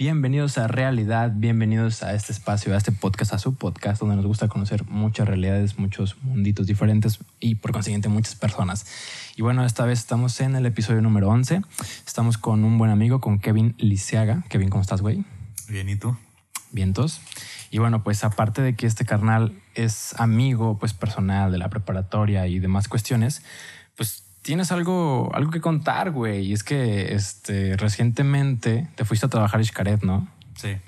Bienvenidos 0.00 0.58
a 0.58 0.68
Realidad, 0.68 1.32
bienvenidos 1.34 2.04
a 2.04 2.14
este 2.14 2.30
espacio, 2.30 2.72
a 2.72 2.76
este 2.76 2.92
podcast, 2.92 3.32
a 3.32 3.38
su 3.40 3.56
podcast, 3.56 4.00
donde 4.00 4.14
nos 4.14 4.26
gusta 4.26 4.46
conocer 4.46 4.84
muchas 4.84 5.26
realidades, 5.26 5.76
muchos 5.76 6.22
munditos 6.22 6.68
diferentes 6.68 7.18
y 7.40 7.56
por 7.56 7.72
consiguiente 7.72 8.08
muchas 8.08 8.36
personas. 8.36 8.86
Y 9.34 9.42
bueno, 9.42 9.64
esta 9.64 9.84
vez 9.86 9.98
estamos 9.98 10.40
en 10.40 10.54
el 10.54 10.66
episodio 10.66 11.02
número 11.02 11.28
11. 11.30 11.62
Estamos 12.06 12.38
con 12.38 12.62
un 12.62 12.78
buen 12.78 12.92
amigo, 12.92 13.20
con 13.20 13.40
Kevin 13.40 13.74
Liceaga. 13.76 14.44
Kevin, 14.48 14.68
¿cómo 14.68 14.82
estás, 14.82 15.02
güey? 15.02 15.24
Bien, 15.68 15.88
¿y 15.88 15.96
tú? 15.96 16.16
Vientos. 16.70 17.20
Y 17.72 17.78
bueno, 17.78 18.04
pues 18.04 18.22
aparte 18.22 18.62
de 18.62 18.76
que 18.76 18.86
este 18.86 19.04
carnal 19.04 19.60
es 19.74 20.14
amigo, 20.20 20.78
pues 20.78 20.94
personal 20.94 21.50
de 21.50 21.58
la 21.58 21.70
preparatoria 21.70 22.46
y 22.46 22.60
demás 22.60 22.86
cuestiones, 22.86 23.42
pues 23.96 24.27
tienes 24.48 24.72
algo, 24.72 25.30
algo 25.34 25.50
que 25.50 25.60
contar, 25.60 26.10
güey. 26.10 26.46
Y 26.46 26.54
es 26.54 26.64
que 26.64 27.14
este, 27.14 27.76
recientemente 27.76 28.88
te 28.94 29.04
fuiste 29.04 29.26
a 29.26 29.28
trabajar 29.28 29.60
a 29.60 29.62
Xcaret, 29.62 30.02
¿no? 30.02 30.26
Sí. 30.54 30.78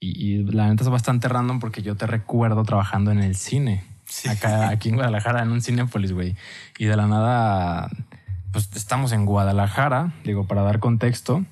Y, 0.00 0.08
y, 0.20 0.42
la 0.42 0.68
neta 0.68 0.82
es 0.82 0.90
bastante 0.90 1.28
random 1.28 1.60
porque 1.60 1.82
yo 1.82 1.94
te 1.94 2.08
recuerdo 2.08 2.64
trabajando 2.64 3.12
en 3.12 3.20
el 3.20 3.36
cine. 3.36 3.84
Sí. 4.04 4.28
Acá, 4.28 4.68
aquí 4.68 4.88
en 4.88 4.96
Guadalajara, 4.96 5.44
en 5.44 5.52
un 5.52 5.62
Cinépolis, 5.62 6.10
güey. 6.10 6.34
Y 6.76 6.86
de 6.86 6.96
la 6.96 7.06
nada, 7.06 7.88
pues 8.50 8.68
estamos 8.74 9.12
en 9.12 9.26
Guadalajara, 9.26 10.12
digo, 10.24 10.48
para 10.48 10.62
dar 10.62 10.80
contexto. 10.80 11.44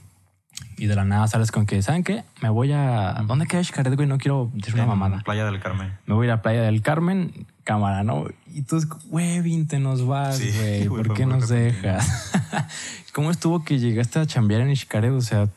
Y 0.78 0.86
de 0.86 0.96
la 0.96 1.04
nada 1.04 1.28
sales 1.28 1.52
con 1.52 1.64
que, 1.64 1.80
¿saben 1.80 2.02
qué? 2.02 2.24
Me 2.42 2.48
voy 2.48 2.72
a... 2.72 3.22
¿Dónde 3.24 3.46
queda 3.46 3.62
Xcaret, 3.62 3.94
güey? 3.94 4.08
No 4.08 4.18
quiero 4.18 4.50
decir 4.52 4.74
una 4.74 4.82
En 4.82 4.88
mamada. 4.88 5.20
Playa 5.20 5.44
del 5.44 5.60
Carmen. 5.60 5.96
Me 6.06 6.14
voy 6.14 6.26
a 6.26 6.30
ir 6.30 6.32
a 6.32 6.42
Playa 6.42 6.62
del 6.62 6.82
Carmen, 6.82 7.46
cámara, 7.70 8.02
¿no? 8.02 8.26
Y 8.48 8.62
tú, 8.62 8.80
güey, 9.04 9.40
Vin, 9.42 9.68
te 9.68 9.78
nos 9.78 10.04
vas, 10.04 10.40
güey. 10.56 10.88
¿Por 10.88 11.14
qué 11.14 11.24
nos 11.24 11.48
dejas? 11.48 12.32
¿Cómo 13.14 13.30
estuvo 13.30 13.62
que 13.62 13.78
llegaste 13.78 14.18
a 14.18 14.26
chambear 14.26 14.62
en 14.62 14.74
Xcaret? 14.74 15.12
O 15.12 15.20
sea, 15.20 15.48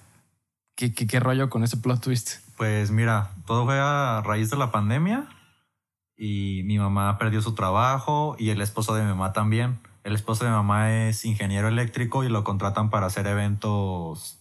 ¿qué, 0.76 0.94
qué, 0.94 1.08
qué 1.08 1.20
rollo 1.20 1.50
con 1.50 1.64
ese 1.64 1.78
plot 1.78 2.04
twist? 2.04 2.36
Pues 2.56 2.92
mira, 2.92 3.32
todo 3.48 3.66
fue 3.66 3.80
a 3.80 4.22
raíz 4.24 4.52
de 4.52 4.58
la 4.58 4.72
pandemia 4.72 5.28
y 6.16 6.62
mi 6.66 6.78
mamá 6.78 7.18
perdió 7.18 7.42
su 7.42 7.56
trabajo 7.56 8.36
y 8.38 8.52
el 8.52 8.62
esposo 8.62 8.94
de 8.94 9.02
mi 9.02 9.10
mamá 9.10 9.34
también. 9.34 9.80
El 10.04 10.14
esposo 10.14 10.44
de 10.44 10.52
mi 10.52 10.56
mamá 10.56 10.94
es 10.94 11.26
ingeniero 11.26 11.68
eléctrico 11.68 12.24
y 12.24 12.30
lo 12.30 12.44
contratan 12.44 12.92
para 12.92 13.08
hacer 13.08 13.26
eventos 13.26 14.38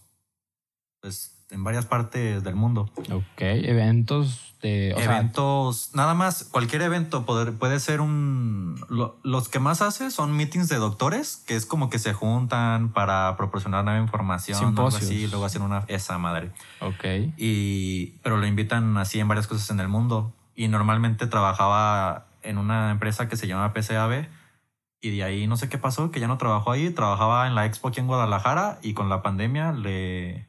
pues, 1.01 1.32
en 1.53 1.63
varias 1.63 1.85
partes 1.85 2.43
del 2.43 2.55
mundo. 2.55 2.89
Ok, 3.11 3.39
eventos 3.41 4.55
de... 4.61 4.93
O 4.95 4.99
sea, 4.99 5.17
eventos, 5.17 5.91
nada 5.93 6.13
más, 6.13 6.45
cualquier 6.45 6.81
evento 6.81 7.25
poder- 7.25 7.53
puede 7.53 7.79
ser 7.79 8.01
un... 8.01 8.75
lo- 8.89 9.17
los 9.23 9.49
que 9.49 9.59
más 9.59 9.81
hace 9.81 10.09
son 10.11 10.35
meetings 10.35 10.67
de 10.69 10.77
doctores, 10.77 11.37
que 11.47 11.55
es 11.55 11.65
como 11.65 11.89
que 11.89 11.99
se 11.99 12.13
juntan 12.13 12.91
para 12.91 13.35
proporcionar 13.37 13.83
nueva 13.85 13.99
información, 13.99 14.57
algo 14.57 14.69
Simposios. 14.69 15.03
así, 15.03 15.15
y 15.23 15.27
luego 15.27 15.45
hacen 15.45 15.61
una... 15.61 15.85
Esa 15.87 16.17
madre. 16.17 16.51
ok. 16.81 17.33
Y, 17.37 18.17
pero 18.23 18.37
lo 18.37 18.47
invitan 18.47 18.97
así 18.97 19.19
en 19.19 19.27
varias 19.27 19.47
cosas 19.47 19.69
en 19.69 19.79
el 19.79 19.87
mundo. 19.87 20.33
Y 20.55 20.67
normalmente 20.67 21.27
trabajaba 21.27 22.25
en 22.41 22.57
una 22.57 22.91
empresa 22.91 23.27
que 23.29 23.35
se 23.37 23.47
llama 23.47 23.73
PCAB. 23.73 24.27
Y 25.01 25.09
de 25.17 25.23
ahí 25.23 25.47
no 25.47 25.57
sé 25.57 25.67
qué 25.67 25.77
pasó, 25.77 26.11
que 26.11 26.19
ya 26.21 26.27
no 26.27 26.37
trabajó 26.37 26.71
ahí. 26.71 26.89
Trabajaba 26.89 27.47
en 27.47 27.55
la 27.55 27.65
Expo 27.65 27.89
aquí 27.89 27.99
en 27.99 28.07
Guadalajara 28.07 28.79
y 28.81 28.93
con 28.93 29.09
la 29.09 29.21
pandemia 29.21 29.73
le, 29.73 30.47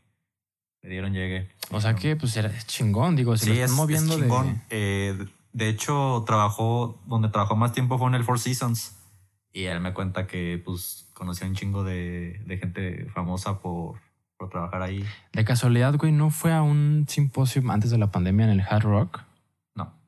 le 0.84 0.90
dieron 0.90 1.12
llegue. 1.14 1.48
O 1.70 1.80
sea 1.80 1.94
que, 1.94 2.14
pues, 2.14 2.36
era 2.36 2.52
chingón, 2.66 3.16
digo, 3.16 3.36
si 3.36 3.46
Sí, 3.46 3.50
lo 3.50 3.54
es, 3.54 3.60
están 3.62 3.74
es 3.74 3.76
moviendo 3.76 4.14
chingón. 4.20 4.62
de... 4.68 5.10
Eh, 5.10 5.26
de 5.54 5.68
hecho, 5.68 6.22
trabajó, 6.26 7.00
donde 7.06 7.28
trabajó 7.30 7.56
más 7.56 7.72
tiempo 7.72 7.96
fue 7.98 8.08
en 8.08 8.14
el 8.16 8.24
Four 8.24 8.38
Seasons. 8.38 8.96
Y 9.52 9.64
él 9.64 9.80
me 9.80 9.94
cuenta 9.94 10.26
que 10.26 10.60
pues 10.64 11.08
conocía 11.14 11.46
un 11.46 11.54
chingo 11.54 11.84
de, 11.84 12.40
de 12.44 12.58
gente 12.58 13.06
famosa 13.14 13.60
por, 13.60 14.00
por 14.36 14.50
trabajar 14.50 14.82
ahí. 14.82 15.04
De 15.32 15.44
casualidad, 15.44 15.94
güey, 15.96 16.10
¿no 16.12 16.30
fue 16.30 16.52
a 16.52 16.60
un 16.62 17.06
simposio 17.08 17.62
antes 17.70 17.90
de 17.90 17.98
la 17.98 18.10
pandemia 18.10 18.46
en 18.46 18.50
el 18.52 18.60
Hard 18.60 18.82
Rock? 18.82 19.20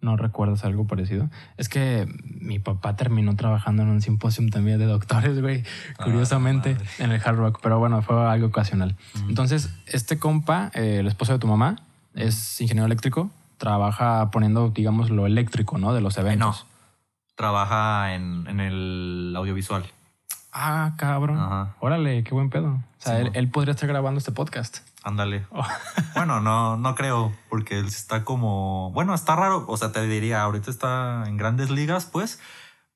No. 0.07 0.13
¿No 0.13 0.17
recuerdas 0.17 0.65
algo 0.65 0.87
parecido? 0.87 1.29
Es 1.57 1.69
que 1.69 2.07
mi 2.41 2.59
papá 2.59 2.97
terminó 2.97 3.35
trabajando 3.37 3.83
en 3.83 3.89
un 3.89 4.01
simposio 4.01 4.49
también 4.51 4.79
de 4.79 4.87
doctores, 4.87 5.41
güey. 5.43 5.63
Ah, 5.99 6.05
Curiosamente, 6.05 6.75
madre. 6.75 6.87
en 6.99 7.11
el 7.13 7.21
Hard 7.25 7.37
Rock. 7.37 7.59
Pero 7.63 7.79
bueno, 7.79 8.01
fue 8.03 8.17
algo 8.31 8.47
ocasional. 8.47 8.97
Mm. 9.15 9.29
Entonces, 9.31 9.71
este 9.87 10.19
compa, 10.19 10.71
eh, 10.75 10.99
el 11.01 11.07
esposo 11.07 11.33
de 11.33 11.39
tu 11.39 11.47
mamá, 11.47 11.77
es 12.15 12.61
ingeniero 12.61 12.87
eléctrico. 12.87 13.31
Trabaja 13.59 14.31
poniendo, 14.31 14.71
digamos, 14.71 15.11
lo 15.11 15.27
eléctrico, 15.27 15.79
¿no? 15.79 15.93
De 15.93 16.01
los 16.01 16.17
Eh, 16.17 16.21
no. 16.23 16.27
eventos. 16.29 16.67
Trabaja 17.35 18.15
en, 18.15 18.47
en 18.49 18.61
el 18.61 19.35
audiovisual. 19.37 19.85
Ah, 20.53 20.95
cabrón. 20.97 21.39
Ajá. 21.39 21.75
Órale, 21.81 22.23
qué 22.25 22.33
buen 22.33 22.49
pedo. 22.49 22.69
O 22.69 22.83
sea, 22.99 23.17
Sí, 23.17 23.23
él, 23.27 23.31
él 23.35 23.51
podría 23.51 23.73
estar 23.73 23.89
grabando 23.89 24.19
este 24.19 24.33
podcast. 24.33 24.79
Ándale. 25.07 25.47
Oh. 25.51 25.65
Bueno, 26.17 26.41
no, 26.41 26.77
no 26.79 26.95
creo, 26.95 27.33
porque 27.51 27.79
él 27.79 27.87
está 27.87 28.25
como. 28.25 28.91
Bueno, 28.93 29.15
está 29.15 29.37
raro. 29.37 29.65
O 29.69 29.77
sea, 29.77 29.93
te 29.93 30.05
diría, 30.07 30.43
ahorita 30.43 30.71
está 30.71 31.25
en 31.27 31.37
grandes 31.37 31.69
ligas, 31.71 32.07
pues. 32.07 32.41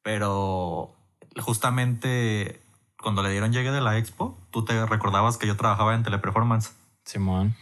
Pero 0.03 0.91
justamente 1.39 2.63
cuando 3.01 3.23
le 3.23 3.31
dieron 3.31 3.53
llegue 3.53 3.71
de 3.71 3.81
la 3.83 3.99
expo, 3.99 4.39
tú 4.51 4.65
te 4.65 4.87
recordabas 4.87 5.37
que 5.37 5.47
yo 5.47 5.57
trabajaba 5.57 5.95
en 5.95 6.03
Teleperformance. 6.03 6.73
Simón. 7.05 7.55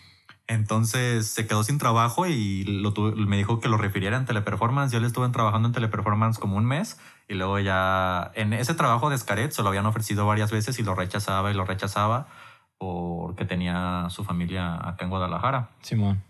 Entonces 0.47 1.28
se 1.28 1.47
quedó 1.47 1.62
sin 1.64 1.78
trabajo 1.78 2.26
y 2.26 2.64
lo 2.64 2.94
tuve- 2.94 3.14
me 3.16 3.37
dijo 3.37 3.60
que 3.60 3.69
lo 3.69 3.76
refiriera 3.76 4.16
en 4.16 4.25
Teleperformance. 4.25 4.92
Yo 4.94 5.00
le 5.00 5.08
estuve 5.08 5.28
trabajando 5.28 5.69
en 5.69 5.75
Teleperformance 5.75 6.38
como 6.38 6.56
un 6.56 6.64
mes 6.64 6.98
y 7.28 7.34
luego 7.34 7.58
ya 7.58 8.31
en 8.34 8.53
ese 8.54 8.75
trabajo 8.75 9.10
de 9.10 9.19
Scaret 9.19 9.53
se 9.53 9.62
lo 9.62 9.69
habían 9.69 9.87
ofrecido 9.87 10.25
varias 10.26 10.50
veces 10.50 10.78
y 10.78 10.82
lo 10.84 10.94
rechazaba 10.94 11.50
y 11.50 11.54
lo 11.54 11.64
rechazaba 11.66 12.28
porque 12.78 13.44
tenía 13.44 14.06
su 14.10 14.24
familia 14.24 14.74
acá 14.76 15.04
en 15.04 15.10
Guadalajara. 15.10 15.70
Simón. 15.82 16.22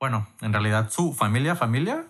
Bueno, 0.00 0.26
en 0.40 0.52
realidad 0.52 0.90
su 0.90 1.12
familia, 1.14 1.54
familia, 1.54 2.04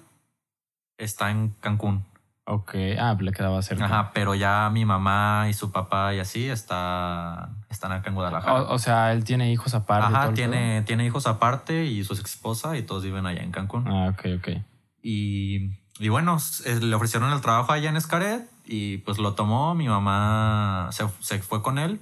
está 0.97 1.30
en 1.30 1.50
Cancún. 1.60 2.04
Ok. 2.44 2.75
Ah, 2.98 3.16
le 3.20 3.32
quedaba 3.32 3.60
cerca. 3.62 3.84
Ajá, 3.84 4.10
pero 4.14 4.34
ya 4.34 4.69
mi 4.72 4.84
mamá 4.84 5.47
y 5.48 5.53
su 5.53 5.70
papá 5.70 6.14
y 6.14 6.19
así 6.19 6.48
está, 6.48 7.50
están 7.70 7.92
acá 7.92 8.08
en 8.08 8.14
Guadalajara. 8.14 8.62
O, 8.62 8.75
o 8.75 8.78
sea, 8.78 9.12
él 9.12 9.25
tiene 9.25 9.53
hijos 9.53 9.74
aparte. 9.74 10.09
todo 10.09 10.16
Ajá, 10.19 10.32
tiene, 10.34 10.82
tiene 10.82 11.04
hijos 11.06 11.26
aparte 11.26 11.84
y 11.84 12.03
su 12.04 12.14
esposa 12.14 12.76
y 12.76 12.82
todos 12.82 13.04
viven 13.04 13.26
allá 13.26 13.42
en 13.42 13.53
Cancún. 13.53 13.86
Ah, 13.86 14.09
ok, 14.12 14.26
ok. 14.38 14.48
Y, 15.03 15.70
y 15.98 16.09
bueno, 16.09 16.36
s- 16.36 16.80
le 16.80 16.94
ofrecieron 16.97 17.32
el 17.32 17.41
trabajo 17.41 17.72
allá 17.72 17.91
en 17.91 17.97
Escaret 17.97 18.48
y 18.64 18.98
pues 18.98 19.19
lo 19.19 19.34
tomó. 19.34 19.74
Mi 19.74 19.88
mamá 19.88 20.88
se, 20.92 21.06
se 21.20 21.38
fue 21.41 21.62
con 21.62 21.78
él. 21.78 22.00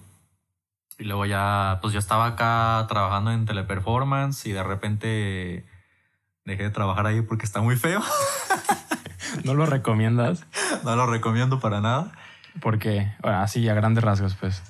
Y 1.00 1.04
luego 1.04 1.24
ya, 1.24 1.78
pues 1.80 1.94
yo 1.94 1.98
estaba 1.98 2.26
acá 2.26 2.84
trabajando 2.86 3.32
en 3.32 3.46
teleperformance 3.46 4.44
y 4.46 4.52
de 4.52 4.62
repente 4.62 5.66
dejé 6.44 6.64
de 6.64 6.70
trabajar 6.70 7.06
ahí 7.06 7.22
porque 7.22 7.46
está 7.46 7.62
muy 7.62 7.76
feo. 7.76 8.02
¿No 9.44 9.54
lo 9.54 9.64
recomiendas? 9.64 10.44
no 10.84 10.96
lo 10.96 11.06
recomiendo 11.06 11.58
para 11.58 11.80
nada. 11.80 12.12
Porque, 12.60 13.10
bueno, 13.22 13.38
así 13.40 13.66
a 13.66 13.72
grandes 13.72 14.04
rasgos, 14.04 14.34
pues. 14.34 14.62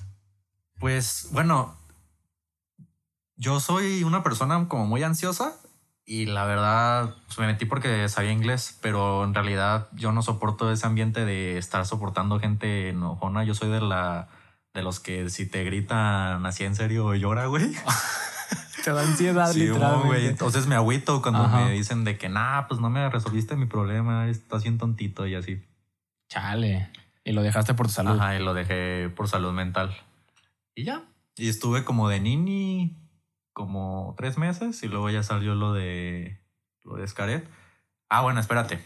Pues 0.79 1.27
bueno, 1.33 1.75
yo 3.35 3.59
soy 3.59 4.05
una 4.05 4.23
persona 4.23 4.69
como 4.69 4.85
muy 4.85 5.03
ansiosa 5.03 5.57
y 6.05 6.27
la 6.27 6.45
verdad 6.45 7.13
pues, 7.25 7.39
me 7.39 7.47
metí 7.47 7.65
porque 7.65 8.07
sabía 8.07 8.31
inglés, 8.31 8.79
pero 8.81 9.25
en 9.25 9.33
realidad 9.33 9.89
yo 9.91 10.13
no 10.13 10.21
soporto 10.21 10.71
ese 10.71 10.87
ambiente 10.87 11.25
de 11.25 11.57
estar 11.57 11.85
soportando 11.85 12.39
gente 12.39 12.87
enojona. 12.87 13.43
Yo 13.43 13.53
soy 13.53 13.69
de 13.69 13.81
la 13.81 14.29
de 14.73 14.83
los 14.83 14.99
que 14.99 15.29
si 15.29 15.45
te 15.45 15.63
gritan 15.63 16.45
así 16.45 16.63
en 16.63 16.75
serio 16.75 17.13
llora, 17.15 17.45
güey. 17.47 17.71
Te 18.83 18.91
da 18.91 19.01
ansiedad, 19.03 19.51
Sí, 19.51 19.59
literalmente. 19.67 20.07
güey. 20.07 20.25
Entonces 20.27 20.65
me 20.65 20.73
agüito 20.75 21.21
cuando 21.21 21.43
Ajá. 21.43 21.65
me 21.65 21.71
dicen 21.71 22.03
de 22.03 22.17
que 22.17 22.29
nah, 22.29 22.63
pues 22.67 22.79
no 22.81 22.89
me 22.89 23.07
resolviste 23.09 23.55
mi 23.55 23.67
problema, 23.67 24.27
estás 24.27 24.63
bien 24.63 24.77
tontito 24.79 25.27
y 25.27 25.35
así. 25.35 25.63
Chale. 26.29 26.89
Y 27.23 27.33
lo 27.33 27.43
dejaste 27.43 27.75
por 27.75 27.85
tu 27.87 27.93
salud. 27.93 28.17
Ajá, 28.19 28.35
y 28.35 28.43
lo 28.43 28.55
dejé 28.55 29.09
por 29.15 29.27
salud 29.27 29.51
mental. 29.51 29.95
Y 30.73 30.85
ya. 30.85 31.03
Y 31.35 31.49
estuve 31.49 31.83
como 31.83 32.09
de 32.09 32.19
nini 32.21 32.97
como 33.53 34.15
tres 34.17 34.37
meses 34.39 34.81
y 34.81 34.87
luego 34.87 35.09
ya 35.11 35.21
salió 35.21 35.53
lo 35.53 35.73
de 35.73 36.39
lo 36.83 36.95
de 36.95 37.07
Scaret. 37.07 37.47
Ah, 38.09 38.21
bueno, 38.21 38.39
espérate. 38.39 38.79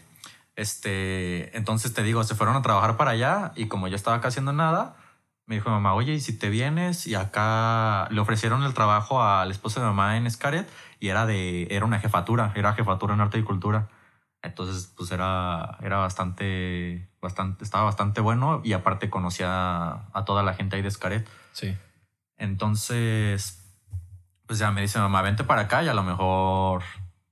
Este, 0.56 1.56
entonces 1.56 1.94
te 1.94 2.02
digo, 2.02 2.22
se 2.24 2.34
fueron 2.34 2.56
a 2.56 2.62
trabajar 2.62 2.96
para 2.96 3.12
allá 3.12 3.52
y 3.56 3.66
como 3.68 3.88
yo 3.88 3.96
estaba 3.96 4.16
acá 4.18 4.28
haciendo 4.28 4.52
nada, 4.52 4.96
me 5.46 5.54
dijo 5.54 5.70
mi 5.70 5.76
mamá, 5.76 5.94
oye, 5.94 6.14
¿y 6.14 6.20
si 6.20 6.36
te 6.36 6.50
vienes? 6.50 7.06
Y 7.06 7.14
acá 7.14 8.08
le 8.10 8.20
ofrecieron 8.20 8.64
el 8.64 8.74
trabajo 8.74 9.22
al 9.22 9.50
esposo 9.50 9.80
de 9.80 9.86
mi 9.86 9.90
mamá 9.92 10.16
en 10.16 10.30
Scaret 10.30 10.68
y 10.98 11.08
era 11.08 11.24
de, 11.24 11.68
era 11.70 11.84
una 11.84 12.00
jefatura, 12.00 12.52
era 12.56 12.74
jefatura 12.74 13.14
en 13.14 13.20
arte 13.20 13.38
y 13.38 13.42
cultura. 13.42 13.88
Entonces, 14.42 14.92
pues 14.96 15.10
era, 15.12 15.78
era 15.82 15.98
bastante, 15.98 17.08
bastante, 17.20 17.64
estaba 17.64 17.84
bastante 17.84 18.20
bueno 18.20 18.60
y 18.64 18.72
aparte 18.72 19.08
conocía 19.08 20.06
a 20.12 20.24
toda 20.24 20.42
la 20.42 20.54
gente 20.54 20.76
ahí 20.76 20.82
de 20.82 20.90
Scaret. 20.90 21.28
Sí. 21.52 21.76
Entonces, 22.36 23.62
pues 24.46 24.58
ya 24.58 24.70
me 24.70 24.80
dice 24.80 24.98
mamá, 24.98 25.22
vente 25.22 25.44
para 25.44 25.62
acá 25.62 25.82
y 25.82 25.88
a 25.88 25.94
lo 25.94 26.02
mejor 26.02 26.82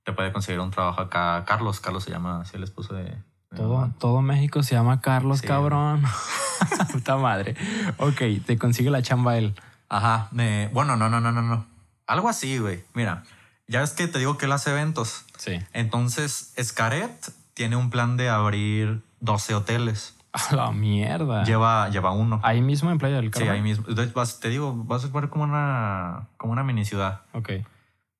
te 0.03 0.13
puede 0.13 0.31
conseguir 0.31 0.59
un 0.61 0.71
trabajo 0.71 1.01
acá. 1.01 1.43
Carlos, 1.45 1.79
Carlos 1.79 2.03
se 2.03 2.11
llama 2.11 2.41
así 2.41 2.55
el 2.55 2.63
esposo 2.63 2.93
de... 2.93 3.17
Todo, 3.55 3.91
todo 3.99 4.21
México 4.21 4.63
se 4.63 4.75
llama 4.75 5.01
Carlos, 5.01 5.39
Sí. 5.39 5.47
cabrón. 5.47 6.03
Puta 6.91 7.17
madre. 7.17 7.55
Ok, 7.97 8.21
te 8.45 8.57
consigue 8.57 8.89
la 8.89 9.01
chamba 9.01 9.37
él. 9.37 9.55
Ajá, 9.89 10.27
me, 10.31 10.67
bueno, 10.69 10.95
no, 10.95 11.09
no, 11.09 11.19
no, 11.21 11.31
no, 11.31 11.41
no. 11.41 11.65
Algo 12.07 12.29
así, 12.29 12.57
güey. 12.59 12.83
Mira, 12.93 13.23
Ya 13.67 13.81
es 13.81 13.93
que 13.93 14.07
te 14.07 14.19
digo 14.19 14.37
que 14.37 14.45
él 14.45 14.51
hace 14.51 14.69
eventos. 14.71 15.25
Sí. 15.37 15.59
Entonces, 15.73 16.53
Scaret 16.61 17.33
tiene 17.55 17.75
un 17.75 17.89
plan 17.89 18.15
de 18.17 18.29
abrir 18.29 19.01
12 19.21 19.55
hoteles. 19.55 20.15
A 20.51 20.53
la 20.55 20.71
mierda. 20.71 21.43
Lleva, 21.45 21.89
lleva 21.89 22.11
uno. 22.11 22.39
Ahí 22.43 22.61
mismo 22.61 22.91
en 22.91 22.97
Playa 22.99 23.15
del 23.15 23.25
Sí, 23.25 23.31
Carmen. 23.31 23.51
ahí 23.51 23.61
mismo. 23.61 23.85
Entonces, 23.87 24.39
te 24.39 24.49
digo, 24.49 24.73
vas 24.75 25.03
a 25.05 25.07
ver 25.07 25.29
como 25.29 25.45
una, 25.45 26.27
como 26.37 26.51
una 26.53 26.63
mini 26.63 26.85
ciudad. 26.85 27.21
Ok. 27.33 27.51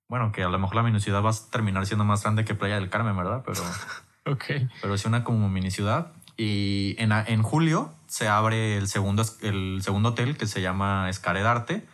Bueno, 0.08 0.32
que 0.32 0.44
a 0.44 0.50
lo 0.50 0.58
mejor 0.60 0.76
la 0.78 0.84
mini 0.84 1.00
ciudad 1.00 1.24
va 1.24 1.32
a 1.32 1.34
terminar 1.52 1.86
siendo 1.86 2.06
más 2.06 2.24
grande 2.24 2.46
que 2.46 2.56
Playa 2.56 2.76
del 2.76 2.90
Carmen, 2.90 3.16
¿verdad? 3.18 3.44
Pero, 3.46 3.62
Ok. 4.26 4.44
pero 4.82 4.98
sí 4.98 5.08
una 5.08 5.24
como 5.24 5.50
mini 5.50 5.72
ciudad. 5.72 6.12
Y 6.38 6.96
en, 7.00 7.12
en 7.12 7.44
julio 7.44 7.94
se 8.08 8.28
abre 8.28 8.78
el 8.78 8.88
segundo, 8.88 9.22
es- 9.22 9.38
el 9.42 9.80
segundo 9.82 10.10
hotel 10.10 10.38
que 10.38 10.48
se 10.48 10.62
llama 10.62 11.10
Escared 11.10 11.46
Arte. 11.46 11.86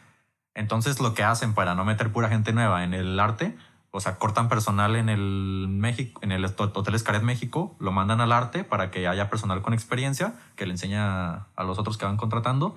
Entonces 0.56 1.00
lo 1.00 1.14
que 1.14 1.24
hacen 1.24 1.54
para 1.54 1.76
no 1.76 1.86
meter 1.86 2.12
pura 2.12 2.28
gente 2.30 2.52
nueva 2.52 2.84
en 2.84 2.94
el 2.94 3.20
arte, 3.20 3.56
o 3.92 4.00
sea, 4.00 4.18
cortan 4.18 4.50
personal 4.50 4.96
en 4.96 5.10
el 5.10 5.68
México, 5.70 6.20
en 6.24 6.32
el 6.32 6.44
Hotel 6.46 6.96
Escared 6.96 7.22
México, 7.22 7.76
lo 7.80 7.92
mandan 7.92 8.20
al 8.22 8.32
arte 8.32 8.64
para 8.64 8.90
que 8.92 9.08
haya 9.08 9.30
personal 9.30 9.62
con 9.62 9.74
experiencia 9.74 10.34
que 10.56 10.66
le 10.66 10.72
enseña 10.72 11.48
a 11.56 11.64
los 11.66 11.78
otros 11.80 11.98
que 11.98 12.06
van 12.06 12.18
contratando 12.18 12.76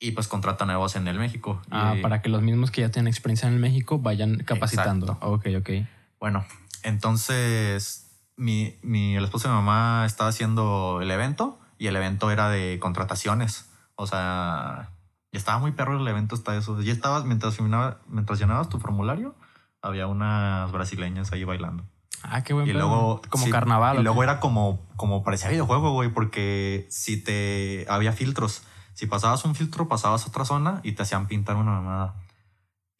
y 0.00 0.12
pues 0.12 0.28
contratan 0.28 0.68
nuevos 0.68 0.96
en 0.96 1.06
el 1.08 1.18
México. 1.18 1.60
Ah, 1.70 1.94
Y- 1.96 2.02
para 2.02 2.22
que 2.22 2.28
los 2.28 2.42
mismos 2.42 2.70
que 2.70 2.80
ya 2.80 2.90
tienen 2.90 3.08
experiencia 3.08 3.46
en 3.48 3.54
el 3.54 3.60
México 3.60 3.98
vayan 3.98 4.38
capacitando. 4.38 5.06
Exacto. 5.12 5.28
Ok, 5.32 5.46
ok. 5.58 5.70
Bueno, 6.18 6.44
entonces 6.82 8.09
mi, 8.36 8.78
mi, 8.82 9.16
el 9.16 9.24
esposo 9.24 9.48
de 9.48 9.54
mi 9.54 9.60
mamá 9.60 10.04
estaba 10.06 10.30
haciendo 10.30 11.00
el 11.02 11.10
evento 11.10 11.58
y 11.78 11.86
el 11.86 11.96
evento 11.96 12.30
era 12.30 12.48
de 12.48 12.78
contrataciones. 12.80 13.70
O 13.94 14.06
sea, 14.06 14.90
ya 15.32 15.38
estaba 15.38 15.58
muy 15.58 15.72
perro 15.72 15.98
el 16.00 16.08
evento 16.08 16.34
hasta 16.34 16.56
eso. 16.56 16.80
Ya 16.80 16.92
estabas, 16.92 17.24
mientras, 17.24 17.58
mientras 18.06 18.38
llenabas 18.38 18.68
tu 18.68 18.78
formulario, 18.78 19.34
había 19.82 20.06
unas 20.06 20.70
brasileñas 20.72 21.32
ahí 21.32 21.44
bailando. 21.44 21.84
Ah, 22.22 22.42
qué 22.42 22.52
buen 22.52 22.66
Y 22.66 22.72
pedo. 22.72 22.80
luego... 22.80 23.22
Como 23.30 23.44
sí, 23.46 23.50
carnaval. 23.50 23.96
Y 23.96 24.00
¿o 24.00 24.02
luego 24.02 24.22
era 24.22 24.40
como, 24.40 24.86
como 24.96 25.22
parecía 25.22 25.48
videojuego, 25.48 25.92
güey, 25.92 26.10
porque 26.10 26.86
si 26.90 27.22
te... 27.22 27.86
Había 27.88 28.12
filtros. 28.12 28.62
Si 28.92 29.06
pasabas 29.06 29.44
un 29.44 29.54
filtro, 29.54 29.88
pasabas 29.88 30.24
a 30.24 30.28
otra 30.28 30.44
zona 30.44 30.80
y 30.82 30.92
te 30.92 31.02
hacían 31.02 31.26
pintar 31.26 31.56
una 31.56 31.70
mamada. 31.72 32.14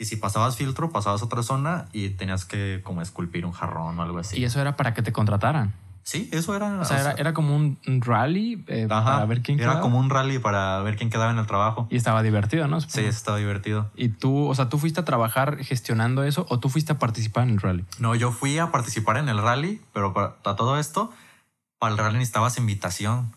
Y 0.00 0.06
si 0.06 0.16
pasabas 0.16 0.56
filtro, 0.56 0.90
pasabas 0.90 1.20
a 1.20 1.26
otra 1.26 1.42
zona 1.42 1.84
y 1.92 2.08
tenías 2.08 2.46
que 2.46 2.80
como 2.82 3.02
esculpir 3.02 3.44
un 3.44 3.52
jarrón 3.52 3.98
o 3.98 4.02
algo 4.02 4.18
así. 4.18 4.40
Y 4.40 4.44
eso 4.44 4.58
era 4.58 4.74
para 4.74 4.94
que 4.94 5.02
te 5.02 5.12
contrataran. 5.12 5.74
Sí, 6.04 6.30
eso 6.32 6.56
era. 6.56 6.80
O 6.80 6.84
sea, 6.86 7.00
era, 7.02 7.12
era 7.12 7.34
como 7.34 7.54
un, 7.54 7.78
rally 8.00 8.64
eh, 8.68 8.86
ajá, 8.88 9.04
para 9.04 9.26
ver 9.26 9.42
quién 9.42 9.58
Era 9.60 9.72
quedaba. 9.72 9.82
como 9.82 9.98
un 9.98 10.08
rally 10.08 10.38
para 10.38 10.80
ver 10.80 10.96
quién 10.96 11.10
quedaba 11.10 11.30
en 11.30 11.38
el 11.38 11.46
trabajo. 11.46 11.86
Y 11.90 11.96
estaba 11.96 12.22
divertido, 12.22 12.66
¿no? 12.66 12.80
Sí, 12.80 12.88
Supongo. 12.88 13.08
estaba 13.10 13.36
divertido. 13.36 13.90
Y 13.94 14.08
tú, 14.08 14.48
o 14.48 14.54
sea, 14.54 14.70
tú 14.70 14.78
fuiste 14.78 15.00
a 15.00 15.04
trabajar 15.04 15.58
gestionando 15.58 16.24
eso 16.24 16.46
o 16.48 16.58
tú 16.58 16.70
fuiste 16.70 16.92
a 16.92 16.98
participar 16.98 17.44
en 17.44 17.50
el 17.50 17.60
rally. 17.60 17.84
No, 17.98 18.14
yo 18.14 18.32
fui 18.32 18.58
a 18.58 18.72
participar 18.72 19.18
en 19.18 19.28
el 19.28 19.36
rally, 19.36 19.82
pero 19.92 20.14
para, 20.14 20.36
para 20.36 20.56
todo 20.56 20.78
esto, 20.78 21.12
para 21.78 21.92
el 21.92 21.98
rally 21.98 22.14
necesitabas 22.16 22.56
invitación. 22.56 23.34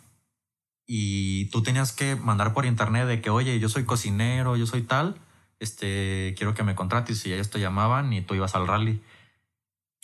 Y 0.87 1.49
tú 1.49 1.61
tenías 1.61 1.91
que 1.91 2.15
mandar 2.15 2.53
por 2.53 2.65
internet 2.65 3.05
de 3.05 3.19
que, 3.19 3.29
oye, 3.29 3.59
yo 3.59 3.67
soy 3.67 3.83
cocinero, 3.83 4.55
yo 4.55 4.65
soy 4.65 4.81
tal, 4.83 5.15
este, 5.63 6.35
quiero 6.37 6.53
que 6.53 6.63
me 6.63 6.75
contrates. 6.75 7.25
Y 7.25 7.33
ellos 7.33 7.49
te 7.49 7.59
llamaban 7.59 8.11
y 8.13 8.21
tú 8.21 8.35
ibas 8.35 8.55
al 8.55 8.67
rally. 8.67 9.01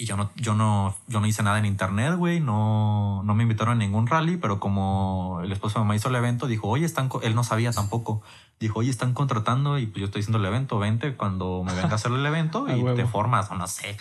Y 0.02 0.06
yo 0.06 0.16
no, 0.16 0.32
yo 0.38 0.56
no, 0.56 0.96
yo 1.08 1.20
no 1.20 1.28
hice 1.28 1.44
nada 1.44 1.60
en 1.60 1.66
internet, 1.66 2.16
güey. 2.16 2.40
No, 2.40 3.22
no 3.26 3.36
me 3.36 3.44
invitaron 3.44 3.74
a 3.74 3.80
ningún 3.80 4.08
rally, 4.08 4.38
pero 4.38 4.58
como 4.58 5.42
el 5.44 5.52
esposo 5.52 5.78
de 5.78 5.84
mamá 5.84 5.98
hizo 5.98 6.08
el 6.08 6.16
evento, 6.16 6.48
dijo, 6.48 6.70
oye, 6.70 6.86
están, 6.86 7.10
co-". 7.10 7.22
él 7.22 7.36
no 7.36 7.44
sabía 7.44 7.74
tampoco. 7.74 8.22
Dijo, 8.62 8.80
oye, 8.80 8.90
están 8.90 9.14
contratando 9.14 9.78
y 9.78 9.88
pues 9.88 10.00
yo 10.00 10.06
estoy 10.06 10.22
haciendo 10.22 10.38
el 10.38 10.46
evento, 10.46 10.80
vente 10.80 11.18
cuando 11.18 11.64
me 11.66 11.74
venga 11.74 11.92
a 11.92 11.96
hacer 11.96 12.14
el 12.14 12.26
evento 12.26 12.66
y 12.74 12.80
huevo. 12.80 12.96
te 12.96 13.06
formas 13.06 13.52
o 13.52 13.56
no 13.56 13.68
sé. 13.68 13.98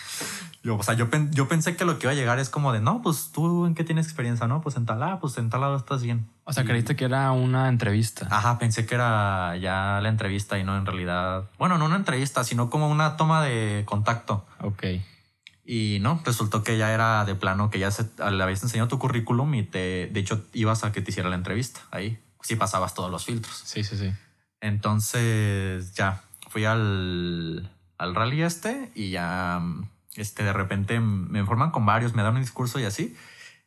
Yo, 0.63 0.77
o 0.77 0.83
sea, 0.83 0.93
yo, 0.93 1.09
yo 1.31 1.49
pensé 1.49 1.75
que 1.75 1.83
lo 1.83 1.99
que 1.99 2.05
iba 2.05 2.13
a 2.13 2.15
llegar 2.15 2.39
es 2.39 2.49
como 2.49 2.71
de, 2.71 2.79
no, 2.79 3.01
pues 3.01 3.31
tú 3.33 3.65
en 3.65 3.75
qué 3.75 3.83
tienes 3.83 4.05
experiencia, 4.05 4.47
¿no? 4.47 4.61
Pues 4.61 4.77
en 4.77 4.85
tal, 4.85 5.03
ah, 5.03 5.19
pues 5.19 5.37
en 5.37 5.49
tal 5.49 5.59
lado 5.59 5.75
estás 5.75 6.01
bien. 6.01 6.29
O 6.49 6.53
sea, 6.53 6.65
creíste 6.65 6.95
que 6.95 7.05
era 7.05 7.31
una 7.31 7.69
entrevista. 7.69 8.27
Ajá, 8.31 8.57
pensé 8.57 8.87
que 8.87 8.95
era 8.95 9.55
ya 9.57 9.99
la 10.01 10.09
entrevista 10.09 10.57
y 10.57 10.63
no 10.63 10.75
en 10.75 10.87
realidad. 10.87 11.47
Bueno, 11.59 11.77
no 11.77 11.85
una 11.85 11.95
entrevista, 11.95 12.43
sino 12.43 12.71
como 12.71 12.89
una 12.89 13.17
toma 13.17 13.43
de 13.43 13.83
contacto. 13.85 14.47
Ok. 14.59 14.83
Y 15.63 15.99
no, 16.01 16.19
resultó 16.25 16.63
que 16.63 16.75
ya 16.75 16.91
era 16.91 17.23
de 17.23 17.35
plano, 17.35 17.69
que 17.69 17.77
ya 17.77 17.91
se, 17.91 18.09
le 18.31 18.43
habías 18.43 18.63
enseñado 18.63 18.87
tu 18.87 18.97
currículum 18.97 19.53
y 19.53 19.61
te, 19.61 20.07
de 20.07 20.19
hecho, 20.19 20.43
ibas 20.53 20.83
a 20.83 20.91
que 20.91 21.03
te 21.03 21.11
hiciera 21.11 21.29
la 21.29 21.35
entrevista 21.35 21.81
ahí. 21.91 22.17
Sí 22.41 22.55
pasabas 22.55 22.95
todos 22.95 23.11
los 23.11 23.25
filtros. 23.25 23.55
Sí, 23.55 23.83
sí, 23.83 23.95
sí. 23.95 24.11
Entonces 24.59 25.93
ya 25.93 26.23
fui 26.49 26.65
al, 26.65 27.69
al 27.99 28.15
rally 28.15 28.41
este 28.41 28.91
y 28.95 29.11
ya 29.11 29.61
este, 30.15 30.43
de 30.43 30.53
repente 30.53 30.99
me 30.99 31.37
informan 31.37 31.69
con 31.69 31.85
varios, 31.85 32.15
me 32.15 32.23
dan 32.23 32.33
un 32.33 32.41
discurso 32.41 32.79
y 32.79 32.85
así. 32.85 33.15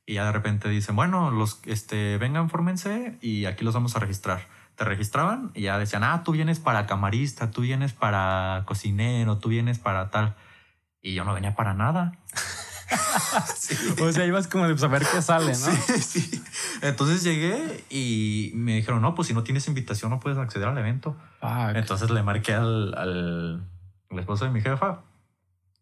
Y 0.04 0.14
ya 0.14 0.24
de 0.24 0.32
repente 0.32 0.68
dicen, 0.68 0.96
bueno, 0.96 1.30
los 1.30 1.60
este, 1.64 2.18
vengan, 2.18 2.50
fórmense 2.50 3.18
y 3.20 3.44
aquí 3.44 3.64
los 3.64 3.74
vamos 3.74 3.94
a 3.96 4.00
registrar. 4.00 4.48
Te 4.74 4.84
registraban 4.84 5.52
y 5.54 5.62
ya 5.62 5.78
decían, 5.78 6.02
ah, 6.02 6.22
tú 6.24 6.32
vienes 6.32 6.58
para 6.58 6.86
camarista, 6.86 7.50
tú 7.50 7.60
vienes 7.60 7.92
para 7.92 8.64
cocinero, 8.66 9.38
tú 9.38 9.48
vienes 9.48 9.78
para 9.78 10.10
tal. 10.10 10.34
Y 11.02 11.14
yo 11.14 11.24
no 11.24 11.34
venía 11.34 11.54
para 11.54 11.74
nada. 11.74 12.12
Sí. 13.56 13.74
O 14.02 14.12
sea, 14.12 14.26
ibas 14.26 14.48
como 14.48 14.68
de 14.68 14.76
saber 14.76 15.06
qué 15.10 15.22
sale, 15.22 15.46
¿no? 15.46 15.54
Sí, 15.54 16.02
sí. 16.02 16.44
Entonces 16.82 17.22
llegué 17.22 17.82
y 17.88 18.52
me 18.54 18.74
dijeron, 18.74 19.00
no, 19.00 19.14
pues 19.14 19.28
si 19.28 19.34
no 19.34 19.44
tienes 19.44 19.66
invitación 19.66 20.10
no 20.10 20.20
puedes 20.20 20.38
acceder 20.38 20.68
al 20.68 20.76
evento. 20.76 21.16
Fuck. 21.40 21.74
Entonces 21.74 22.10
le 22.10 22.22
marqué 22.22 22.52
al, 22.52 22.94
al, 22.94 23.66
al 24.10 24.18
esposo 24.18 24.44
de 24.44 24.50
mi 24.50 24.60
jefa 24.60 25.04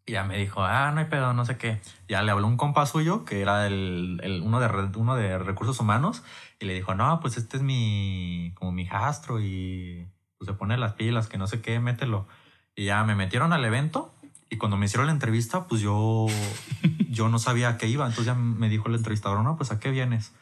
y 0.05 0.13
ya 0.13 0.23
me 0.23 0.37
dijo, 0.37 0.63
ah, 0.63 0.91
no 0.91 0.99
hay 0.99 1.05
pedo, 1.05 1.33
no 1.33 1.45
sé 1.45 1.57
qué. 1.57 1.79
Ya 2.09 2.21
le 2.23 2.31
habló 2.31 2.47
un 2.47 2.57
compa 2.57 2.85
suyo 2.85 3.23
que 3.25 3.41
era 3.41 3.67
el, 3.67 4.19
el- 4.23 4.41
uno, 4.41 4.59
de, 4.59 4.67
uno 4.97 5.15
de 5.15 5.37
recursos 5.37 5.79
humanos 5.79 6.23
y 6.59 6.65
le 6.65 6.73
dijo, 6.73 6.95
no, 6.95 7.19
pues 7.19 7.37
este 7.37 7.57
es 7.57 7.63
mi, 7.63 8.51
como 8.55 8.71
mi 8.71 8.85
jastro 8.85 9.39
y 9.39 10.07
pues 10.37 10.47
se 10.47 10.53
pone 10.53 10.77
las 10.77 10.93
pilas, 10.93 11.27
que 11.27 11.37
no 11.37 11.47
sé 11.47 11.61
qué, 11.61 11.79
mételo. 11.79 12.27
Y 12.75 12.85
ya 12.85 13.03
me 13.03 13.15
metieron 13.15 13.53
al 13.53 13.63
evento 13.63 14.11
y 14.49 14.57
cuando 14.57 14.75
me 14.77 14.85
hicieron 14.87 15.05
la 15.07 15.13
entrevista, 15.13 15.67
pues 15.67 15.81
yo, 15.81 16.25
yo 17.09 17.29
no 17.29 17.37
sabía 17.39 17.69
a 17.69 17.77
qué 17.77 17.87
iba. 17.87 18.05
Entonces 18.05 18.25
ya 18.25 18.33
me 18.35 18.69
dijo 18.69 18.87
el 18.89 18.95
entrevistador, 18.95 19.41
no, 19.43 19.55
pues 19.55 19.71
a 19.71 19.79
qué 19.79 19.91
vienes. 19.91 20.33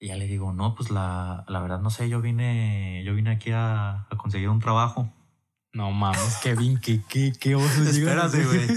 Y 0.00 0.08
ya 0.08 0.16
le 0.16 0.26
digo, 0.26 0.52
no, 0.52 0.74
pues 0.74 0.90
la, 0.90 1.44
la 1.46 1.60
verdad 1.60 1.78
no 1.80 1.90
sé, 1.90 2.08
yo 2.08 2.20
vine, 2.20 3.02
yo 3.04 3.14
vine 3.14 3.30
aquí 3.30 3.52
a, 3.52 4.06
a 4.10 4.16
conseguir 4.16 4.48
un 4.48 4.58
trabajo. 4.58 5.08
No 5.72 5.90
mames, 5.90 6.36
Kevin, 6.42 6.78
qué, 6.78 7.00
qué, 7.08 7.32
qué 7.38 7.54
oso 7.54 7.82
Espérate, 7.82 8.44
güey. 8.44 8.68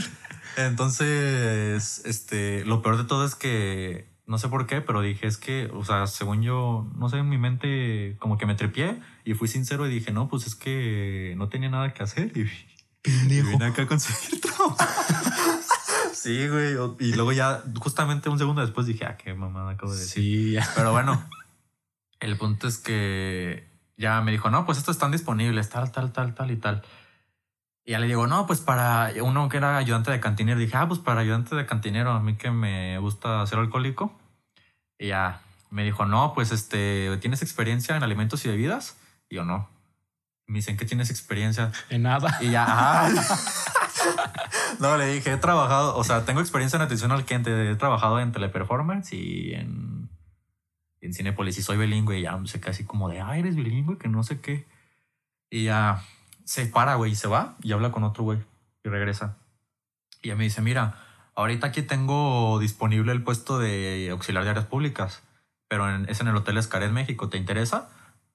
Entonces, 0.57 2.01
este, 2.05 2.63
lo 2.65 2.81
peor 2.81 2.97
de 2.97 3.03
todo 3.03 3.25
es 3.25 3.35
que 3.35 4.07
no 4.27 4.37
sé 4.37 4.47
por 4.47 4.65
qué, 4.65 4.81
pero 4.81 5.01
dije, 5.01 5.27
es 5.27 5.37
que, 5.37 5.69
o 5.73 5.83
sea, 5.83 6.07
según 6.07 6.41
yo, 6.41 6.89
no 6.95 7.09
sé, 7.09 7.17
en 7.17 7.29
mi 7.29 7.37
mente 7.37 8.15
como 8.19 8.37
que 8.37 8.45
me 8.45 8.55
trepié 8.55 8.99
y 9.23 9.33
fui 9.33 9.47
sincero 9.47 9.85
y 9.87 9.93
dije, 9.93 10.11
no, 10.11 10.27
pues 10.29 10.47
es 10.47 10.55
que 10.55 11.35
no 11.37 11.49
tenía 11.49 11.69
nada 11.69 11.93
que 11.93 12.01
hacer 12.01 12.31
y, 12.35 12.49
y 13.05 13.41
vine 13.41 13.65
acá 13.65 13.83
a 13.83 13.87
conseguir 13.87 14.41
trabajo. 14.41 14.77
sí, 16.13 16.47
güey. 16.47 16.75
Y 16.99 17.13
luego 17.13 17.33
ya, 17.33 17.61
justamente 17.79 18.29
un 18.29 18.39
segundo 18.39 18.61
después 18.61 18.87
dije, 18.87 19.05
ah, 19.05 19.17
qué 19.17 19.33
mamada 19.33 19.71
acabo 19.71 19.93
de 19.93 19.99
decir. 19.99 20.23
Sí, 20.23 20.51
ya. 20.53 20.67
Pero 20.75 20.91
bueno, 20.91 21.23
el 22.19 22.37
punto 22.37 22.67
es 22.67 22.77
que 22.77 23.67
ya 23.97 24.21
me 24.21 24.31
dijo, 24.31 24.49
no, 24.49 24.65
pues 24.65 24.77
estos 24.77 24.95
están 24.95 25.11
disponibles, 25.11 25.69
tal, 25.69 25.91
tal, 25.91 26.11
tal, 26.11 26.33
tal 26.33 26.51
y 26.51 26.57
tal. 26.57 26.83
Y 27.85 27.91
ya 27.91 27.99
le 27.99 28.07
digo, 28.07 28.27
no, 28.27 28.47
pues 28.47 28.61
para 28.61 29.11
uno 29.21 29.47
que 29.47 29.57
era 29.57 29.77
ayudante 29.77 30.11
de 30.11 30.19
cantinero, 30.19 30.59
dije, 30.59 30.75
ah, 30.75 30.87
pues 30.87 30.99
para 30.99 31.21
ayudante 31.21 31.55
de 31.55 31.65
cantinero, 31.65 32.11
a 32.11 32.19
mí 32.19 32.35
que 32.35 32.51
me 32.51 32.97
gusta 32.99 33.45
ser 33.45 33.59
alcohólico. 33.59 34.11
Y 34.97 35.07
ya 35.07 35.41
me 35.69 35.83
dijo, 35.83 36.05
no, 36.05 36.33
pues 36.33 36.51
este, 36.51 37.15
¿tienes 37.21 37.41
experiencia 37.41 37.95
en 37.95 38.03
alimentos 38.03 38.43
y 38.45 38.49
bebidas? 38.49 38.97
Y 39.29 39.35
yo, 39.35 39.45
no. 39.45 39.69
Me 40.47 40.57
dicen 40.57 40.77
que 40.77 40.85
tienes 40.85 41.09
experiencia. 41.09 41.71
En 41.89 42.03
nada. 42.03 42.37
Y 42.41 42.51
ya, 42.51 42.65
ah. 42.67 43.09
no, 44.79 44.97
le 44.97 45.07
dije, 45.07 45.33
he 45.33 45.37
trabajado, 45.37 45.97
o 45.97 46.03
sea, 46.03 46.25
tengo 46.25 46.41
experiencia 46.41 46.77
en 46.77 46.83
atención 46.83 47.11
al 47.11 47.25
cliente, 47.25 47.71
he 47.71 47.75
trabajado 47.75 48.19
en 48.19 48.31
teleperformance 48.31 49.13
y 49.13 49.53
en, 49.53 50.04
en 51.05 51.13
Cinepolis 51.13 51.57
y 51.57 51.61
soy 51.61 51.77
bilingüe 51.77 52.19
y 52.19 52.23
ya 52.23 52.39
se 52.45 52.59
queda 52.59 52.71
así 52.71 52.83
como 52.85 53.09
de, 53.09 53.21
ah, 53.21 53.37
eres 53.37 53.55
bilingüe, 53.55 53.97
que 53.97 54.07
no 54.09 54.23
sé 54.23 54.41
qué. 54.41 54.65
Y 55.49 55.65
ya 55.65 56.03
se 56.43 56.65
para, 56.67 56.95
güey, 56.95 57.11
y 57.13 57.15
se 57.15 57.27
va 57.27 57.55
y 57.61 57.71
habla 57.71 57.91
con 57.91 58.03
otro 58.03 58.23
güey 58.23 58.39
y 58.83 58.89
regresa. 58.89 59.37
Y 60.21 60.29
ya 60.29 60.35
me 60.35 60.43
dice, 60.43 60.61
mira, 60.61 60.99
ahorita 61.35 61.67
aquí 61.67 61.81
tengo 61.81 62.59
disponible 62.59 63.11
el 63.11 63.23
puesto 63.23 63.59
de 63.59 64.09
auxiliar 64.11 64.43
de 64.43 64.49
áreas 64.51 64.65
públicas, 64.65 65.23
pero 65.67 65.89
en- 65.93 66.07
es 66.09 66.19
en 66.21 66.27
el 66.27 66.35
Hotel 66.35 66.57
Escaret, 66.57 66.91
México, 66.91 67.29
¿te 67.29 67.37
interesa? 67.37 67.89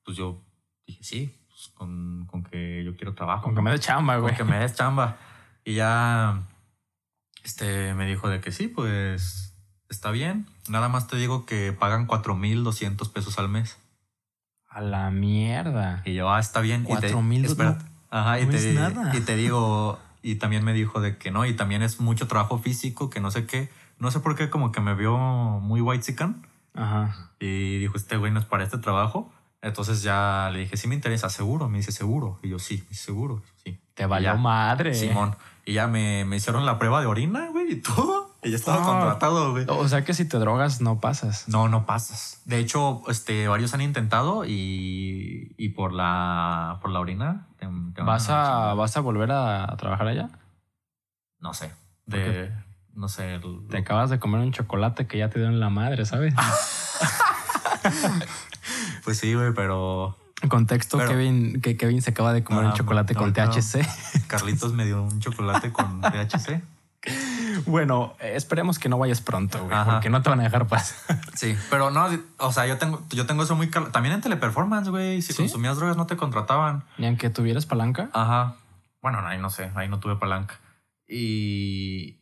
Pues 0.05 0.17
yo 0.17 0.43
dije, 0.87 1.03
sí, 1.05 1.37
pues 1.49 1.69
con, 1.75 2.27
con 2.27 2.43
que 2.43 2.83
yo 2.85 2.97
quiero 2.97 3.15
trabajo. 3.15 3.45
Con 3.45 3.55
que 3.55 3.63
me 3.63 3.71
dé 3.71 3.79
chamba, 3.79 4.17
güey. 4.17 4.35
Con 4.37 4.47
que 4.47 4.53
me 4.53 4.59
des 4.59 4.75
chamba. 4.75 5.17
Y 5.65 5.75
ya 5.75 6.43
este, 7.45 7.95
me 7.95 8.07
dijo 8.07 8.29
de 8.29 8.41
que 8.41 8.53
sí, 8.53 8.69
pues 8.69 9.50
está 9.91 10.11
bien. 10.11 10.47
Nada 10.69 10.89
más 10.89 11.07
te 11.09 11.17
digo 11.17 11.45
que 11.45 11.73
pagan 11.73 12.07
4,200 12.07 13.09
pesos 13.11 13.39
al 13.39 13.49
mes. 13.49 13.77
A 14.69 14.81
la 14.81 15.11
mierda. 15.11 16.03
Y 16.05 16.15
yo, 16.15 16.31
ah, 16.31 16.41
está 16.41 16.61
bien. 16.61 16.87
Y 16.89 16.97
te- 16.97 17.13
$4,200, 17.13 17.45
espera. 17.45 17.79
Ajá, 18.11 18.41
y 18.41 18.47
no 18.47 18.51
te, 18.53 18.57
es 18.71 18.75
nada. 18.75 19.17
y 19.17 19.21
te 19.21 19.37
digo, 19.37 19.99
y 20.23 20.37
también 20.37 20.65
me 20.65 20.73
dijo 20.73 21.01
de 21.01 21.17
que 21.17 21.31
no, 21.31 21.45
y 21.47 21.55
también 21.55 21.83
es 21.83 22.01
mucho 22.01 22.27
trabajo 22.27 22.59
físico, 22.59 23.11
que 23.11 23.21
no 23.21 23.31
sé 23.31 23.47
qué. 23.47 23.69
No 23.99 24.11
sé 24.11 24.21
por 24.21 24.35
qué, 24.37 24.49
como 24.49 24.73
que 24.73 24.81
me 24.81 24.95
vio 24.95 25.17
muy 25.19 25.81
white 25.81 26.03
sican 26.03 26.47
Ajá. 26.75 27.31
y 27.39 27.79
dijo, 27.79 27.97
este 27.97 28.17
güey 28.17 28.33
no 28.33 28.41
es 28.41 28.47
para 28.47 28.65
este 28.65 28.79
trabajo. 28.79 29.31
Entonces 29.63 30.03
ya 30.03 30.49
le 30.53 30.61
dije, 30.61 30.77
sí 30.79 30.89
me 30.89 30.95
interesa, 30.95 31.29
seguro. 31.29 31.69
Me 31.69 31.79
dice, 31.79 31.93
seguro. 31.93 32.39
Y 32.43 32.49
yo, 32.49 32.59
sí, 32.59 32.83
seguro. 32.91 33.43
Sí. 33.63 33.79
Te 33.95 34.05
Y 34.05 34.07
valió 34.07 34.33
ya, 34.33 34.37
madre. 34.39 34.95
Simón. 34.95 35.37
Y 35.67 35.75
ya 35.75 35.87
me, 35.87 36.25
me 36.25 36.37
hicieron 36.37 36.65
la 36.65 36.79
prueba 36.79 37.01
de 37.03 37.07
orina, 37.07 37.49
güey, 37.51 37.73
y 37.73 37.77
todo. 37.77 38.30
Y 38.43 38.51
ya 38.51 38.57
estaba 38.57 38.83
contratado, 38.83 39.51
güey. 39.53 39.67
O 39.69 39.87
sea 39.89 40.03
que 40.05 40.15
si 40.15 40.25
te 40.25 40.39
drogas 40.39 40.81
no 40.81 40.99
pasas. 40.99 41.47
No, 41.49 41.69
no 41.69 41.85
pasas. 41.85 42.41
De 42.47 42.59
hecho, 42.59 43.03
este, 43.09 43.47
varios 43.49 43.75
han 43.75 43.83
intentado 43.83 44.45
y, 44.47 45.55
y 45.59 45.69
por 45.71 45.93
la 45.93 46.79
por 46.81 46.91
la 46.91 47.01
orina 47.01 47.47
te- 47.59 47.69
¿Vas 48.03 48.31
a, 48.31 48.73
¿Vas 48.75 48.97
a 48.97 49.01
volver 49.01 49.31
a, 49.33 49.71
a 49.71 49.77
trabajar 49.77 50.09
allá? 50.09 50.31
no 51.39 51.53
sé, 51.55 51.71
¿Por 52.09 52.19
de 52.19 52.53
no 52.95 53.09
sé, 53.09 53.35
el- 53.35 53.67
Te 53.71 53.79
acabas 53.79 54.11
de 54.11 54.19
comer 54.19 54.41
un 54.41 54.53
chocolate 54.53 55.07
que 55.07 55.19
ya 55.19 55.29
te 55.31 55.39
dieron 55.39 55.61
la 55.61 55.69
madre, 55.71 56.05
¿sabes? 56.07 56.35
pues 59.05 59.19
sí, 59.19 59.35
güey, 59.35 59.53
pero 59.55 60.17
En 60.43 60.49
contexto, 60.49 60.99
Pero- 60.99 61.11
Kevin, 61.11 61.61
que 61.61 61.77
Kevin 61.77 62.03
se 62.03 62.11
acaba 62.11 62.33
de 62.33 62.43
comer 62.45 62.65
un 62.65 62.73
chocolate 62.73 63.15
con 63.15 63.33
THC. 63.33 63.87
Carlitos 64.27 64.73
me 64.73 64.85
dio 64.87 65.03
un 65.03 65.21
chocolate 65.21 65.73
con 65.73 66.01
THC. 66.13 66.63
Bueno, 67.67 68.15
esperemos 68.21 68.79
que 68.79 68.89
no 68.89 68.99
vayas 68.99 69.21
pronto, 69.21 69.63
güey, 69.65 69.77
Ajá. 69.77 69.93
porque 69.93 70.11
no 70.11 70.23
te 70.23 70.31
van 70.31 70.41
a 70.41 70.45
dejar 70.45 70.67
pasar. 70.67 71.19
Sí, 71.35 71.57
pero 71.71 71.91
no, 71.91 72.09
o 72.39 72.53
sea, 72.53 72.67
yo 72.67 72.77
tengo 72.79 73.03
yo 73.11 73.27
tengo 73.27 73.43
eso 73.43 73.57
muy 73.57 73.69
cal- 73.71 73.91
también 73.93 74.15
en 74.15 74.21
teleperformance, 74.21 74.91
güey, 74.91 75.23
si 75.23 75.33
¿Sí? 75.33 75.43
consumías 75.43 75.77
drogas 75.77 75.97
no 75.97 76.07
te 76.07 76.17
contrataban. 76.17 76.85
Ni 76.99 77.07
aunque 77.07 77.31
tuvieras 77.31 77.67
palanca. 77.67 78.11
Ajá. 78.13 78.57
Bueno, 79.03 79.21
ahí 79.27 79.39
no 79.39 79.49
sé, 79.51 79.71
ahí 79.75 79.89
no 79.89 79.99
tuve 80.01 80.17
palanca. 80.17 80.59
Y 81.09 82.13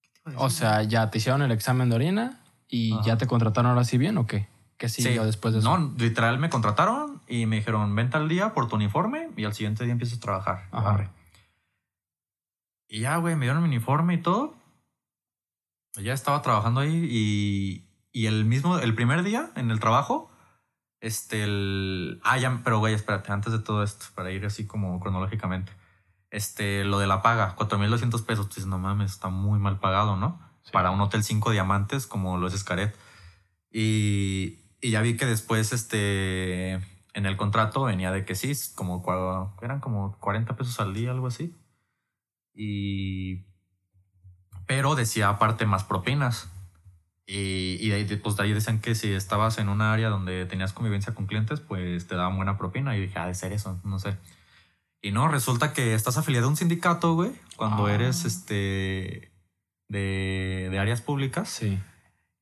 ¿Qué 0.00 0.08
te 0.24 0.30
iba 0.32 0.40
a 0.42 0.44
O 0.44 0.50
sea, 0.50 0.82
ya 0.82 1.10
te 1.10 1.18
hicieron 1.18 1.42
el 1.42 1.50
examen 1.52 1.88
de 1.90 1.96
orina 1.96 2.40
y 2.68 2.94
Ajá. 2.94 3.02
ya 3.04 3.16
te 3.18 3.26
contrataron 3.26 3.70
ahora 3.70 3.84
sí 3.84 3.98
bien 3.98 4.18
o 4.18 4.26
qué? 4.26 4.48
¿Qué 4.76 4.88
siguió 4.88 5.24
después 5.24 5.54
de 5.54 5.60
eso? 5.60 5.76
No, 5.76 5.92
literal 5.98 6.38
me 6.38 6.50
contrataron 6.50 7.20
y 7.26 7.46
me 7.46 7.56
dijeron, 7.56 7.94
vente 7.96 8.16
al 8.16 8.28
día 8.28 8.54
por 8.54 8.68
tu 8.68 8.76
uniforme 8.76 9.28
y 9.36 9.44
al 9.44 9.52
siguiente 9.52 9.82
día 9.84 9.92
empiezas 9.92 10.18
a 10.18 10.20
trabajar. 10.20 10.66
Ajá. 10.70 10.90
Arre. 10.94 11.08
Y 12.88 13.00
ya, 13.00 13.16
güey, 13.18 13.36
me 13.36 13.44
dieron 13.44 13.62
mi 13.62 13.68
uniforme 13.68 14.14
y 14.14 14.22
todo. 14.22 14.56
Ya 15.96 16.14
estaba 16.14 16.42
trabajando 16.42 16.80
ahí 16.80 17.06
y, 17.10 17.88
y 18.12 18.26
el 18.26 18.44
mismo, 18.44 18.78
el 18.78 18.94
primer 18.94 19.22
día 19.22 19.50
en 19.56 19.70
el 19.70 19.80
trabajo, 19.80 20.30
este, 21.00 21.44
el... 21.44 22.20
Ah, 22.24 22.38
ya, 22.38 22.60
pero 22.64 22.78
güey, 22.78 22.94
espérate, 22.94 23.30
antes 23.32 23.52
de 23.52 23.58
todo 23.58 23.82
esto, 23.82 24.06
para 24.14 24.30
ir 24.30 24.46
así 24.46 24.66
como 24.66 24.98
cronológicamente. 25.00 25.72
Este, 26.30 26.84
lo 26.84 26.98
de 26.98 27.06
la 27.06 27.22
paga, 27.22 27.56
4.200 27.56 28.24
pesos, 28.24 28.48
pues 28.52 28.66
no 28.66 28.78
mames, 28.78 29.12
está 29.12 29.28
muy 29.28 29.58
mal 29.58 29.78
pagado, 29.80 30.16
¿no? 30.16 30.40
Sí. 30.62 30.72
Para 30.72 30.90
un 30.90 31.00
hotel 31.00 31.22
cinco 31.22 31.50
diamantes 31.50 32.06
como 32.06 32.38
lo 32.38 32.46
es 32.46 32.54
Escaret. 32.54 32.96
Y, 33.70 34.60
y 34.80 34.90
ya 34.90 35.02
vi 35.02 35.16
que 35.16 35.26
después, 35.26 35.72
este, 35.72 36.74
en 37.14 37.26
el 37.26 37.36
contrato 37.36 37.82
venía 37.82 38.12
de 38.12 38.24
que 38.24 38.34
sí, 38.34 38.52
como 38.74 39.04
eran 39.62 39.80
como 39.80 40.16
40 40.20 40.56
pesos 40.56 40.80
al 40.80 40.94
día, 40.94 41.10
algo 41.10 41.26
así. 41.26 41.54
Y, 42.60 43.44
pero 44.66 44.96
decía 44.96 45.28
aparte 45.28 45.64
más 45.64 45.84
propinas. 45.84 46.50
Y, 47.24 47.76
y 47.80 47.88
de 47.90 47.94
ahí, 47.94 48.16
pues 48.16 48.36
de 48.36 48.42
ahí 48.42 48.52
decían 48.52 48.80
que 48.80 48.96
si 48.96 49.12
estabas 49.12 49.58
en 49.58 49.68
un 49.68 49.80
área 49.80 50.08
donde 50.08 50.44
tenías 50.46 50.72
convivencia 50.72 51.14
con 51.14 51.26
clientes, 51.26 51.60
pues 51.60 52.08
te 52.08 52.16
daban 52.16 52.36
buena 52.36 52.58
propina. 52.58 52.96
Y 52.96 53.02
dije, 53.02 53.18
ah, 53.18 53.26
de 53.28 53.34
ser 53.34 53.52
eso, 53.52 53.80
no 53.84 53.98
sé. 54.00 54.16
Y 55.00 55.12
no, 55.12 55.28
resulta 55.28 55.72
que 55.72 55.94
estás 55.94 56.18
afiliado 56.18 56.46
a 56.46 56.50
un 56.50 56.56
sindicato, 56.56 57.14
güey, 57.14 57.30
cuando 57.56 57.86
Ah. 57.86 57.92
eres 57.92 58.24
este 58.24 59.30
de, 59.88 60.68
de 60.70 60.78
áreas 60.80 61.00
públicas. 61.00 61.48
Sí. 61.48 61.78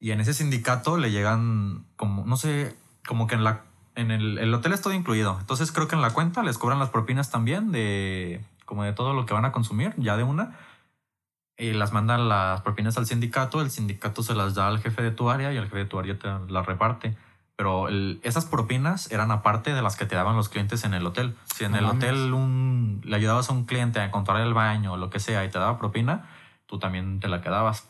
Y 0.01 0.13
en 0.13 0.21
ese 0.21 0.33
sindicato 0.33 0.97
le 0.97 1.11
llegan 1.11 1.85
como, 1.97 2.25
no 2.25 2.39
sé, 2.39 2.75
como 3.07 3.27
que 3.27 3.35
en 3.35 3.45
la 3.45 3.65
en 3.97 4.11
el, 4.11 4.39
el 4.39 4.55
hotel 4.55 4.73
es 4.73 4.81
todo 4.81 4.95
incluido. 4.95 5.37
Entonces 5.41 5.73
creo 5.73 5.89
que 5.89 5.95
en 5.97 6.03
la 6.03 6.11
cuenta 6.15 6.43
les 6.43 6.57
cobran 6.59 6.79
las 6.79 6.91
propinas 6.91 7.31
también 7.31 7.73
de 7.73 8.43
como 8.67 8.85
de 8.85 8.93
todo 8.93 9.15
lo 9.15 9.25
que 9.25 9.33
van 9.33 9.47
a 9.47 9.53
consumir, 9.53 9.95
ya 9.97 10.17
de 10.19 10.23
una. 10.25 10.59
Y 11.59 11.73
las 11.73 11.93
mandan 11.93 12.29
las 12.29 12.61
propinas 12.61 12.99
al 12.99 13.07
sindicato, 13.07 13.63
el 13.63 13.71
sindicato 13.71 14.23
se 14.23 14.35
las 14.35 14.55
da 14.55 14.69
al 14.69 14.81
jefe 14.81 15.03
de 15.03 15.11
tu 15.11 15.31
área 15.31 15.53
y 15.55 15.57
el 15.57 15.65
jefe 15.65 15.79
de 15.79 15.85
tu 15.87 15.99
área 15.99 16.19
te 16.19 16.29
las 16.53 16.67
reparte. 16.67 17.17
Pero 17.57 17.89
el- 17.89 18.21
esas 18.23 18.45
propinas 18.45 19.11
eran 19.11 19.31
aparte 19.31 19.73
de 19.73 19.81
las 19.81 19.97
que 19.97 20.05
te 20.05 20.15
daban 20.15 20.37
los 20.37 20.51
clientes 20.51 20.85
en 20.85 20.93
el 20.93 21.07
hotel. 21.07 21.35
Si 21.55 21.65
en 21.65 21.73
No 21.73 21.79
el 21.79 21.85
mames. 21.87 22.05
hotel 22.05 22.35
un, 22.35 23.01
le 23.03 23.17
ayudabas 23.17 23.49
a 23.49 23.55
un 23.55 23.65
cliente 23.65 23.99
a 24.01 24.05
encontrar 24.05 24.43
el 24.43 24.53
baño 24.53 24.93
o 24.93 24.97
lo 24.99 25.09
que 25.09 25.19
sea 25.21 25.43
y 25.47 25.49
te 25.51 25.59
daba 25.59 25.79
propina, 25.79 26.29
tú 26.67 26.79
también 26.79 27.19
te 27.21 27.29
la 27.29 27.41
quedabas. 27.41 27.89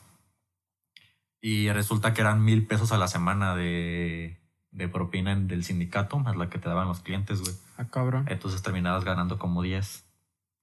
Y 1.41 1.71
resulta 1.73 2.15
que 2.15 2.21
eran 2.21 2.45
mil 2.45 2.67
pesos 2.67 2.93
a 2.93 2.99
la 2.99 3.09
semana 3.09 3.57
de, 3.57 4.39
de 4.71 4.89
propina 4.89 5.33
en- 5.33 5.49
del 5.49 5.65
sindicato, 5.65 6.19
más 6.21 6.37
la 6.37 6.49
que 6.49 6.59
te 6.61 6.69
daban 6.69 6.87
los 6.87 7.01
clientes, 7.01 7.41
güey. 7.41 7.55
Ah, 7.77 7.85
cabrón. 7.91 8.27
Entonces 8.29 8.63
terminabas 8.63 9.05
ganando 9.05 9.39
como 9.39 9.63
10. 9.63 10.05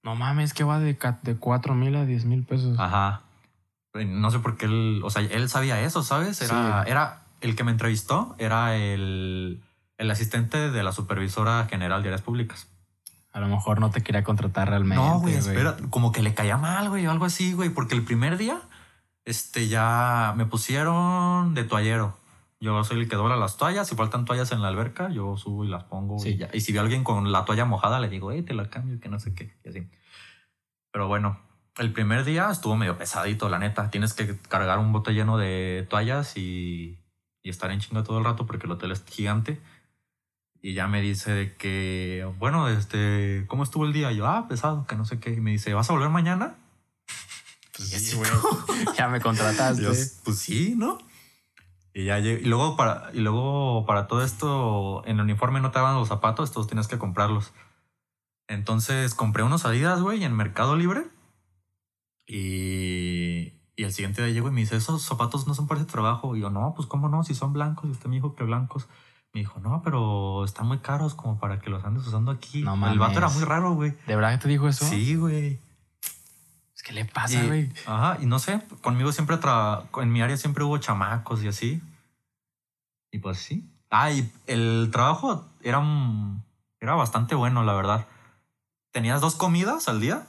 No 0.03 0.15
mames, 0.15 0.53
que 0.53 0.63
va 0.63 0.79
de, 0.79 0.97
de 1.21 1.35
4 1.35 1.73
mil 1.75 1.95
a 1.95 2.05
10 2.05 2.25
mil 2.25 2.43
pesos. 2.43 2.77
Ajá. 2.79 3.21
No 3.93 4.31
sé 4.31 4.39
por 4.39 4.57
qué 4.57 4.65
él, 4.65 5.01
o 5.03 5.09
sea, 5.09 5.21
él 5.21 5.49
sabía 5.49 5.79
eso, 5.81 6.03
¿sabes? 6.03 6.41
Era, 6.41 6.83
Sí. 6.83 6.91
era 6.91 7.21
el 7.41 7.55
que 7.55 7.63
me 7.63 7.71
entrevistó, 7.71 8.35
era 8.39 8.75
el, 8.75 9.61
el 9.97 10.11
asistente 10.11 10.71
de 10.71 10.83
la 10.83 10.91
supervisora 10.91 11.67
general 11.69 12.01
de 12.03 12.09
áreas 12.09 12.21
públicas. 12.21 12.67
A 13.31 13.39
lo 13.39 13.47
mejor 13.47 13.79
no 13.79 13.89
te 13.91 14.01
quería 14.01 14.23
contratar 14.23 14.69
realmente. 14.69 15.03
No, 15.03 15.19
güey, 15.19 15.35
espera, 15.35 15.75
como 15.89 16.11
que 16.11 16.21
le 16.21 16.33
caía 16.33 16.57
mal, 16.57 16.89
güey, 16.89 17.07
o 17.07 17.11
algo 17.11 17.25
así, 17.25 17.53
güey, 17.53 17.69
porque 17.69 17.95
el 17.95 18.03
primer 18.03 18.37
día, 18.37 18.61
este, 19.25 19.67
ya 19.67 20.33
me 20.37 20.45
pusieron 20.45 21.53
de 21.53 21.63
toallero. 21.63 22.17
Yo 22.63 22.81
soy 22.85 23.01
el 23.01 23.09
que 23.09 23.17
dobla 23.17 23.35
las 23.35 23.57
toallas, 23.57 23.89
si 23.89 23.95
faltan 23.95 24.23
toallas 24.23 24.53
en 24.53 24.61
la 24.61 24.69
alberca, 24.69 25.09
yo 25.09 25.35
subo 25.35 25.65
y 25.65 25.67
las 25.67 25.83
pongo. 25.83 26.17
Sí. 26.17 26.29
Y, 26.29 26.37
ya. 26.37 26.49
y 26.53 26.61
si 26.61 26.71
veo 26.71 26.81
a 26.81 26.85
alguien 26.85 27.03
con 27.03 27.29
la 27.33 27.43
toalla 27.43 27.65
mojada, 27.65 27.99
le 27.99 28.07
digo, 28.07 28.31
hey, 28.31 28.41
te 28.41 28.53
la 28.53 28.69
cambio, 28.69 29.01
que 29.01 29.09
no 29.09 29.19
sé 29.19 29.35
qué, 29.35 29.53
y 29.65 29.69
así. 29.69 29.89
Pero 30.89 31.09
bueno, 31.09 31.41
el 31.77 31.91
primer 31.91 32.23
día 32.23 32.49
estuvo 32.49 32.77
medio 32.77 32.97
pesadito, 32.97 33.49
la 33.49 33.59
neta. 33.59 33.89
Tienes 33.89 34.13
que 34.13 34.37
cargar 34.47 34.79
un 34.79 34.93
bote 34.93 35.11
lleno 35.11 35.37
de 35.37 35.85
toallas 35.89 36.37
y, 36.37 36.99
y 37.41 37.49
estar 37.49 37.69
en 37.69 37.81
chinga 37.81 38.05
todo 38.05 38.19
el 38.19 38.23
rato 38.23 38.45
porque 38.45 38.65
el 38.65 38.71
hotel 38.71 38.93
es 38.93 39.03
gigante. 39.03 39.59
Y 40.61 40.73
ya 40.73 40.87
me 40.87 41.01
dice 41.01 41.33
de 41.33 41.55
que, 41.57 42.25
bueno, 42.39 42.69
este, 42.69 43.43
¿cómo 43.49 43.63
estuvo 43.63 43.85
el 43.85 43.91
día? 43.91 44.13
Y 44.13 44.15
yo, 44.15 44.25
ah, 44.25 44.47
pesado, 44.47 44.87
que 44.87 44.95
no 44.95 45.03
sé 45.03 45.19
qué. 45.19 45.33
Y 45.33 45.41
me 45.41 45.51
dice, 45.51 45.73
¿vas 45.73 45.89
a 45.89 45.93
volver 45.93 46.07
mañana? 46.07 46.55
Pues 47.75 47.89
sí, 47.89 48.15
güey. 48.15 48.31
ya 48.97 49.09
me 49.09 49.19
contrataste. 49.19 49.83
Yo, 49.83 49.91
pues 50.23 50.39
sí, 50.39 50.75
¿no? 50.77 50.97
Y 51.93 52.05
ya 52.05 52.19
y 52.19 52.43
luego 52.45 52.75
para 52.75 53.11
y 53.13 53.19
luego 53.19 53.85
para 53.85 54.07
todo 54.07 54.23
esto 54.23 55.03
en 55.05 55.17
el 55.17 55.23
uniforme 55.23 55.61
no 55.61 55.71
te 55.71 55.79
daban 55.79 55.95
los 55.95 56.07
zapatos, 56.07 56.49
estos 56.49 56.67
tienes 56.67 56.87
que 56.87 56.97
comprarlos. 56.97 57.53
Entonces 58.47 59.13
compré 59.15 59.43
unos 59.43 59.65
Adidas, 59.65 60.01
güey, 60.01 60.23
en 60.23 60.35
Mercado 60.35 60.75
Libre. 60.75 61.05
Y, 62.25 63.53
y 63.75 63.83
el 63.83 63.93
siguiente 63.93 64.23
día 64.23 64.33
llego 64.33 64.49
y 64.49 64.51
me 64.51 64.61
dice, 64.61 64.75
esos 64.75 65.03
zapatos 65.03 65.47
no 65.47 65.53
son 65.53 65.67
para 65.67 65.81
ese 65.81 65.89
trabajo. 65.89 66.35
Y 66.35 66.41
yo, 66.41 66.49
no, 66.49 66.73
pues 66.75 66.87
cómo 66.87 67.09
no, 67.09 67.23
si 67.23 67.35
son 67.35 67.53
blancos. 67.53 67.85
Y 67.85 67.91
usted 67.91 68.09
me 68.09 68.15
dijo 68.15 68.35
que 68.35 68.43
blancos. 68.43 68.87
Me 69.33 69.39
dijo, 69.39 69.59
no, 69.59 69.81
pero 69.83 70.45
están 70.45 70.67
muy 70.67 70.79
caros 70.79 71.15
como 71.15 71.39
para 71.39 71.59
que 71.59 71.69
los 71.69 71.83
andes 71.83 72.05
usando 72.05 72.31
aquí. 72.31 72.61
No 72.61 72.75
el 72.87 72.99
vato 72.99 73.17
era 73.17 73.29
muy 73.29 73.43
raro, 73.43 73.73
güey. 73.73 73.91
¿De 74.05 74.15
verdad 74.15 74.33
que 74.33 74.43
te 74.43 74.49
dijo 74.49 74.67
eso? 74.67 74.85
Sí, 74.85 75.15
güey. 75.15 75.59
¿Qué 76.83 76.93
le 76.93 77.05
pasa, 77.05 77.41
Y- 77.43 77.47
güey? 77.47 77.71
Ajá, 77.87 78.17
y 78.21 78.25
no 78.25 78.39
sé, 78.39 78.61
conmigo 78.81 79.11
siempre, 79.11 79.37
tra 79.37 79.83
en 80.01 80.11
mi 80.11 80.21
área 80.21 80.37
siempre 80.37 80.63
hubo 80.63 80.77
chamacos 80.77 81.41
y 81.43 81.47
así. 81.47 81.81
Y 83.11 83.19
pues 83.19 83.37
sí. 83.39 83.69
Ah, 83.89 84.11
y 84.11 84.29
el 84.47 84.89
trabajo 84.91 85.45
era, 85.61 85.79
un- 85.79 86.43
era 86.81 86.95
bastante 86.95 87.35
bueno, 87.35 87.63
la 87.63 87.73
verdad. 87.73 88.05
Tenías 88.91 89.21
dos 89.21 89.35
comidas 89.35 89.87
al 89.87 90.01
día 90.01 90.27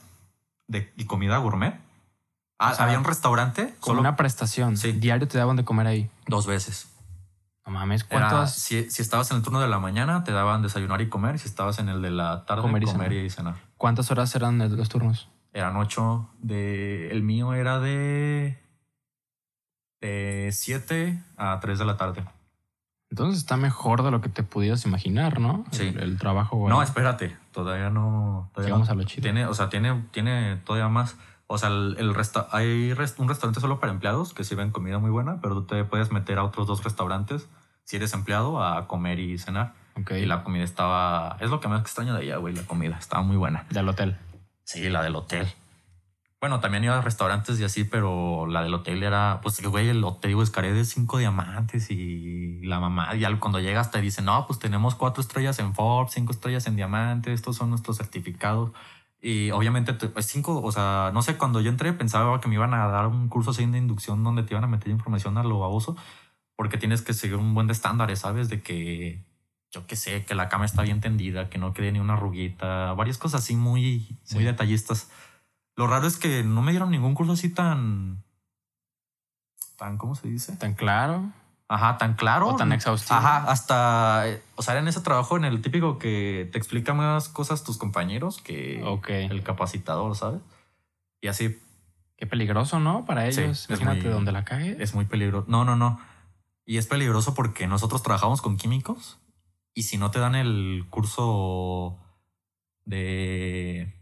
de, 0.67 0.91
y 0.95 1.05
comida 1.05 1.37
gourmet. 1.37 1.79
Ah, 2.57 2.71
O 2.71 2.75
sea, 2.75 2.85
había 2.85 2.97
un 2.97 3.03
restaurante 3.03 3.73
Como 3.81 3.85
solo 3.87 3.99
una 3.99 4.15
prestación. 4.15 4.77
Sí. 4.77 4.93
Diario 4.93 5.27
te 5.27 5.37
daban 5.37 5.57
de 5.57 5.65
comer 5.65 5.87
ahí. 5.87 6.09
dos 6.27 6.47
veces. 6.47 6.87
No 7.65 7.73
mames, 7.73 8.05
Era, 8.09 8.29
¿cuántos? 8.29 8.51
si, 8.53 8.89
si 8.91 9.01
estabas 9.01 9.29
en 9.31 9.37
el 9.37 9.43
turno 9.43 9.59
de 9.59 9.67
la 9.67 9.79
mañana, 9.79 10.23
te 10.23 10.31
daban 10.31 10.61
desayunar 10.61 11.01
y 11.01 11.09
comer. 11.09 11.37
Si 11.39 11.47
estabas 11.47 11.79
en 11.79 11.89
el 11.89 12.01
de 12.01 12.11
la 12.11 12.45
tarde, 12.45 12.61
Comer 12.61 12.83
comer 12.83 13.11
y 13.11 13.25
y, 13.25 13.29
cenar. 13.31 13.55
cenar. 13.55 13.69
¿Cuántas 13.77 14.09
horas 14.11 14.33
eran 14.35 14.59
los 14.77 14.87
turnos? 14.87 15.27
Eran 15.55 15.75
ocho. 15.77 16.29
De, 16.41 17.09
el 17.11 17.23
mío 17.23 17.53
era 17.53 17.79
de, 17.79 18.59
de 20.01 20.49
siete 20.51 21.23
a 21.37 21.59
tres 21.61 21.79
de 21.79 21.85
la 21.85 21.97
tarde. 21.97 22.23
Entonces 23.09 23.37
está 23.39 23.55
mejor 23.55 24.03
de 24.03 24.11
lo 24.11 24.19
que 24.19 24.29
te 24.29 24.43
pudieras 24.43 24.85
imaginar, 24.85 25.39
¿no? 25.39 25.63
Sí. 25.71 25.87
El, 25.87 25.99
el 26.01 26.17
trabajo. 26.19 26.57
güey. 26.57 26.69
No, 26.69 26.81
espérate, 26.83 27.37
todavía 27.53 27.89
no. 27.89 28.49
Todavía 28.53 28.67
Llegamos 28.75 28.87
no. 28.89 28.93
a 28.93 28.95
lo 28.97 29.03
chido. 29.05 29.21
Tiene, 29.23 29.45
o 29.45 29.53
sea, 29.53 29.69
tiene, 29.69 30.03
tiene 30.11 30.57
todavía 30.57 30.89
más. 30.89 31.15
O 31.47 31.57
sea, 31.57 31.69
el, 31.69 31.95
el 31.99 32.13
resta- 32.13 32.47
hay 32.51 32.93
res- 32.93 33.15
un 33.17 33.29
restaurante 33.29 33.61
solo 33.61 33.79
para 33.79 33.93
empleados 33.93 34.33
que 34.33 34.43
sirven 34.43 34.71
comida 34.71 34.97
muy 34.99 35.11
buena, 35.11 35.39
pero 35.39 35.55
tú 35.55 35.63
te 35.67 35.83
puedes 35.85 36.11
meter 36.11 36.39
a 36.39 36.43
otros 36.43 36.67
dos 36.67 36.83
restaurantes 36.83 37.47
si 37.83 37.95
eres 37.97 38.13
empleado 38.13 38.61
a 38.63 38.87
comer 38.87 39.19
y 39.19 39.37
cenar. 39.37 39.73
Ok. 39.95 40.11
Y 40.11 40.25
la 40.25 40.43
comida 40.43 40.63
estaba. 40.63 41.37
Es 41.39 41.49
lo 41.51 41.59
que 41.61 41.67
más 41.69 41.79
extraño 41.81 42.13
de 42.15 42.21
allá, 42.23 42.37
güey, 42.37 42.53
la 42.55 42.63
comida. 42.63 42.97
Estaba 42.97 43.23
muy 43.23 43.37
buena. 43.37 43.65
Del 43.69 43.87
hotel. 43.87 44.17
Sí, 44.65 44.89
la 44.89 45.03
del 45.03 45.15
hotel. 45.15 45.47
Bueno, 46.41 46.59
también 46.59 46.83
iba 46.83 46.97
a 46.97 47.01
restaurantes 47.01 47.59
y 47.59 47.63
así, 47.63 47.85
pero 47.85 48.47
la 48.47 48.63
del 48.63 48.73
hotel 48.73 49.03
era, 49.03 49.39
pues, 49.43 49.61
güey, 49.63 49.89
el 49.89 50.03
hotel, 50.03 50.29
digo, 50.31 50.43
escaré 50.43 50.73
de 50.73 50.85
cinco 50.85 51.17
diamantes 51.19 51.91
y 51.91 52.61
la 52.63 52.79
mamá, 52.79 53.15
y 53.15 53.23
al- 53.25 53.39
cuando 53.39 53.59
llegas 53.59 53.91
te 53.91 54.01
dicen, 54.01 54.25
no, 54.25 54.45
pues 54.47 54.59
tenemos 54.59 54.95
cuatro 54.95 55.21
estrellas 55.21 55.59
en 55.59 55.73
Forbes, 55.75 56.13
cinco 56.13 56.31
estrellas 56.33 56.67
en 56.67 56.75
diamante, 56.75 57.33
estos 57.33 57.55
son 57.57 57.69
nuestros 57.71 57.97
certificados. 57.97 58.71
Y 59.21 59.51
obviamente, 59.51 59.93
te- 59.93 60.09
pues 60.09 60.27
cinco, 60.27 60.61
o 60.61 60.71
sea, 60.71 61.11
no 61.13 61.21
sé, 61.23 61.37
cuando 61.37 61.61
yo 61.61 61.69
entré 61.71 61.93
pensaba 61.93 62.39
que 62.41 62.47
me 62.49 62.55
iban 62.55 62.73
a 62.75 62.87
dar 62.87 63.07
un 63.07 63.29
curso 63.29 63.51
así 63.51 63.65
de 63.65 63.77
inducción 63.79 64.23
donde 64.23 64.43
te 64.43 64.53
iban 64.53 64.63
a 64.63 64.67
meter 64.67 64.89
información 64.91 65.37
a 65.39 65.43
lo 65.43 65.59
baboso, 65.59 65.95
porque 66.55 66.77
tienes 66.77 67.01
que 67.03 67.13
seguir 67.13 67.37
un 67.37 67.53
buen 67.55 67.67
de 67.67 67.73
estándares, 67.73 68.19
¿sabes? 68.19 68.49
De 68.49 68.61
que, 68.63 69.23
yo 69.75 69.85
qué 69.87 69.97
sé, 69.97 70.23
que 70.23 70.35
la 70.35 70.47
cama 70.47 70.63
está 70.63 70.83
bien 70.83 71.01
tendida, 71.01 71.49
que 71.49 71.57
no 71.57 71.73
quede 71.73 71.91
ni 71.91 71.99
una 71.99 72.13
arruguita, 72.13 72.93
varias 72.93 73.17
cosas 73.17 73.43
así 73.43 73.55
muy, 73.57 74.07
muy 74.31 74.39
Sí. 74.39 74.43
detallistas. 74.43 75.09
Lo 75.75 75.85
raro 75.87 76.07
es 76.07 76.15
que 76.17 76.43
no 76.43 76.61
me 76.61 76.71
dieron 76.71 76.91
ningún 76.91 77.13
curso 77.13 77.33
así 77.33 77.49
tan, 77.49 78.23
tan, 79.77 79.97
¿cómo 79.97 80.15
se 80.15 80.29
dice? 80.29 80.55
Tan 80.55 80.73
claro 80.73 81.29
Ajá, 81.67 81.97
tan 81.97 82.13
claro. 82.13 82.47
o 82.49 82.55
tan 82.55 82.71
exhaustivo. 82.71 83.17
Ajá, 83.17 83.51
hasta, 83.51 84.29
eh, 84.29 84.41
o 84.55 84.61
sea, 84.61 84.77
en 84.77 84.87
ese 84.87 85.01
trabajo, 85.01 85.35
en 85.35 85.43
el 85.45 85.61
típico 85.61 85.97
que 85.97 86.47
te 86.51 86.57
explica 86.57 86.93
más 86.93 87.27
cosas 87.27 87.63
tus 87.63 87.77
compañeros 87.77 88.39
que 88.41 88.81
el 89.29 89.43
capacitador, 89.43 90.15
¿sabes? 90.15 90.41
Y 91.21 91.27
así 91.27 91.59
Qué 92.17 92.25
peligroso, 92.25 92.79
¿no? 92.79 93.03
Para 93.03 93.29
Sí, 93.29 93.41
ellos. 93.41 93.63
es 93.63 93.69
Imagínate 93.81 94.03
muy- 94.03 94.13
donde 94.13 94.31
la 94.31 94.45
cague. 94.45 94.77
es 94.81 94.93
muy 94.95 95.03
peligroso. 95.03 95.45
No, 95.49 95.65
no, 95.65 95.75
no. 95.75 95.99
Y 96.65 96.77
es 96.77 96.87
peligroso 96.87 97.33
porque 97.33 97.67
nosotros 97.67 98.03
trabajamos 98.03 98.41
con 98.41 98.55
químicos 98.55 99.19
y 99.75 99.83
si 99.83 99.97
no 99.99 100.09
te 100.09 100.17
dan 100.19 100.33
el 100.33 100.87
curso 100.89 101.99
de... 102.85 103.93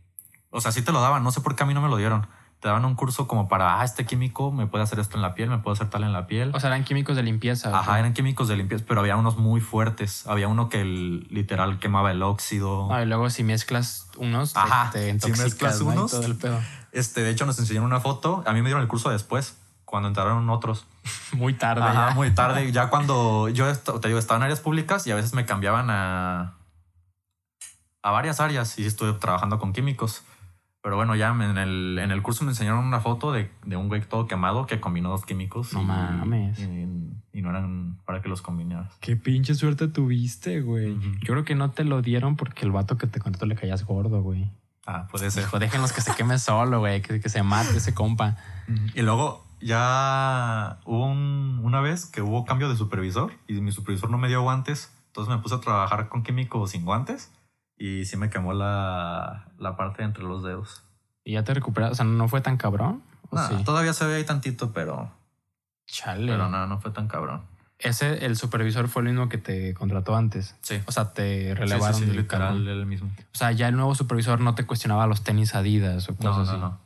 O 0.51 0.61
sea, 0.61 0.71
sí 0.71 0.83
te 0.83 0.91
lo 0.91 1.01
daban, 1.01 1.23
no 1.23 1.31
sé 1.31 1.41
por 1.41 1.55
qué 1.55 1.63
a 1.63 1.65
mí 1.65 1.73
no 1.73 1.81
me 1.81 1.89
lo 1.89 1.97
dieron. 1.97 2.27
Te 2.59 2.67
daban 2.69 2.85
un 2.85 2.95
curso 2.95 3.27
como 3.27 3.49
para, 3.49 3.81
ah, 3.81 3.83
este 3.83 4.05
químico 4.05 4.51
me 4.51 4.67
puede 4.67 4.83
hacer 4.83 4.99
esto 4.99 5.17
en 5.17 5.21
la 5.23 5.33
piel, 5.33 5.49
me 5.49 5.57
puede 5.57 5.73
hacer 5.73 5.89
tal 5.89 6.03
en 6.03 6.13
la 6.13 6.27
piel. 6.27 6.51
O 6.53 6.59
sea, 6.59 6.69
eran 6.69 6.85
químicos 6.85 7.15
de 7.17 7.23
limpieza. 7.23 7.71
¿o 7.71 7.75
Ajá, 7.75 7.99
eran 7.99 8.13
químicos 8.13 8.47
de 8.47 8.55
limpieza, 8.55 8.85
pero 8.87 9.01
había 9.01 9.17
unos 9.17 9.35
muy 9.37 9.59
fuertes. 9.59 10.25
Había 10.27 10.47
uno 10.47 10.69
que 10.69 10.79
el, 10.81 11.27
literal 11.29 11.79
quemaba 11.79 12.11
el 12.11 12.21
óxido. 12.23 12.93
Ah, 12.93 13.01
y 13.03 13.05
luego 13.07 13.29
si 13.31 13.43
mezclas 13.43 14.07
unos, 14.17 14.53
te- 14.53 14.59
Ajá, 14.59 14.91
te, 14.91 15.03
si 15.05 15.09
intoxicas, 15.09 15.39
mezclas 15.43 15.81
unos. 15.81 16.11
todo 16.11 16.25
el 16.25 16.35
pedo. 16.37 16.59
Este, 16.93 17.21
de 17.23 17.31
hecho, 17.31 17.45
nos 17.45 17.57
enseñaron 17.59 17.87
una 17.87 17.99
foto. 17.99 18.43
A 18.45 18.53
mí 18.53 18.61
me 18.61 18.67
dieron 18.69 18.81
el 18.83 18.87
curso 18.87 19.09
después, 19.09 19.57
cuando 19.83 20.07
entraron 20.07 20.47
otros. 20.49 20.85
Muy 21.33 21.53
tarde. 21.53 21.83
Ajá, 21.83 22.09
ya. 22.09 22.15
muy 22.15 22.31
tarde. 22.31 22.71
Ya 22.71 22.89
cuando 22.89 23.49
yo 23.49 23.73
te 23.75 24.07
digo, 24.07 24.19
estaba 24.19 24.37
en 24.37 24.43
áreas 24.43 24.59
públicas 24.59 25.05
y 25.07 25.11
a 25.11 25.15
veces 25.15 25.33
me 25.33 25.45
cambiaban 25.45 25.89
a, 25.89 26.55
a 28.01 28.11
varias 28.11 28.39
áreas 28.39 28.77
y 28.79 28.85
estuve 28.85 29.13
trabajando 29.13 29.59
con 29.59 29.73
químicos. 29.73 30.23
Pero 30.81 30.97
bueno, 30.97 31.15
ya 31.15 31.29
en 31.29 31.57
el, 31.57 31.97
en 31.97 32.11
el 32.11 32.21
curso 32.21 32.43
me 32.43 32.51
enseñaron 32.51 32.83
una 32.85 32.99
foto 32.99 33.31
de, 33.31 33.49
de 33.65 33.77
un 33.77 33.87
güey 33.87 34.01
todo 34.01 34.27
quemado 34.27 34.65
que 34.67 34.81
combinó 34.81 35.09
dos 35.09 35.25
químicos. 35.25 35.71
No 35.73 35.81
y, 35.81 35.85
mames. 35.85 36.59
Y, 36.59 36.87
y 37.31 37.41
no 37.41 37.51
eran 37.51 37.99
para 38.05 38.21
que 38.21 38.27
los 38.27 38.41
combinaras. 38.41 38.93
Qué 38.99 39.15
pinche 39.15 39.55
suerte 39.55 39.87
tuviste, 39.87 40.59
güey. 40.59 40.91
Ujú. 40.91 41.11
Yo 41.21 41.33
creo 41.33 41.45
que 41.45 41.55
no 41.55 41.71
te 41.71 41.85
lo 41.85 42.01
dieron 42.01 42.35
porque 42.35 42.65
el 42.65 42.71
vato 42.71 42.97
que 42.97 43.07
te 43.07 43.19
contrató 43.19 43.45
le 43.45 43.55
caías 43.55 43.85
gordo, 43.85 44.21
güey. 44.21 44.51
Ah, 44.85 45.07
puede 45.09 45.31
ser. 45.31 45.43
Dijo, 45.43 45.57
déjenlos 45.57 45.93
que 45.93 46.01
se 46.01 46.13
queme 46.15 46.37
solo, 46.37 46.79
güey. 46.79 47.01
Que, 47.01 47.21
que 47.21 47.29
se 47.29 47.41
mate 47.43 47.77
ese 47.77 47.93
compa. 47.93 48.35
Y 48.93 49.01
luego 49.03 49.42
ya 49.65 50.79
hubo 50.85 51.05
un- 51.05 51.59
una 51.63 51.81
vez 51.81 52.05
que 52.05 52.21
hubo 52.21 52.45
cambio 52.45 52.69
de 52.69 52.75
supervisor 52.77 53.31
y 53.47 53.53
mi 53.61 53.71
supervisor 53.71 54.09
no 54.09 54.17
me 54.17 54.27
dio 54.27 54.41
guantes. 54.41 54.91
Entonces 55.07 55.33
me 55.35 55.41
puse 55.41 55.55
a 55.55 55.59
trabajar 55.59 56.09
con 56.09 56.23
químicos 56.23 56.71
sin 56.71 56.85
guantes 56.85 57.31
y 57.77 58.05
sí 58.05 58.17
me 58.17 58.29
quemó 58.29 58.53
la, 58.53 59.47
la 59.59 59.75
parte 59.77 60.03
entre 60.03 60.23
los 60.23 60.43
dedos. 60.43 60.83
Y 61.23 61.33
ya 61.33 61.43
te 61.43 61.53
recuperaste. 61.53 61.93
O 61.93 61.95
sea, 61.95 62.05
no 62.05 62.27
fue 62.27 62.41
tan 62.41 62.57
cabrón. 62.57 63.01
¿O 63.29 63.35
Nah, 63.35 63.47
sí? 63.47 63.63
Todavía 63.63 63.93
se 63.93 64.05
ve 64.05 64.15
ahí 64.15 64.23
tantito, 64.23 64.73
pero, 64.73 65.11
Chale. 65.85 66.31
pero 66.31 66.49
no, 66.49 66.67
no 66.67 66.79
fue 66.79 66.91
tan 66.91 67.07
cabrón. 67.07 67.41
Ese, 67.79 68.25
el 68.25 68.37
supervisor 68.37 68.87
fue 68.87 69.01
el 69.01 69.09
mismo 69.09 69.27
que 69.29 69.37
te 69.37 69.73
contrató 69.73 70.15
antes. 70.15 70.55
Sí. 70.61 70.81
O 70.85 70.91
sea, 70.91 71.13
te 71.13 71.49
Sí, 71.49 71.53
relevaron 71.53 71.95
sí, 71.95 72.01
sí, 72.01 72.05
del 72.07 72.17
literal, 72.17 72.65
el 72.67 72.85
mismo. 72.85 73.09
O 73.33 73.37
sea, 73.37 73.51
ya 73.51 73.67
el 73.67 73.75
nuevo 73.75 73.93
supervisor 73.93 74.39
no 74.39 74.55
te 74.55 74.65
cuestionaba 74.65 75.05
los 75.07 75.23
tenis 75.23 75.53
Adidas 75.55 76.07
o 76.09 76.13
No, 76.13 76.17
cosas 76.17 76.45
no, 76.47 76.51
así. 76.51 76.59
no. 76.61 76.79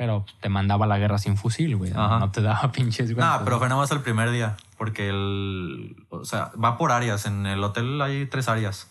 Pero 0.00 0.24
te 0.40 0.48
mandaba 0.48 0.86
a 0.86 0.88
la 0.88 0.96
guerra 0.98 1.18
sin 1.18 1.36
fusil, 1.36 1.76
güey. 1.76 1.92
Ajá. 1.94 2.20
No 2.20 2.30
te 2.30 2.40
daba 2.40 2.72
pinches 2.72 3.10
No, 3.10 3.16
guantes. 3.16 3.42
pero 3.44 3.58
fue 3.58 3.68
nada 3.68 3.82
más 3.82 3.90
el 3.90 4.00
primer 4.00 4.30
día, 4.30 4.56
porque 4.78 5.10
el, 5.10 5.94
o 6.08 6.24
sea, 6.24 6.52
va 6.52 6.78
por 6.78 6.90
áreas. 6.90 7.26
En 7.26 7.44
el 7.44 7.62
hotel 7.62 8.00
hay 8.00 8.24
tres 8.24 8.48
áreas. 8.48 8.90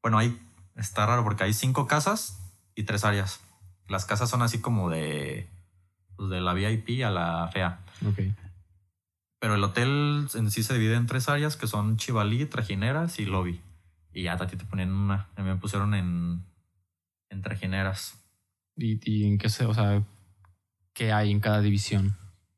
Bueno, 0.00 0.16
ahí 0.16 0.34
está 0.74 1.04
raro 1.04 1.22
porque 1.22 1.44
hay 1.44 1.52
cinco 1.52 1.86
casas 1.86 2.40
y 2.74 2.84
tres 2.84 3.04
áreas. 3.04 3.40
Las 3.88 4.06
casas 4.06 4.30
son 4.30 4.40
así 4.40 4.58
como 4.58 4.88
de, 4.88 5.50
pues 6.16 6.30
de 6.30 6.40
la 6.40 6.54
VIP 6.54 7.04
a 7.04 7.10
la 7.10 7.48
fea. 7.52 7.80
Ok. 8.08 8.20
Pero 9.38 9.56
el 9.56 9.62
hotel 9.64 10.28
en 10.34 10.50
sí 10.50 10.62
se 10.62 10.72
divide 10.72 10.94
en 10.94 11.06
tres 11.06 11.28
áreas 11.28 11.58
que 11.58 11.66
son 11.66 11.98
Chivalí, 11.98 12.46
Trajineras 12.46 13.18
y 13.18 13.26
Lobby. 13.26 13.60
Y 14.14 14.22
ya 14.22 14.32
a 14.32 14.46
ti 14.46 14.56
te 14.56 14.64
ponían 14.64 14.92
una. 14.92 15.26
A 15.36 15.42
mí 15.42 15.48
me 15.50 15.56
pusieron 15.56 15.92
en, 15.92 16.42
en 17.28 17.42
Trajineras. 17.42 18.14
¿Y, 18.78 18.98
y 19.04 19.26
en 19.26 19.36
qué 19.36 19.50
se, 19.50 19.66
o 19.66 19.74
sea, 19.74 20.02
qué 20.94 21.12
hay 21.12 21.30
en 21.30 21.40
cada 21.40 21.60
división? 21.60 22.16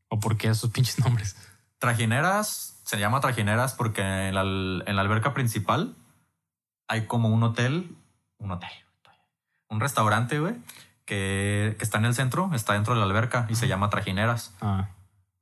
¿O 0.08 0.20
por 0.20 0.36
qué 0.36 0.48
esos 0.48 0.70
pinches 0.72 0.98
nombres? 0.98 1.36
Trajineras 1.78 2.80
se 2.84 2.98
llama 2.98 3.20
Trajineras 3.20 3.74
porque 3.74 4.02
en 4.28 4.34
la, 4.34 4.42
en 4.42 4.96
la 4.96 5.02
alberca 5.02 5.32
principal 5.34 5.94
hay 6.88 7.06
como 7.06 7.28
un 7.28 7.42
hotel, 7.42 7.94
un 8.38 8.50
hotel, 8.50 8.70
un 9.68 9.80
restaurante, 9.80 10.38
güey, 10.38 10.54
que, 11.04 11.74
que 11.78 11.84
está 11.84 11.98
en 11.98 12.04
el 12.06 12.14
centro, 12.14 12.50
está 12.54 12.74
dentro 12.74 12.94
de 12.94 13.00
la 13.00 13.06
alberca 13.06 13.46
y 13.48 13.54
se 13.54 13.68
llama 13.68 13.90
Trajineras. 13.90 14.54
Ah, 14.60 14.88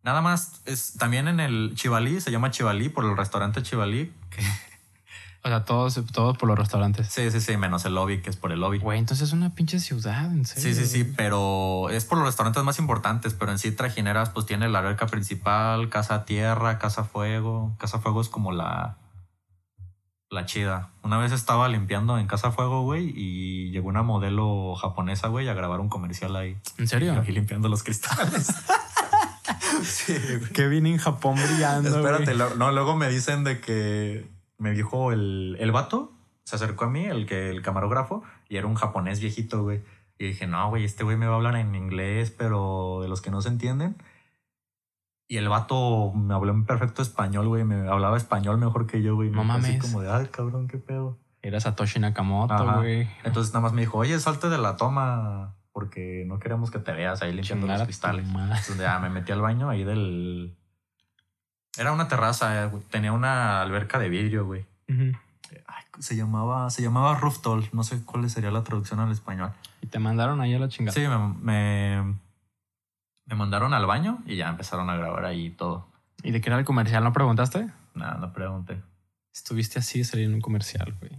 Nada 0.05 0.21
más, 0.21 0.63
es 0.65 0.95
también 0.99 1.29
en 1.29 1.39
el 1.39 1.73
Chivalí, 1.77 2.21
se 2.21 2.33
llama 2.33 2.51
Chivalí 2.51 2.89
por 2.89 3.05
el 3.05 3.17
restaurante 3.17 3.63
Chivalí. 3.63 4.13
que- 4.31 4.43
o 5.45 5.49
sea, 5.49 5.65
todos, 5.65 6.01
todos 6.13 6.39
por 6.39 6.49
los 6.49 6.59
restaurantes. 6.59 7.09
sí, 7.09 7.31
sí, 7.31 7.41
sí, 7.41 7.57
menos 7.57 7.85
el 7.85 7.95
lobby, 7.95 8.21
que 8.23 8.31
es 8.31 8.37
por 8.37 8.53
el 8.53 8.61
lobby. 8.61 8.79
Güey, 8.79 8.99
entonces 8.99 9.29
es 9.29 9.33
una 9.35 9.55
pinche 9.55 9.81
ciudad, 9.81 10.27
en 10.27 10.45
serio. 10.45 10.63
Sí, 10.75 10.81
sí, 10.81 10.87
sí, 10.87 11.05
pero 11.17 11.91
es 11.91 12.05
por 12.05 12.19
los 12.19 12.27
restaurantes 12.27 12.63
más 12.63 12.79
importantes, 12.79 13.35
pero 13.35 13.51
en 13.51 13.59
sí 13.59 13.73
Trajineras 13.73 14.31
pues 14.31 14.47
tiene 14.47 14.69
la 14.69 14.79
alberca 14.79 15.07
principal, 15.07 15.89
Casa 15.89 16.25
Tierra, 16.25 16.79
Casa 16.79 17.05
Fuego. 17.05 17.75
Casa 17.79 17.99
Fuego 17.99 18.21
es 18.21 18.29
como 18.29 18.53
la 18.53 18.99
la 20.31 20.47
chida. 20.47 20.89
Una 21.03 21.19
vez 21.19 21.31
estaba 21.33 21.69
limpiando 21.69 22.17
en 22.17 22.27
Casa 22.27 22.53
Fuego, 22.53 22.83
güey, 22.85 23.13
y 23.15 23.71
llegó 23.71 23.89
una 23.89 24.03
modelo 24.03 24.75
japonesa, 24.77 25.29
güey, 25.29 25.47
a 25.49 25.53
grabar 25.55 25.81
un 25.81 25.91
comercial 25.91 26.35
ahí. 26.37 26.57
¿En 26.79 26.89
serio? 26.89 27.13
Aquí 27.21 27.33
limpiando 27.33 27.69
los 27.69 27.83
cristales. 27.83 28.47
sí, 29.83 30.15
vine 30.71 30.91
en 30.93 30.97
Japón 30.99 31.35
brillando. 31.35 31.89
Espérate, 31.89 32.35
lo- 32.35 32.55
no, 32.55 32.73
luego 32.73 32.97
me 32.97 33.09
dicen 33.11 33.45
de 33.45 33.61
que 33.61 34.27
me 34.59 34.73
dijo 34.73 35.13
el, 35.13 35.57
el 35.61 35.73
vato, 35.73 36.13
se 36.45 36.57
acercó 36.57 36.87
a 36.87 36.91
mí, 36.91 37.05
el 37.07 37.27
que 37.27 37.51
el 37.51 37.63
camarógrafo, 37.63 38.23
y 38.49 38.57
era 38.57 38.67
un 38.67 38.75
japonés 38.75 39.21
viejito, 39.21 39.63
güey. 39.63 39.83
Y 40.19 40.27
dije, 40.27 40.47
no, 40.47 40.69
güey, 40.69 40.85
este 40.85 41.05
güey 41.05 41.17
me 41.17 41.27
va 41.27 41.33
a 41.33 41.37
hablar 41.37 41.57
en 41.57 41.75
inglés, 41.75 42.31
pero 42.31 43.01
de 43.03 43.09
los 43.09 43.21
que 43.21 43.31
no 43.31 43.41
se 43.43 43.49
entienden. 43.49 43.97
Y 45.27 45.39
el 45.39 45.49
vato 45.49 46.13
me 46.13 46.35
habló 46.35 46.53
en 46.53 46.67
perfecto 46.67 47.03
español, 47.03 47.49
güey. 47.49 47.65
Me 47.65 47.89
hablaba 47.89 48.17
español 48.17 48.59
mejor 48.59 48.87
que 48.87 49.03
yo, 49.03 49.15
güey. 49.15 49.31
Me 49.31 49.37
No 49.37 49.43
quedé 49.43 49.53
Así 49.53 49.63
mames. 49.73 49.81
como 49.83 50.01
de, 50.03 50.11
ay, 50.11 50.27
cabrón, 50.27 50.69
qué 50.69 50.79
pedo. 50.79 51.19
Era 51.41 51.59
Satoshi 51.59 51.99
Nakamoto, 51.99 52.65
güey. 52.77 53.09
Entonces 53.25 53.53
nada 53.53 53.63
más 53.63 53.73
me 53.73 53.81
dijo, 53.81 53.99
oye, 53.99 54.19
salte 54.21 54.49
de 54.49 54.59
la 54.59 54.77
toma 54.77 55.57
porque 55.73 56.25
no 56.27 56.39
queremos 56.39 56.71
que 56.71 56.79
te 56.79 56.93
veas 56.93 57.23
ahí 57.23 57.33
limpiando 57.33 57.65
Chingar 57.65 57.79
los 57.79 57.87
cristales. 57.87 58.27
Entonces 58.29 58.79
ya 58.79 58.99
me 58.99 59.09
metí 59.09 59.33
al 59.33 59.41
baño 59.41 59.71
ahí 59.71 59.85
del... 59.85 60.57
Era 61.77 61.93
una 61.93 62.09
terraza, 62.09 62.63
eh, 62.63 62.67
güey. 62.69 62.83
tenía 62.85 63.13
una 63.13 63.63
alberca 63.63 63.99
de 63.99 64.09
vidrio, 64.09 64.45
güey. 64.45 64.67
Ay, 64.89 65.85
se 65.99 66.17
llamaba, 66.17 66.69
se 66.71 66.83
llamaba 66.83 67.15
rooftop. 67.15 67.65
No 67.73 67.83
sé 67.83 68.05
cuál 68.05 68.29
sería 68.29 68.51
la 68.51 68.63
traducción 68.63 69.01
al 69.01 69.11
español. 69.11 69.53
Y 69.81 69.87
te 69.87 69.99
mandaron 69.99 70.41
ahí 70.41 70.55
a 70.55 70.59
la 70.59 70.69
chingada. 70.69 70.95
Sí, 70.95 71.07
me, 71.09 71.19
me, 71.19 72.15
me 73.27 73.35
mandaron 73.37 73.73
al 73.75 73.87
baño 73.87 74.19
y 74.27 74.37
ya 74.37 74.49
empezaron 74.49 74.91
a 74.91 74.97
grabar 74.97 75.25
ahí 75.25 75.51
todo. 75.51 75.89
¿Y 76.23 76.31
de 76.31 76.41
qué 76.41 76.51
era 76.51 76.59
el 76.59 76.65
comercial? 76.65 77.03
¿No 77.05 77.13
preguntaste? 77.13 77.69
Nada, 77.95 78.15
no 78.19 78.33
pregunté. 78.33 78.81
Estuviste 79.35 79.79
así 79.79 80.01
de 80.01 80.05
salir 80.05 80.27
en 80.27 80.35
un 80.35 80.41
comercial, 80.41 80.95
güey. 81.01 81.13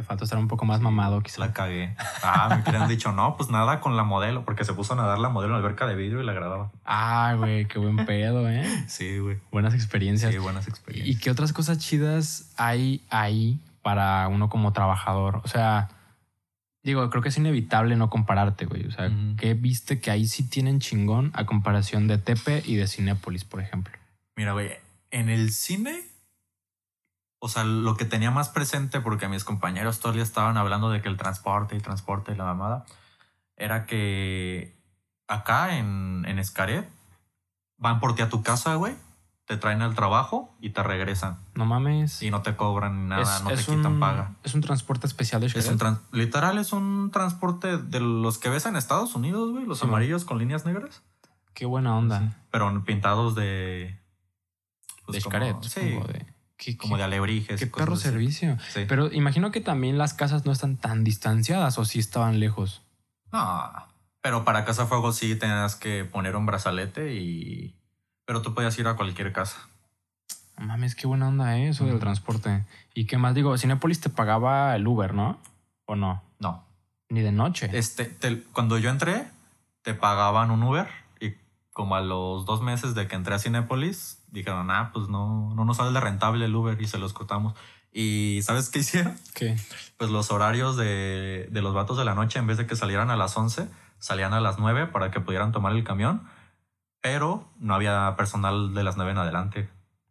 Te 0.00 0.06
falta 0.06 0.24
estar 0.24 0.38
un 0.38 0.48
poco 0.48 0.64
más 0.64 0.80
mamado, 0.80 1.20
quizá. 1.20 1.40
La 1.40 1.52
cagué. 1.52 1.94
Ah, 2.22 2.48
me 2.48 2.62
hubieran 2.62 2.88
dicho, 2.88 3.12
no, 3.12 3.36
pues 3.36 3.50
nada 3.50 3.80
con 3.80 3.98
la 3.98 4.02
modelo, 4.02 4.46
porque 4.46 4.64
se 4.64 4.72
puso 4.72 4.94
a 4.94 4.96
nadar 4.96 5.18
la 5.18 5.28
modelo 5.28 5.54
en 5.54 5.60
la 5.60 5.66
alberca 5.66 5.86
de 5.86 5.94
vidrio 5.94 6.22
y 6.22 6.24
la 6.24 6.32
grababa. 6.32 6.70
Ah, 6.86 7.34
güey, 7.36 7.66
qué 7.66 7.78
buen 7.78 7.96
pedo, 8.06 8.48
¿eh? 8.48 8.64
Sí, 8.88 9.18
güey. 9.18 9.36
Buenas 9.52 9.74
experiencias. 9.74 10.32
Sí, 10.32 10.38
buenas 10.38 10.66
¿Y 10.66 10.70
experiencias. 10.70 11.20
qué 11.22 11.30
otras 11.30 11.52
cosas 11.52 11.76
chidas 11.76 12.50
hay 12.56 13.04
ahí 13.10 13.60
para 13.82 14.26
uno 14.28 14.48
como 14.48 14.72
trabajador? 14.72 15.42
O 15.44 15.48
sea, 15.48 15.90
digo, 16.82 17.10
creo 17.10 17.22
que 17.22 17.28
es 17.28 17.36
inevitable 17.36 17.94
no 17.96 18.08
compararte, 18.08 18.64
güey. 18.64 18.86
O 18.86 18.90
sea, 18.90 19.08
Ujú. 19.08 19.36
¿qué 19.36 19.52
viste 19.52 20.00
que 20.00 20.10
ahí 20.10 20.26
sí 20.26 20.48
tienen 20.48 20.80
chingón 20.80 21.30
a 21.34 21.44
comparación 21.44 22.08
de 22.08 22.16
Tepe 22.16 22.62
y 22.64 22.76
de 22.76 22.86
Cinépolis, 22.88 23.44
por 23.44 23.60
ejemplo? 23.60 23.92
Mira, 24.34 24.52
güey, 24.54 24.70
en 25.10 25.28
el 25.28 25.52
cine, 25.52 26.00
o 27.40 27.48
sea, 27.48 27.64
lo 27.64 27.96
que 27.96 28.04
tenía 28.04 28.30
más 28.30 28.48
presente, 28.50 29.00
porque 29.00 29.26
mis 29.28 29.44
compañeros 29.44 30.00
día 30.12 30.22
estaban 30.22 30.56
hablando 30.56 30.90
de 30.90 31.00
que 31.02 31.08
el 31.08 31.16
transporte 31.16 31.74
y 31.74 31.80
transporte 31.80 32.32
y 32.32 32.36
la 32.36 32.44
mamada, 32.44 32.84
era 33.56 33.86
que 33.86 34.76
acá 35.26 35.76
en, 35.78 36.24
en 36.28 36.38
Escaret 36.38 36.88
van 37.78 37.98
por 37.98 38.14
ti 38.14 38.22
a 38.22 38.28
tu 38.28 38.42
casa, 38.42 38.74
güey, 38.76 38.94
te 39.46 39.56
traen 39.56 39.82
al 39.82 39.94
trabajo 39.94 40.54
y 40.60 40.70
te 40.70 40.82
regresan. 40.82 41.38
No 41.54 41.64
mames. 41.66 42.22
Y 42.22 42.30
no 42.30 42.42
te 42.42 42.54
cobran 42.56 43.08
nada, 43.08 43.22
Es- 43.22 43.42
no 43.42 43.48
te 43.48 43.54
es 43.54 43.66
quitan 43.66 43.94
un- 43.94 44.00
paga. 44.00 44.32
Es 44.44 44.54
un 44.54 44.60
transporte 44.60 45.06
especial 45.06 45.40
de 45.40 45.48
Es 45.48 45.52
Xcaret. 45.54 45.72
un 45.72 45.78
tran- 45.78 46.00
literal 46.12 46.58
es 46.58 46.72
un 46.72 47.10
transporte 47.10 47.78
de 47.78 48.00
los 48.00 48.38
que 48.38 48.48
ves 48.50 48.66
en 48.66 48.76
Estados 48.76 49.14
Unidos, 49.14 49.50
güey, 49.50 49.64
los 49.64 49.78
Sí, 49.78 49.86
man. 49.86 49.94
amarillos 49.94 50.24
con 50.24 50.38
líneas 50.38 50.66
negras, 50.66 51.02
Qué 51.54 51.64
buena 51.66 51.96
onda. 51.96 52.36
pero 52.50 52.84
pintados 52.84 53.34
de 53.34 53.98
pues, 55.06 55.16
de 55.16 55.22
como- 55.22 55.36
Xcaret. 55.36 55.62
sí, 55.64 55.80
de, 55.80 56.26
qué, 56.60 56.76
como 56.76 56.96
de 56.96 57.02
alebrijes. 57.04 57.58
Qué 57.58 57.66
perro 57.66 57.94
así. 57.94 58.02
servicio. 58.04 58.56
Sí. 58.72 58.84
Pero 58.86 59.10
imagino 59.12 59.50
que 59.50 59.60
también 59.60 59.96
las 59.98 60.12
casas 60.14 60.44
no 60.44 60.52
están 60.52 60.76
tan 60.76 61.02
distanciadas 61.04 61.78
o 61.78 61.84
sí 61.84 61.98
estaban 61.98 62.38
lejos. 62.38 62.82
No, 63.32 63.72
pero 64.20 64.44
para 64.44 64.64
casa 64.64 64.86
fuego 64.86 65.12
sí 65.12 65.34
tenías 65.36 65.74
que 65.76 66.04
poner 66.04 66.36
un 66.36 66.46
brazalete 66.46 67.14
y 67.14 67.74
pero 68.26 68.42
tú 68.42 68.54
podías 68.54 68.78
ir 68.78 68.86
a 68.86 68.94
cualquier 68.96 69.32
casa. 69.32 69.56
No 70.58 70.66
Mames, 70.66 70.94
qué 70.94 71.06
buena 71.06 71.28
onda 71.28 71.56
¿eh? 71.56 71.68
eso 71.70 71.86
del 71.86 71.98
transporte. 71.98 72.64
¿Y 72.94 73.06
qué 73.06 73.16
más? 73.16 73.34
Digo, 73.34 73.56
Cinépolis 73.56 74.00
te 74.00 74.10
pagaba 74.10 74.76
el 74.76 74.86
Uber, 74.86 75.14
¿no? 75.14 75.38
¿O 75.86 75.96
no? 75.96 76.22
No, 76.38 76.64
Ni 77.08 77.20
de 77.22 77.32
noche. 77.32 77.70
este 77.72 78.04
te- 78.04 78.42
cuando 78.52 78.76
yo 78.78 78.90
entré 78.90 79.26
te 79.82 79.94
pagaban 79.94 80.50
un 80.50 80.62
Uber 80.62 80.86
como 81.72 81.94
a 81.94 82.00
los 82.00 82.44
dos 82.46 82.62
meses 82.62 82.94
de 82.94 83.06
que 83.08 83.16
entré 83.16 83.34
a 83.34 83.38
Cinépolis 83.38 84.22
dijeron 84.28 84.70
ah 84.70 84.90
pues 84.92 85.08
no 85.08 85.54
no 85.54 85.64
nos 85.64 85.76
sale 85.76 85.98
rentable 86.00 86.44
el 86.44 86.54
Uber 86.54 86.80
y 86.80 86.86
se 86.86 86.98
los 86.98 87.12
cortamos. 87.12 87.54
Y 87.92 88.40
¿sabes 88.42 88.70
qué 88.70 88.80
hicieron? 88.80 89.16
¿Qué? 89.34 89.56
Pues 89.96 90.10
los 90.10 90.30
horarios 90.30 90.76
de, 90.76 91.48
de 91.50 91.62
los 91.62 91.74
vatos 91.74 91.98
de 91.98 92.04
la 92.04 92.14
noche, 92.14 92.38
en 92.38 92.46
vez 92.46 92.56
de 92.56 92.66
que 92.66 92.76
salieran 92.76 93.10
a 93.10 93.16
las 93.16 93.36
11, 93.36 93.68
salían 93.98 94.32
a 94.32 94.40
las 94.40 94.58
9 94.58 94.88
para 94.88 95.10
que 95.10 95.20
pudieran 95.20 95.52
tomar 95.52 95.72
el 95.72 95.84
camión, 95.84 96.22
pero 97.00 97.48
no 97.58 97.74
había 97.74 98.14
personal 98.16 98.74
de 98.74 98.84
las 98.84 98.96
9 98.96 99.12
en 99.12 99.18
adelante. 99.18 99.70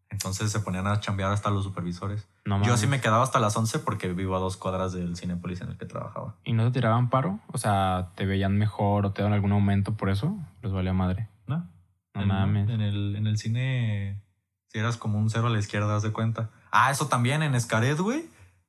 Entonces 0.09 0.51
se 0.51 0.59
ponían 0.59 0.87
a 0.87 0.99
chambear 0.99 1.31
hasta 1.31 1.51
los 1.51 1.63
supervisores. 1.63 2.27
No 2.43 2.61
Yo 2.63 2.77
sí 2.77 2.87
me 2.87 2.99
quedaba 2.99 3.23
hasta 3.23 3.39
las 3.39 3.55
11 3.55 3.79
porque 3.79 4.11
vivo 4.11 4.35
a 4.35 4.39
dos 4.39 4.57
cuadras 4.57 4.91
del 4.91 5.15
Cinepolis 5.15 5.61
en 5.61 5.69
el 5.69 5.77
que 5.77 5.85
trabajaba. 5.85 6.35
¿Y 6.43 6.53
no 6.53 6.65
te 6.65 6.71
tiraban 6.71 7.09
paro? 7.09 7.39
O 7.53 7.59
sea, 7.59 8.09
¿te 8.15 8.25
veían 8.25 8.57
mejor 8.57 9.05
o 9.05 9.11
te 9.11 9.21
daban 9.21 9.33
algún 9.33 9.51
aumento 9.51 9.93
por 9.93 10.09
eso? 10.09 10.35
Les 10.63 10.71
valía 10.71 10.93
madre. 10.93 11.29
¿No? 11.49 11.67
En, 12.13 12.27
mames. 12.27 12.69
En 12.69 12.81
el, 12.81 13.15
en 13.15 13.25
el 13.25 13.37
cine, 13.37 14.21
si 14.67 14.77
eras 14.77 14.97
como 14.97 15.17
un 15.17 15.29
cero 15.29 15.47
a 15.47 15.49
la 15.49 15.59
izquierda, 15.59 15.95
haz 15.95 16.03
de 16.03 16.11
cuenta. 16.11 16.51
Ah, 16.71 16.91
eso 16.91 17.07
también 17.07 17.41
en 17.41 17.55
Escaret, 17.55 17.97
güey. 17.97 18.25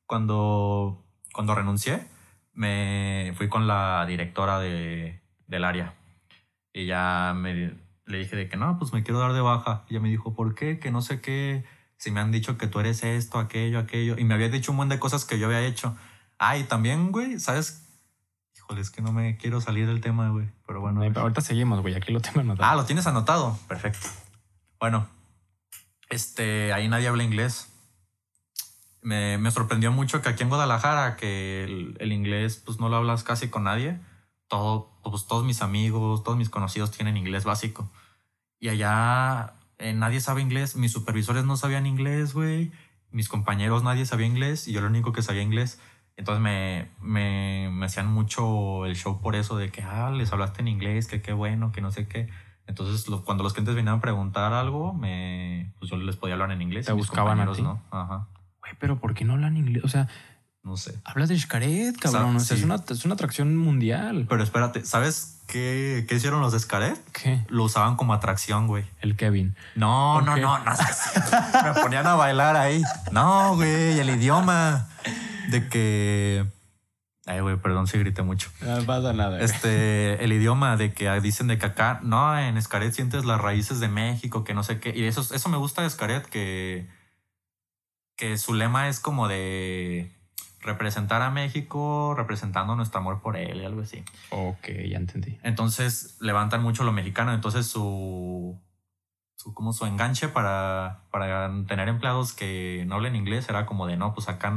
Cuando, 0.06 1.04
cuando 1.32 1.54
renuncié, 1.54 2.08
me 2.54 3.32
fui 3.36 3.48
con 3.48 3.66
la 3.66 4.06
directora 4.06 4.58
de, 4.58 5.20
del 5.46 5.64
área. 5.64 5.94
Y 6.72 6.86
ya 6.86 7.34
me, 7.36 7.76
le 8.06 8.18
dije 8.18 8.34
de 8.34 8.48
que 8.48 8.56
no, 8.56 8.78
pues 8.78 8.92
me 8.92 9.02
quiero 9.02 9.20
dar 9.20 9.34
de 9.34 9.42
baja. 9.42 9.84
Y 9.88 9.94
ella 9.94 10.02
me 10.02 10.08
dijo, 10.08 10.34
¿por 10.34 10.54
qué? 10.54 10.78
Que 10.78 10.90
no 10.90 11.02
sé 11.02 11.20
qué. 11.20 11.64
Si 11.98 12.10
me 12.10 12.20
han 12.20 12.32
dicho 12.32 12.56
que 12.56 12.66
tú 12.66 12.80
eres 12.80 13.04
esto, 13.04 13.38
aquello, 13.38 13.78
aquello. 13.78 14.16
Y 14.18 14.24
me 14.24 14.34
había 14.34 14.48
dicho 14.48 14.72
un 14.72 14.78
buen 14.78 14.88
de 14.88 14.98
cosas 14.98 15.26
que 15.26 15.38
yo 15.38 15.46
había 15.46 15.66
hecho. 15.66 15.96
Ah, 16.38 16.56
y 16.56 16.64
también, 16.64 17.12
güey, 17.12 17.38
¿sabes? 17.38 17.89
Híjole, 18.70 18.82
es 18.82 18.90
que 18.92 19.02
no 19.02 19.12
me 19.12 19.36
quiero 19.36 19.60
salir 19.60 19.88
del 19.88 20.00
tema, 20.00 20.28
güey. 20.28 20.48
Pero 20.64 20.80
bueno. 20.80 21.02
Ahorita 21.02 21.40
seguimos, 21.40 21.80
güey. 21.80 21.96
Aquí 21.96 22.12
lo 22.12 22.20
tengo 22.20 22.38
anotado. 22.38 22.70
Ah, 22.70 22.76
lo 22.76 22.84
tienes 22.84 23.04
anotado. 23.04 23.58
Perfecto. 23.66 24.06
Bueno, 24.78 25.08
este, 26.08 26.72
ahí 26.72 26.86
nadie 26.86 27.08
habla 27.08 27.24
inglés. 27.24 27.66
Me, 29.02 29.38
me 29.38 29.50
sorprendió 29.50 29.90
mucho 29.90 30.22
que 30.22 30.28
aquí 30.28 30.44
en 30.44 30.50
Guadalajara, 30.50 31.16
que 31.16 31.64
el, 31.64 31.96
el 31.98 32.12
inglés, 32.12 32.62
pues 32.64 32.78
no 32.78 32.88
lo 32.88 32.94
hablas 32.94 33.24
casi 33.24 33.48
con 33.48 33.64
nadie. 33.64 33.98
Todo, 34.46 34.88
pues 35.02 35.26
todos 35.26 35.44
mis 35.44 35.62
amigos, 35.62 36.22
todos 36.22 36.38
mis 36.38 36.48
conocidos 36.48 36.92
tienen 36.92 37.16
inglés 37.16 37.42
básico. 37.42 37.90
Y 38.60 38.68
allá 38.68 39.54
eh, 39.78 39.94
nadie 39.94 40.20
sabe 40.20 40.42
inglés. 40.42 40.76
Mis 40.76 40.92
supervisores 40.92 41.44
no 41.44 41.56
sabían 41.56 41.86
inglés, 41.86 42.34
güey. 42.34 42.70
Mis 43.10 43.28
compañeros 43.28 43.82
nadie 43.82 44.06
sabía 44.06 44.28
inglés 44.28 44.68
y 44.68 44.72
yo 44.72 44.80
lo 44.80 44.86
único 44.86 45.10
que 45.10 45.22
sabía 45.22 45.42
inglés. 45.42 45.80
Entonces 46.20 46.42
me, 46.42 46.88
me, 47.00 47.70
me 47.72 47.86
hacían 47.86 48.06
mucho 48.06 48.84
el 48.86 48.94
show 48.94 49.20
por 49.20 49.34
eso 49.34 49.56
de 49.56 49.70
que, 49.70 49.82
ah, 49.82 50.10
les 50.10 50.30
hablaste 50.32 50.60
en 50.60 50.68
inglés, 50.68 51.06
que 51.06 51.22
qué 51.22 51.32
bueno, 51.32 51.72
que 51.72 51.80
no 51.80 51.90
sé 51.90 52.06
qué. 52.06 52.28
Entonces, 52.66 53.08
lo- 53.08 53.24
cuando 53.24 53.42
los 53.42 53.54
clientes 53.54 53.74
venían 53.74 53.96
a 53.96 54.00
preguntar 54.00 54.52
algo, 54.52 54.92
me, 54.92 55.72
pues 55.78 55.90
yo 55.90 55.96
les 55.96 56.16
podía 56.16 56.34
hablar 56.34 56.52
en 56.52 56.62
inglés. 56.62 56.86
Te 56.86 56.92
buscaban 56.92 57.40
a 57.40 57.50
ti. 57.52 57.62
no. 57.62 57.82
Ajá. 57.90 58.28
Güey, 58.60 58.72
pero 58.78 59.00
¿por 59.00 59.14
qué 59.14 59.24
no 59.24 59.32
hablan 59.32 59.56
inglés? 59.56 59.82
O 59.82 59.88
sea, 59.88 60.06
No 60.62 60.76
sé. 60.76 61.00
hablas 61.06 61.30
de 61.30 61.38
Xcaret, 61.38 61.96
cabrón. 61.98 62.36
O 62.36 62.40
sea, 62.40 62.54
sí. 62.56 62.62
es, 62.62 62.64
una, 62.64 62.76
es 62.88 63.04
una 63.06 63.14
atracción 63.14 63.56
mundial. 63.56 64.26
Pero 64.28 64.42
espérate, 64.44 64.84
¿sabes 64.84 65.40
qué, 65.48 66.04
qué 66.06 66.14
hicieron 66.16 66.42
los 66.42 66.52
de 66.52 66.58
Scaret? 66.60 67.00
¿Qué? 67.12 67.44
Lo 67.48 67.64
usaban 67.64 67.96
como 67.96 68.12
atracción, 68.12 68.66
güey. 68.66 68.84
El 69.00 69.16
Kevin. 69.16 69.56
No, 69.74 70.20
no, 70.20 70.36
no, 70.36 70.58
no. 70.58 70.72
Me 71.64 71.80
ponían 71.82 72.06
a 72.06 72.14
bailar 72.14 72.54
ahí. 72.56 72.82
No, 73.10 73.56
güey, 73.56 73.98
el 73.98 74.10
idioma. 74.10 74.86
De 75.50 75.68
que. 75.68 76.46
Ay, 77.26 77.40
güey, 77.40 77.56
perdón 77.56 77.86
si 77.86 77.98
grité 77.98 78.22
mucho. 78.22 78.50
No 78.62 78.82
pasa 78.84 79.12
nada. 79.12 79.40
Este, 79.40 80.24
el 80.24 80.32
idioma 80.32 80.76
de 80.76 80.92
que 80.92 81.08
dicen 81.20 81.48
de 81.48 81.58
que 81.58 81.66
acá, 81.66 82.00
no, 82.02 82.38
en 82.38 82.56
Escaret 82.56 82.92
sientes 82.92 83.24
las 83.24 83.40
raíces 83.40 83.78
de 83.78 83.88
México, 83.88 84.42
que 84.42 84.54
no 84.54 84.62
sé 84.62 84.80
qué. 84.80 84.92
Y 84.96 85.04
eso, 85.04 85.20
eso 85.34 85.48
me 85.48 85.58
gusta 85.58 85.82
de 85.82 85.88
Escaret, 85.88 86.24
que, 86.26 86.88
que 88.16 88.38
su 88.38 88.54
lema 88.54 88.88
es 88.88 89.00
como 89.00 89.28
de 89.28 90.10
representar 90.60 91.22
a 91.22 91.30
México, 91.30 92.14
representando 92.16 92.76
nuestro 92.76 93.00
amor 93.00 93.20
por 93.20 93.36
él 93.36 93.60
y 93.60 93.64
algo 93.64 93.82
así. 93.82 94.04
Ok, 94.30 94.68
ya 94.88 94.98
entendí. 94.98 95.38
Entonces 95.42 96.16
levantan 96.20 96.62
mucho 96.62 96.84
lo 96.84 96.92
mexicano. 96.92 97.32
Entonces 97.32 97.66
su, 97.66 98.60
su 99.36 99.54
como 99.54 99.72
su 99.72 99.86
enganche 99.86 100.28
para, 100.28 101.04
para 101.10 101.50
tener 101.66 101.88
empleados 101.88 102.32
que 102.32 102.84
no 102.86 102.96
hablen 102.96 103.16
inglés 103.16 103.48
era 103.48 103.66
como 103.66 103.86
de 103.86 103.96
no, 103.96 104.14
pues 104.14 104.28
acá 104.28 104.54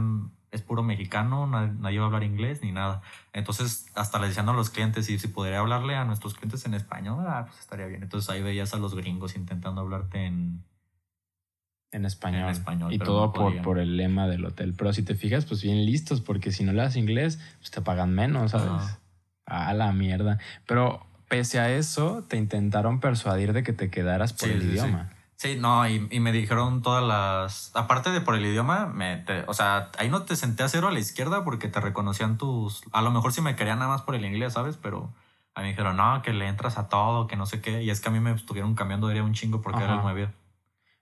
es 0.54 0.62
puro 0.62 0.84
mexicano, 0.84 1.48
na- 1.48 1.68
nadie 1.68 1.98
va 2.00 2.06
a 2.06 2.08
hablar 2.08 2.24
inglés 2.24 2.62
ni 2.62 2.72
nada. 2.72 3.02
Entonces 3.34 3.88
hasta 3.96 4.20
le 4.20 4.28
decían 4.28 4.48
a 4.48 4.54
los 4.54 4.70
clientes 4.70 5.10
y 5.10 5.20
si 5.20 5.28
podría 5.28 5.60
hablarle 5.60 5.96
a 5.96 6.06
nuestros 6.06 6.36
clientes 6.36 6.66
en 6.66 6.74
español, 6.76 7.26
ah, 7.28 7.46
pues 7.48 7.60
estaría 7.60 7.88
bien. 7.88 8.04
Entonces 8.04 8.30
ahí 8.30 8.42
veías 8.42 8.74
a 8.74 8.78
los 8.78 8.96
gringos 8.96 9.36
intentando 9.36 9.82
hablarte 9.82 10.26
en... 10.26 10.64
En 11.92 12.06
español. 12.06 12.44
En 12.44 12.50
español, 12.50 12.94
Y 12.94 13.00
todo 13.00 13.28
no 13.28 13.34
por, 13.34 13.62
por 13.62 13.78
el 13.80 13.98
lema 13.98 14.28
del 14.28 14.46
hotel. 14.46 14.74
Pero 14.78 14.94
si 14.94 15.04
te 15.04 15.14
fijas, 15.16 15.46
pues 15.46 15.62
bien 15.62 15.86
listos, 15.86 16.22
porque 16.22 16.52
si 16.52 16.64
no 16.64 16.72
le 16.74 16.82
das 16.82 16.96
inglés, 16.96 17.40
pues 17.60 17.70
te 17.72 17.82
pagan 17.82 18.14
menos, 18.16 18.52
¿sabes? 18.52 18.98
A 19.46 19.74
la 19.74 19.92
mierda. 19.92 20.40
Pero 20.66 21.06
pese 21.28 21.60
a 21.60 21.72
eso, 21.76 22.24
te 22.28 22.38
intentaron 22.38 23.00
persuadir 23.00 23.54
de 23.54 23.62
que 23.64 23.74
te 23.74 23.90
quedaras 23.92 24.34
por 24.34 24.50
Sí, 24.50 24.56
el 24.56 24.62
sí. 24.62 24.68
idioma. 24.70 25.10
Sí, 25.12 25.13
no, 25.60 25.88
y, 25.88 26.08
y 26.12 26.20
me 26.20 26.32
dijeron 26.32 26.82
todas 26.82 27.04
las. 27.04 27.72
Aparte 27.76 28.10
de 28.12 28.22
por 28.22 28.36
el 28.36 28.46
idioma, 28.46 28.86
me, 28.88 29.18
te- 29.18 29.44
o 29.48 29.54
sea, 29.54 29.90
ahí 29.98 30.10
no 30.10 30.24
te 30.24 30.36
senté 30.36 30.64
a 30.64 30.70
cero 30.70 30.88
a 30.88 30.92
la 30.92 31.00
izquierda 31.00 31.44
porque 31.44 31.68
te 31.68 31.80
reconocían 31.80 32.38
tus. 32.38 32.84
A 32.92 33.02
lo 33.02 33.12
mejor 33.12 33.34
sí 33.34 33.42
me 33.42 33.56
querían 33.56 33.80
nada 33.80 33.92
más 33.92 34.02
por 34.02 34.16
el 34.16 34.26
inglés, 34.26 34.54
¿sabes? 34.54 34.78
Pero 34.78 35.14
a 35.56 35.60
mí 35.62 35.66
me 35.66 35.70
dijeron, 35.72 35.98
no, 35.98 36.22
que 36.22 36.34
le 36.34 36.48
entras 36.48 36.78
a 36.78 36.90
todo, 36.90 37.28
que 37.28 37.36
no 37.36 37.46
sé 37.46 37.62
qué. 37.62 37.84
Y 37.84 37.90
es 37.90 38.02
que 38.02 38.10
a 38.10 38.12
mí 38.12 38.20
me 38.20 38.32
estuvieron 38.32 38.74
cambiando 38.76 39.08
de 39.08 39.22
un 39.22 39.34
chingo 39.34 39.62
porque 39.62 39.84
era 39.84 39.94
el 39.94 40.00
Ajá. 40.00 40.04
9. 40.04 40.30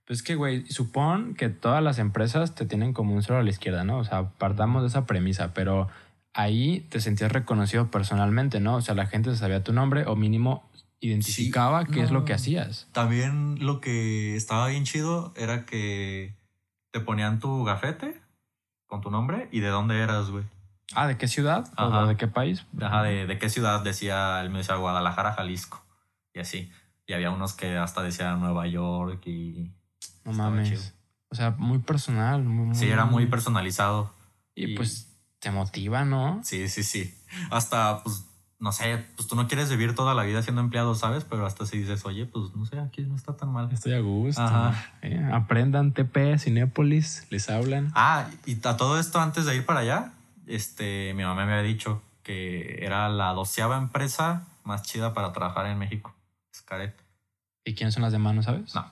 Pues 0.06 0.20
es 0.20 0.24
que, 0.24 0.36
güey, 0.36 0.66
supón 0.68 1.36
que 1.36 1.50
todas 1.50 1.82
las 1.82 2.00
empresas 2.00 2.54
te 2.56 2.66
tienen 2.66 2.92
como 2.94 3.14
un 3.16 3.24
cero 3.24 3.40
a 3.40 3.44
la 3.44 3.50
izquierda, 3.50 3.84
¿no? 3.84 3.98
O 4.00 4.04
sea, 4.04 4.30
partamos 4.38 4.82
de 4.82 4.88
esa 4.90 5.06
premisa, 5.06 5.54
pero 5.54 5.88
ahí 6.34 6.82
te 6.90 7.00
sentías 7.00 7.32
reconocido 7.32 7.92
personalmente, 7.92 8.60
¿no? 8.60 8.76
O 8.76 8.82
sea, 8.82 8.96
la 8.96 9.06
gente 9.06 9.36
sabía 9.36 9.64
tu 9.64 9.74
nombre 9.74 10.06
o 10.08 10.16
mínimo 10.16 10.64
identificaba 11.02 11.86
Sí, 11.86 11.92
qué 11.92 12.02
es 12.04 12.12
lo 12.12 12.24
que 12.26 12.34
hacías. 12.34 12.88
También 12.94 13.58
lo 13.66 13.82
que 13.82 14.36
estaba 14.36 14.68
bien 14.68 14.84
chido 14.86 15.34
era 15.36 15.66
que 15.66 16.36
te 16.92 17.00
ponían 17.00 17.40
tu 17.40 17.64
gafete 17.64 18.22
con 18.86 19.02
tu 19.02 19.10
nombre 19.12 19.50
y 19.52 19.60
de 19.60 19.70
dónde 19.70 20.00
eras, 20.00 20.30
güey. 20.30 20.46
Ah, 20.94 21.08
¿de 21.08 21.18
qué 21.18 21.28
ciudad? 21.28 21.70
Ajá. 21.76 22.04
¿O 22.04 22.08
de 22.08 22.18
qué 22.18 22.28
país? 22.28 22.66
Ajá, 22.82 23.04
de, 23.04 23.26
de 23.26 23.40
qué 23.40 23.50
ciudad 23.50 23.82
decía, 23.84 24.42
él 24.42 24.50
me 24.50 24.60
decía 24.60 24.76
Guadalajara, 24.76 25.34
Jalisco. 25.34 25.84
Y 26.34 26.40
así. 26.40 26.72
Y 27.08 27.14
había 27.14 27.32
unos 27.32 27.54
que 27.54 27.78
hasta 27.78 28.04
decían 28.04 28.40
Nueva 28.40 28.68
York 28.68 29.26
y. 29.26 29.72
No 30.26 30.34
mames. 30.34 30.70
chido. 30.70 30.82
O 31.30 31.36
sea, 31.36 31.52
muy 31.52 31.80
personal. 31.80 32.44
Muy, 32.44 32.76
Sí, 32.76 32.88
era 32.90 33.06
muy 33.06 33.26
personalizado. 33.26 34.14
Y 34.54 34.74
y- 34.74 34.76
pues 34.76 35.08
te 35.40 35.50
motiva, 35.50 36.04
¿no? 36.06 36.42
Sí, 36.44 36.68
sí, 36.68 36.84
sí. 36.84 37.16
Hasta, 37.50 38.04
pues, 38.04 38.26
no 38.62 38.72
sé, 38.72 39.04
pues 39.16 39.28
tú 39.28 39.36
no 39.36 39.48
quieres 39.48 39.70
vivir 39.72 39.96
toda 39.96 40.14
la 40.14 40.22
vida 40.24 40.42
siendo 40.44 40.62
empleado, 40.62 40.94
¿sabes? 40.96 41.26
Pero 41.26 41.46
hasta 41.48 41.66
si 41.66 41.80
dices, 41.80 42.06
oye, 42.06 42.28
pues 42.28 42.56
no 42.56 42.66
sé, 42.66 42.80
aquí 42.80 43.02
no 43.02 43.16
está 43.16 43.36
tan 43.36 43.52
mal. 43.52 43.70
Estoy 43.74 43.94
a 43.94 44.00
gusto. 44.00 44.40
Ajá. 44.42 44.92
Eh, 45.02 45.30
aprendan 45.34 45.92
TP, 45.94 46.38
Cinépolis, 46.38 47.26
les 47.32 47.50
hablan. 47.50 47.92
Ah, 47.96 48.28
y 48.46 48.56
a 48.66 48.78
todo 48.78 49.00
esto 49.00 49.20
antes 49.20 49.46
de 49.46 49.56
ir 49.56 49.66
para 49.66 49.80
allá, 49.80 50.14
este, 50.46 51.14
mi 51.16 51.24
mamá 51.24 51.46
me 51.46 51.54
había 51.54 51.64
dicho 51.64 52.04
que 52.22 52.86
era 52.86 53.10
la 53.10 53.34
doceava 53.34 53.78
empresa 53.78 54.46
más 54.64 54.84
chida 54.84 55.14
para 55.16 55.34
trabajar 55.34 55.66
en 55.66 55.80
México. 55.80 56.14
Scaret. 56.56 56.96
¿Y 57.66 57.74
quiénes 57.74 57.96
son 57.96 58.04
las 58.04 58.12
demás, 58.12 58.36
no 58.36 58.44
sabes? 58.44 58.76
No. 58.76 58.86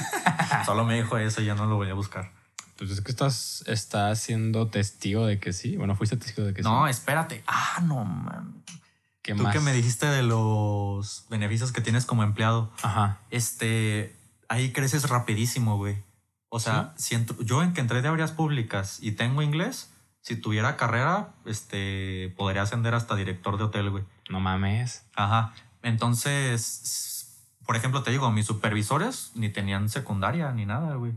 Solo 0.64 0.84
me 0.84 0.96
dijo 0.96 1.18
eso 1.18 1.42
y 1.42 1.44
ya 1.46 1.54
no 1.54 1.66
lo 1.66 1.76
voy 1.76 1.90
a 1.90 1.94
buscar. 1.94 2.32
Pues 2.78 2.90
es 2.90 3.02
que 3.02 3.10
estás, 3.10 3.62
estás 3.66 4.20
siendo 4.20 4.68
testigo 4.68 5.26
de 5.26 5.38
que 5.38 5.52
sí. 5.52 5.76
Bueno, 5.76 5.94
fuiste 5.96 6.16
testigo 6.16 6.46
de 6.46 6.54
que 6.54 6.62
No, 6.62 6.86
sí. 6.86 6.90
espérate. 6.90 7.44
Ah, 7.46 7.80
no, 7.84 8.04
man. 8.04 8.62
¿Qué 9.22 9.34
Tú 9.34 9.44
más? 9.44 9.52
que 9.52 9.60
me 9.60 9.72
dijiste 9.72 10.06
de 10.06 10.22
los 10.22 11.26
beneficios 11.30 11.70
que 11.72 11.80
tienes 11.80 12.04
como 12.06 12.22
empleado, 12.24 12.72
Ajá. 12.82 13.20
este, 13.30 14.16
ahí 14.48 14.72
creces 14.72 15.08
rapidísimo, 15.08 15.76
güey. 15.76 15.96
O 16.48 16.58
sea, 16.60 16.92
si 16.96 17.14
entro- 17.14 17.40
yo 17.42 17.62
en 17.62 17.72
que 17.72 17.80
entré 17.80 18.02
de 18.02 18.08
áreas 18.08 18.32
públicas 18.32 18.98
y 19.00 19.12
tengo 19.12 19.40
inglés, 19.42 19.90
si 20.20 20.36
tuviera 20.36 20.76
carrera, 20.76 21.34
este, 21.46 22.34
podría 22.36 22.62
ascender 22.62 22.94
hasta 22.94 23.14
director 23.16 23.56
de 23.58 23.64
hotel, 23.64 23.90
güey. 23.90 24.04
No 24.28 24.38
mames. 24.40 25.04
Ajá. 25.16 25.54
Entonces, 25.82 27.38
por 27.64 27.76
ejemplo, 27.76 28.02
te 28.02 28.10
digo, 28.10 28.30
mis 28.30 28.46
supervisores 28.46 29.32
ni 29.34 29.48
tenían 29.48 29.88
secundaria 29.88 30.50
ni 30.52 30.66
nada, 30.66 30.94
güey. 30.96 31.12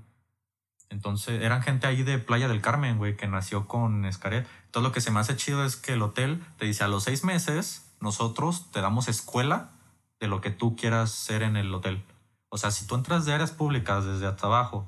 Entonces, 0.90 1.42
eran 1.42 1.62
gente 1.64 1.88
ahí 1.88 2.04
de 2.04 2.20
Playa 2.20 2.48
del 2.48 2.62
Carmen, 2.62 2.98
güey, 2.98 3.18
que 3.18 3.28
nació 3.28 3.68
con 3.68 4.06
Escaret. 4.06 4.48
Entonces, 4.68 4.88
lo 4.88 4.92
que 4.94 5.02
se 5.02 5.12
me 5.12 5.20
hace 5.20 5.36
chido 5.36 5.66
es 5.66 5.76
que 5.76 5.94
el 5.94 6.02
hotel 6.02 6.44
te 6.58 6.66
dice 6.66 6.84
a 6.84 6.88
los 6.88 7.04
seis 7.04 7.24
meses, 7.24 7.85
nosotros 8.06 8.72
te 8.72 8.80
damos 8.80 9.10
escuela 9.10 9.72
de 10.20 10.28
lo 10.28 10.40
que 10.40 10.52
tú 10.52 10.76
quieras 10.78 11.12
ser 11.12 11.42
en 11.42 11.58
el 11.58 11.74
hotel. 11.74 12.06
O 12.50 12.58
sea, 12.58 12.72
si 12.72 12.88
tú 12.88 12.96
entras 12.96 13.26
de 13.26 13.34
áreas 13.34 13.52
públicas 13.52 14.06
desde 14.06 14.28
hasta 14.28 14.48
abajo 14.48 14.88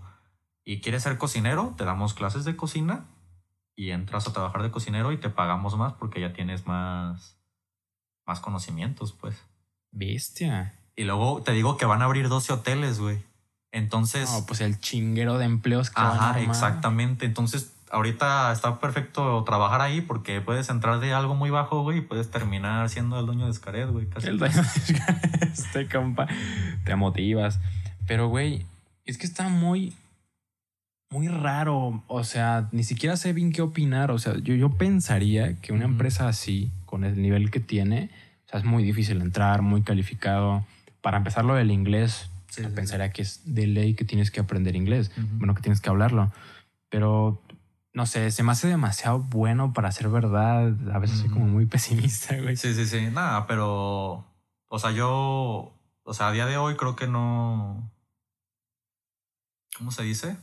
y 0.63 0.79
quieres 0.79 1.03
ser 1.03 1.17
cocinero, 1.17 1.73
te 1.75 1.83
damos 1.83 2.13
clases 2.13 2.45
de 2.45 2.55
cocina 2.55 3.05
y 3.75 3.89
entras 3.89 4.27
a 4.27 4.33
trabajar 4.33 4.61
de 4.61 4.71
cocinero 4.71 5.11
y 5.11 5.17
te 5.17 5.29
pagamos 5.29 5.75
más 5.77 5.93
porque 5.93 6.21
ya 6.21 6.31
tienes 6.31 6.65
más, 6.65 7.37
más 8.25 8.39
conocimientos, 8.39 9.13
pues. 9.13 9.35
Bestia. 9.91 10.79
Y 10.95 11.03
luego 11.03 11.41
te 11.41 11.51
digo 11.51 11.75
que 11.75 11.85
van 11.85 12.01
a 12.01 12.05
abrir 12.05 12.29
12 12.29 12.53
hoteles, 12.53 12.99
güey. 12.99 13.23
Entonces, 13.71 14.31
No, 14.31 14.45
pues 14.45 14.61
el 14.61 14.79
chinguero 14.79 15.37
de 15.37 15.45
empleos 15.45 15.89
que 15.89 16.01
van 16.01 16.19
a 16.19 16.29
ajá, 16.29 16.41
exactamente. 16.41 17.25
Entonces, 17.25 17.76
ahorita 17.91 18.51
está 18.51 18.79
perfecto 18.79 19.43
trabajar 19.43 19.81
ahí 19.81 20.01
porque 20.01 20.41
puedes 20.41 20.69
entrar 20.69 20.99
de 20.99 21.13
algo 21.13 21.35
muy 21.35 21.49
bajo, 21.49 21.81
güey, 21.83 21.99
y 21.99 22.01
puedes 22.01 22.29
terminar 22.29 22.89
siendo 22.89 23.19
el 23.19 23.25
dueño 23.25 23.47
de 23.47 23.53
Scaret, 23.53 23.89
güey. 23.89 24.07
casi. 24.07 24.27
El 24.27 24.37
dueño 24.37 24.55
de 24.55 25.47
este 25.53 25.87
compa. 25.87 26.27
Te 26.85 26.95
motivas. 26.95 27.59
Pero, 28.07 28.27
güey, 28.27 28.65
es 29.05 29.17
que 29.17 29.25
está 29.25 29.49
muy, 29.49 29.93
muy 31.09 31.27
raro. 31.27 32.03
O 32.07 32.23
sea, 32.23 32.67
ni 32.71 32.83
siquiera 32.83 33.17
sé 33.17 33.33
bien 33.33 33.51
qué 33.51 33.61
opinar. 33.61 34.11
O 34.11 34.19
sea, 34.19 34.35
yo, 34.37 34.53
yo 34.55 34.69
pensaría 34.71 35.59
que 35.61 35.73
una 35.73 35.85
empresa 35.85 36.27
así, 36.27 36.71
con 36.85 37.03
el 37.03 37.21
nivel 37.21 37.51
que 37.51 37.59
tiene, 37.59 38.09
o 38.45 38.49
sea, 38.49 38.59
es 38.59 38.65
muy 38.65 38.83
difícil 38.83 39.21
entrar, 39.21 39.61
muy 39.61 39.81
calificado. 39.81 40.65
Para 41.01 41.17
empezar, 41.17 41.45
lo 41.45 41.55
del 41.55 41.71
inglés, 41.71 42.29
Sí, 42.49 42.63
sí, 42.63 42.69
pensaría 42.73 43.11
que 43.11 43.21
es 43.21 43.41
de 43.45 43.67
ley 43.67 43.93
que 43.93 44.05
tienes 44.05 44.31
que 44.31 44.39
aprender 44.39 44.75
inglés. 44.75 45.11
Ujú. 45.17 45.27
Bueno, 45.33 45.53
que 45.53 45.61
tienes 45.61 45.81
que 45.81 45.89
hablarlo. 45.89 46.31
Pero, 46.89 47.41
no 47.97 48.05
sé, 48.05 48.29
se 48.29 48.43
me 48.43 48.51
hace 48.51 48.67
demasiado 48.67 49.17
bueno 49.17 49.73
para 49.73 49.91
ser 49.91 50.09
verdad. 50.09 50.71
A 50.93 50.99
veces 50.99 51.17
soy 51.17 51.29
como 51.29 51.47
muy 51.47 51.65
pesimista, 51.65 52.39
güey. 52.39 52.55
Sí, 52.55 52.75
sí, 52.75 52.85
sí. 52.85 53.07
Nada, 53.11 53.47
pero. 53.47 54.23
O 54.67 54.77
sea, 54.77 54.91
yo. 54.91 55.73
O 56.03 56.13
sea, 56.13 56.27
a 56.27 56.31
día 56.31 56.45
de 56.45 56.57
hoy 56.57 56.75
creo 56.75 56.95
que 56.95 57.07
no. 57.07 57.91
¿Cómo 59.75 59.89
se 59.89 60.03
dice? 60.03 60.37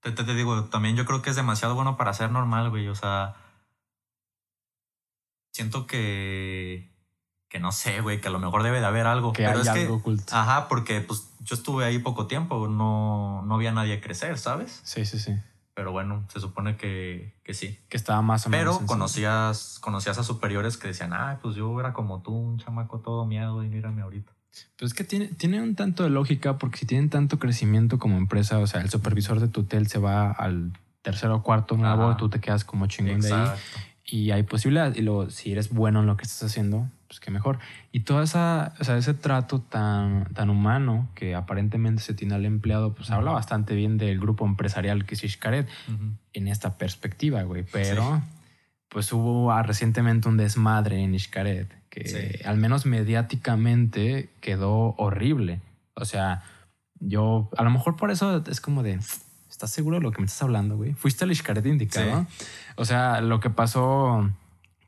Te, 0.00 0.12
te, 0.12 0.24
te 0.24 0.34
digo, 0.34 0.64
también 0.64 0.96
yo 0.96 1.04
creo 1.04 1.20
que 1.20 1.28
es 1.28 1.36
demasiado 1.36 1.74
bueno 1.74 1.98
para 1.98 2.14
ser 2.14 2.30
normal, 2.30 2.70
güey. 2.70 2.88
O 2.88 2.94
sea. 2.94 3.36
Siento 5.52 5.86
que. 5.86 6.90
Que 7.50 7.60
no 7.60 7.70
sé, 7.70 8.00
güey, 8.00 8.22
que 8.22 8.28
a 8.28 8.30
lo 8.30 8.38
mejor 8.38 8.62
debe 8.62 8.80
de 8.80 8.86
haber 8.86 9.06
algo. 9.06 9.34
Que 9.34 9.44
pero 9.44 9.58
hay 9.58 9.66
es 9.66 9.70
que. 9.74 9.80
algo 9.82 9.96
oculto. 9.96 10.34
Ajá, 10.34 10.68
porque 10.68 11.02
pues 11.02 11.28
yo 11.40 11.54
estuve 11.54 11.84
ahí 11.84 11.98
poco 11.98 12.26
tiempo, 12.26 12.66
no, 12.66 13.42
no 13.42 13.58
vi 13.58 13.66
a 13.66 13.72
nadie 13.72 14.00
crecer, 14.00 14.38
¿sabes? 14.38 14.80
Sí, 14.84 15.04
sí, 15.04 15.18
sí. 15.18 15.34
Pero 15.78 15.92
bueno, 15.92 16.24
se 16.26 16.40
supone 16.40 16.76
que, 16.76 17.36
que 17.44 17.54
sí. 17.54 17.78
Que 17.88 17.96
estaba 17.96 18.20
más 18.20 18.44
o 18.44 18.50
menos. 18.50 18.78
Pero 18.78 18.86
conocías, 18.88 19.78
conocías 19.80 20.18
a 20.18 20.24
superiores 20.24 20.76
que 20.76 20.88
decían, 20.88 21.12
ah, 21.12 21.38
pues 21.40 21.54
yo 21.54 21.78
era 21.78 21.92
como 21.92 22.20
tú, 22.20 22.32
un 22.32 22.58
chamaco 22.58 22.98
todo 22.98 23.24
miedo 23.26 23.62
y 23.62 23.68
mírame 23.68 24.02
ahorita. 24.02 24.32
Pues 24.76 24.90
es 24.90 24.92
que 24.92 25.04
tiene, 25.04 25.28
tiene 25.28 25.62
un 25.62 25.76
tanto 25.76 26.02
de 26.02 26.10
lógica 26.10 26.58
porque 26.58 26.78
si 26.78 26.86
tienen 26.86 27.10
tanto 27.10 27.38
crecimiento 27.38 28.00
como 28.00 28.16
empresa, 28.16 28.58
o 28.58 28.66
sea, 28.66 28.80
el 28.80 28.90
supervisor 28.90 29.38
de 29.38 29.46
tu 29.46 29.60
hotel 29.60 29.86
se 29.86 30.00
va 30.00 30.32
al 30.32 30.72
tercero 31.02 31.36
o 31.36 31.42
cuarto 31.44 31.76
nuevo, 31.76 32.16
tú 32.16 32.28
te 32.28 32.40
quedas 32.40 32.64
como 32.64 32.88
chingón 32.88 33.20
de 33.20 33.32
ahí 33.32 33.48
y 34.04 34.32
hay 34.32 34.42
posibilidad. 34.42 34.92
Y 34.96 35.02
luego, 35.02 35.30
si 35.30 35.52
eres 35.52 35.72
bueno 35.72 36.00
en 36.00 36.06
lo 36.06 36.16
que 36.16 36.24
estás 36.24 36.42
haciendo, 36.50 36.88
pues 37.08 37.20
qué 37.20 37.30
mejor. 37.30 37.58
Y 37.90 38.00
toda 38.00 38.22
esa, 38.22 38.74
o 38.80 38.84
sea, 38.84 38.96
ese 38.98 39.14
trato 39.14 39.60
tan, 39.62 40.26
tan 40.34 40.50
humano 40.50 41.08
que 41.14 41.34
aparentemente 41.34 42.02
se 42.02 42.12
tiene 42.14 42.34
al 42.34 42.44
empleado, 42.44 42.94
pues 42.94 43.10
habla 43.10 43.30
Ujú. 43.30 43.36
bastante 43.36 43.74
bien 43.74 43.96
del 43.96 44.20
grupo 44.20 44.44
empresarial 44.46 45.06
que 45.06 45.14
es 45.14 45.22
Xcaret 45.22 45.66
Ujú. 45.88 46.12
en 46.34 46.48
esta 46.48 46.76
perspectiva, 46.76 47.42
güey. 47.44 47.64
Pero, 47.72 48.22
pues 48.90 49.10
hubo 49.12 49.50
ah, 49.52 49.62
recientemente 49.62 50.28
un 50.28 50.36
desmadre 50.36 51.02
en 51.02 51.18
Xcaret 51.18 51.72
que 51.88 52.06
Sí. 52.06 52.44
al 52.44 52.58
menos 52.58 52.84
mediáticamente 52.86 54.28
quedó 54.40 54.94
horrible. 54.98 55.60
O 55.94 56.04
sea, 56.04 56.42
yo, 57.00 57.48
a 57.56 57.62
lo 57.64 57.70
mejor 57.70 57.96
por 57.96 58.10
eso 58.10 58.44
es 58.48 58.60
como 58.60 58.82
de, 58.82 58.98
¿estás 59.48 59.70
seguro 59.70 59.96
de 59.96 60.02
lo 60.02 60.12
que 60.12 60.20
me 60.20 60.26
estás 60.26 60.42
hablando, 60.42 60.76
güey? 60.76 60.92
¿Fuiste 60.94 61.24
al 61.24 61.34
Xcaret 61.34 61.64
indicado? 61.66 62.26
O 62.76 62.84
sea, 62.84 63.20
lo 63.22 63.40
que 63.40 63.50
pasó 63.50 64.30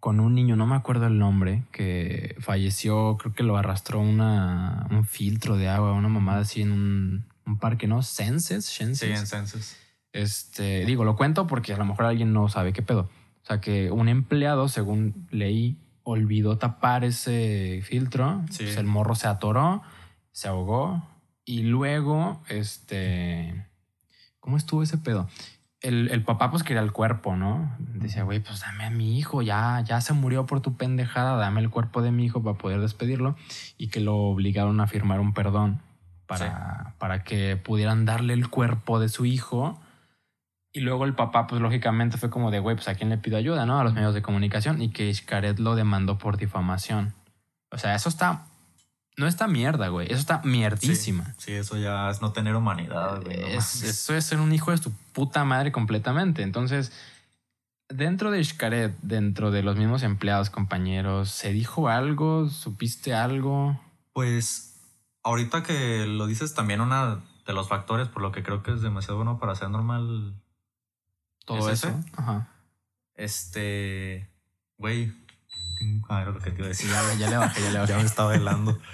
con 0.00 0.18
un 0.18 0.34
niño, 0.34 0.56
no 0.56 0.66
me 0.66 0.74
acuerdo 0.76 1.06
el 1.06 1.18
nombre, 1.18 1.62
que 1.72 2.34
falleció, 2.40 3.16
creo 3.18 3.34
que 3.34 3.42
lo 3.42 3.56
arrastró 3.56 4.00
una, 4.00 4.86
un 4.90 5.04
filtro 5.04 5.56
de 5.56 5.68
agua, 5.68 5.92
una 5.92 6.08
mamada 6.08 6.40
así 6.40 6.62
en 6.62 6.72
un, 6.72 7.24
un 7.46 7.58
parque, 7.58 7.86
¿no? 7.86 8.02
Senses, 8.02 8.64
Sí, 8.64 8.76
Senses. 8.84 9.20
en 9.20 9.26
census. 9.26 9.76
Este, 10.12 10.84
digo, 10.86 11.04
lo 11.04 11.16
cuento 11.16 11.46
porque 11.46 11.72
a 11.74 11.76
lo 11.76 11.84
mejor 11.84 12.06
alguien 12.06 12.32
no 12.32 12.48
sabe 12.48 12.72
qué 12.72 12.82
pedo. 12.82 13.10
O 13.42 13.46
sea, 13.46 13.60
que 13.60 13.90
un 13.90 14.08
empleado, 14.08 14.68
según 14.68 15.26
leí, 15.30 15.76
olvidó 16.02 16.58
tapar 16.58 17.04
ese 17.04 17.80
filtro. 17.84 18.42
Sí. 18.50 18.64
Pues 18.64 18.76
el 18.76 18.86
morro 18.86 19.14
se 19.14 19.28
atoró, 19.28 19.82
se 20.32 20.48
ahogó 20.48 21.06
y 21.44 21.62
luego, 21.62 22.40
este, 22.48 23.66
¿cómo 24.40 24.56
estuvo 24.56 24.82
ese 24.82 24.98
pedo? 24.98 25.28
El, 25.80 26.10
el 26.10 26.22
papá 26.24 26.50
pues 26.50 26.62
quería 26.62 26.82
el 26.82 26.92
cuerpo, 26.92 27.36
¿no? 27.36 27.74
Decía, 27.78 28.22
güey, 28.24 28.40
pues 28.40 28.60
dame 28.60 28.84
a 28.84 28.90
mi 28.90 29.18
hijo, 29.18 29.40
ya, 29.40 29.80
ya 29.80 30.00
se 30.00 30.12
murió 30.12 30.44
por 30.44 30.60
tu 30.60 30.76
pendejada, 30.76 31.36
dame 31.36 31.60
el 31.60 31.70
cuerpo 31.70 32.02
de 32.02 32.10
mi 32.10 32.26
hijo 32.26 32.42
para 32.42 32.58
poder 32.58 32.80
despedirlo 32.80 33.36
y 33.78 33.88
que 33.88 34.00
lo 34.00 34.16
obligaron 34.16 34.80
a 34.80 34.86
firmar 34.86 35.20
un 35.20 35.32
perdón 35.32 35.80
para, 36.26 36.94
para 36.98 37.24
que 37.24 37.56
pudieran 37.56 38.04
darle 38.04 38.34
el 38.34 38.48
cuerpo 38.48 39.00
de 39.00 39.08
su 39.08 39.24
hijo. 39.24 39.80
Y 40.72 40.80
luego 40.80 41.04
el 41.04 41.14
papá, 41.14 41.46
pues 41.46 41.60
lógicamente 41.60 42.18
fue 42.18 42.30
como 42.30 42.50
de, 42.50 42.60
güey, 42.60 42.76
pues 42.76 42.88
a 42.88 42.94
quién 42.94 43.08
le 43.08 43.18
pido 43.18 43.36
ayuda, 43.36 43.66
¿no? 43.66 43.80
A 43.80 43.84
los 43.84 43.94
medios 43.94 44.14
de 44.14 44.22
comunicación 44.22 44.80
y 44.82 44.90
que 44.90 45.12
Xcaret 45.12 45.58
lo 45.58 45.74
demandó 45.74 46.18
por 46.18 46.36
difamación. 46.36 47.14
O 47.72 47.78
sea, 47.78 47.94
eso 47.94 48.08
está, 48.08 48.46
no 49.16 49.27
está 49.27 49.46
mierda, 49.49 49.88
güey, 49.88 50.07
eso 50.07 50.18
está 50.20 50.40
mierdísima. 50.44 51.35
Sí, 51.38 51.53
eso 51.53 51.77
ya 51.77 52.09
es 52.11 52.23
no 52.23 52.33
tener 52.33 52.55
humanidad, 52.57 53.23
güey. 53.23 53.38
no 53.38 53.46
Es- 53.49 53.77
mames. 53.77 53.83
eso 53.83 54.14
es 54.14 54.25
ser 54.25 54.40
un 54.40 54.53
hijo 54.53 54.70
de 54.70 54.79
su 54.79 54.92
puta 55.12 55.44
madre 55.44 55.73
completamente. 55.73 56.42
Entonces, 56.42 56.92
dentro 57.88 58.31
de 58.31 58.42
Xcaret, 58.42 58.94
dentro 59.03 59.51
de 59.51 59.62
los 59.62 59.77
mismos 59.77 60.03
empleados, 60.03 60.49
compañeros, 60.51 61.29
¿se 61.31 61.53
dijo 61.53 61.88
algo? 61.88 62.49
¿Supiste 62.49 63.14
algo? 63.14 63.79
Pues 64.12 64.81
ahorita 65.23 65.62
que 65.62 66.07
lo 66.07 66.27
dices, 66.27 66.55
también 66.55 66.81
uno 66.81 67.23
de 67.46 67.53
los 67.53 67.68
factores 67.68 68.09
por 68.09 68.23
lo 68.23 68.33
que 68.33 68.42
creo 68.42 68.62
que 68.62 68.73
es 68.73 68.81
demasiado 68.81 69.16
bueno 69.16 69.38
para 69.38 69.55
ser 69.55 69.70
normal, 69.70 70.35
Todo 71.44 71.68
¿Es 71.68 71.85
eso. 71.85 71.88
ese? 71.88 72.11
Ajá. 72.16 72.49
este, 73.16 74.31
güey, 74.79 75.12
tengo- 75.80 76.06
ah, 76.10 76.22
era 76.22 76.30
lo 76.30 76.38
que 76.38 76.50
te 76.50 76.58
iba 76.58 76.66
a 76.66 76.68
decir. 76.68 76.90
Ya, 76.90 77.14
ya 77.14 77.30
le 77.30 77.36
bajé, 77.38 77.62
ya 77.62 77.70
le 77.70 77.78
bajé. 77.80 77.92
Ya 77.92 77.98
me 77.98 78.04
estaba 78.04 78.34
helando. 78.34 78.78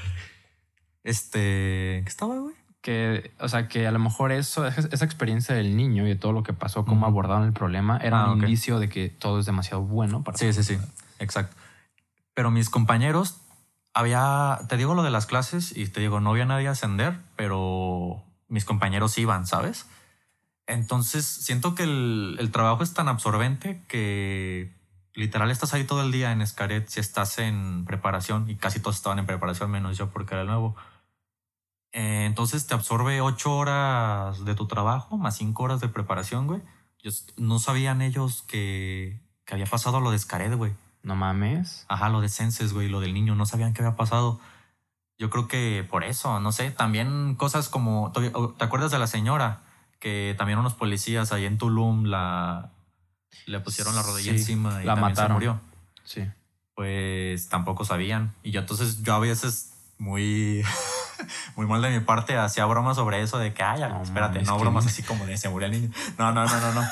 Este, 1.04 2.02
¿qué 2.02 2.08
estaba, 2.08 2.36
güey? 2.38 2.54
que, 2.82 3.32
o 3.40 3.48
sea, 3.48 3.66
que 3.66 3.84
a 3.86 3.90
lo 3.90 3.98
mejor 3.98 4.30
eso, 4.30 4.64
esa 4.64 5.04
experiencia 5.04 5.54
del 5.56 5.76
niño 5.76 6.04
y 6.06 6.10
de 6.10 6.14
todo 6.14 6.30
lo 6.32 6.44
que 6.44 6.52
pasó, 6.52 6.84
cómo 6.84 7.00
Ujú. 7.00 7.06
abordaron 7.06 7.42
el 7.44 7.52
problema, 7.52 7.98
era 7.98 8.24
Ah, 8.26 8.30
un 8.32 8.38
indicio 8.40 8.78
de 8.78 8.88
que 8.88 9.08
todo 9.08 9.40
es 9.40 9.46
demasiado 9.46 9.82
bueno 9.82 10.22
para 10.22 10.38
Sí, 10.38 10.52
sí, 10.52 10.62
sí, 10.62 10.78
exacto. 11.18 11.56
Pero 12.32 12.52
mis 12.52 12.70
compañeros, 12.70 13.38
había, 13.92 14.60
te 14.68 14.76
digo 14.76 14.94
lo 14.94 15.02
de 15.02 15.10
las 15.10 15.26
clases 15.26 15.76
y 15.76 15.88
te 15.88 16.00
digo, 16.00 16.20
no 16.20 16.30
había 16.30 16.44
nadie 16.44 16.68
a 16.68 16.72
ascender, 16.72 17.16
pero 17.34 18.22
mis 18.46 18.64
compañeros 18.64 19.18
iban, 19.18 19.48
¿sabes? 19.48 19.86
Entonces 20.68 21.24
siento 21.24 21.74
que 21.74 21.82
el, 21.84 22.36
el 22.38 22.52
trabajo 22.52 22.84
es 22.84 22.94
tan 22.94 23.08
absorbente 23.08 23.82
que 23.88 24.75
literal 25.16 25.50
estás 25.50 25.74
ahí 25.74 25.84
todo 25.84 26.02
el 26.02 26.12
día 26.12 26.30
en 26.30 26.42
Escaret 26.42 26.86
si 26.88 27.00
estás 27.00 27.38
en 27.38 27.84
preparación 27.84 28.48
y 28.48 28.56
casi 28.56 28.80
todos 28.80 28.96
estaban 28.96 29.18
en 29.18 29.26
preparación 29.26 29.70
menos 29.70 29.96
yo 29.96 30.10
porque 30.10 30.34
era 30.34 30.42
el 30.42 30.48
nuevo. 30.48 30.76
Eh, 31.92 32.26
entonces 32.26 32.66
te 32.66 32.74
absorbe 32.74 33.22
ocho 33.22 33.56
horas 33.56 34.44
de 34.44 34.54
tu 34.54 34.66
trabajo 34.66 35.16
más 35.16 35.36
cinco 35.36 35.62
horas 35.64 35.80
de 35.80 35.88
preparación, 35.88 36.46
güey. 36.46 36.60
Yo 37.02 37.10
no 37.38 37.58
sabían 37.58 38.02
ellos 38.02 38.42
que, 38.42 39.20
que 39.44 39.54
había 39.54 39.66
pasado 39.66 40.00
lo 40.00 40.10
de 40.10 40.16
Escaret, 40.16 40.54
güey. 40.54 40.74
No 41.02 41.16
mames. 41.16 41.86
Ajá, 41.88 42.08
lo 42.08 42.20
de 42.20 42.28
Senses, 42.28 42.72
güey, 42.72 42.88
lo 42.88 43.00
del 43.00 43.14
niño, 43.14 43.34
no 43.34 43.46
sabían 43.46 43.72
qué 43.72 43.82
había 43.82 43.96
pasado. 43.96 44.40
Yo 45.18 45.30
creo 45.30 45.48
que 45.48 45.86
por 45.88 46.04
eso, 46.04 46.40
no 46.40 46.52
sé, 46.52 46.70
también 46.70 47.36
cosas 47.36 47.70
como, 47.70 48.12
¿te 48.12 48.30
te 48.30 48.64
acuerdas 48.64 48.90
de 48.90 48.98
la 48.98 49.06
señora? 49.06 49.62
Que 49.98 50.34
también 50.36 50.58
unos 50.58 50.74
policías 50.74 51.32
ahí 51.32 51.46
en 51.46 51.56
Tulum 51.56 52.04
la, 52.04 52.72
le 53.46 53.60
pusieron 53.60 53.94
la 53.94 54.02
rodilla 54.02 54.32
Sí, 54.32 54.38
encima 54.38 54.82
y 54.82 54.86
la 54.86 54.94
también 54.94 55.00
mataron. 55.12 55.28
se 55.28 55.32
murió. 55.34 55.60
Sí. 56.04 56.22
pues 56.74 57.48
tampoco 57.48 57.84
sabían. 57.84 58.34
Y 58.42 58.50
yo 58.52 58.60
entonces, 58.60 59.02
yo 59.02 59.14
a 59.14 59.18
veces 59.18 59.72
muy, 59.98 60.62
muy 61.56 61.66
mal 61.66 61.80
de 61.82 61.90
mi 61.90 62.00
parte 62.04 62.36
hacía 62.36 62.66
bromas 62.66 62.96
sobre 62.96 63.22
eso 63.22 63.38
de 63.38 63.54
que, 63.54 63.62
ay, 63.62 63.80
No 63.80 64.02
espérate, 64.02 64.42
no 64.42 64.56
que- 64.56 64.62
bromas 64.62 64.86
así 64.86 65.02
como 65.02 65.24
de 65.26 65.36
se 65.38 65.48
murió 65.48 65.66
el 65.66 65.72
niño. 65.72 65.90
No, 66.18 66.32
no, 66.32 66.44
no, 66.44 66.60
no, 66.60 66.72
no. 66.74 66.82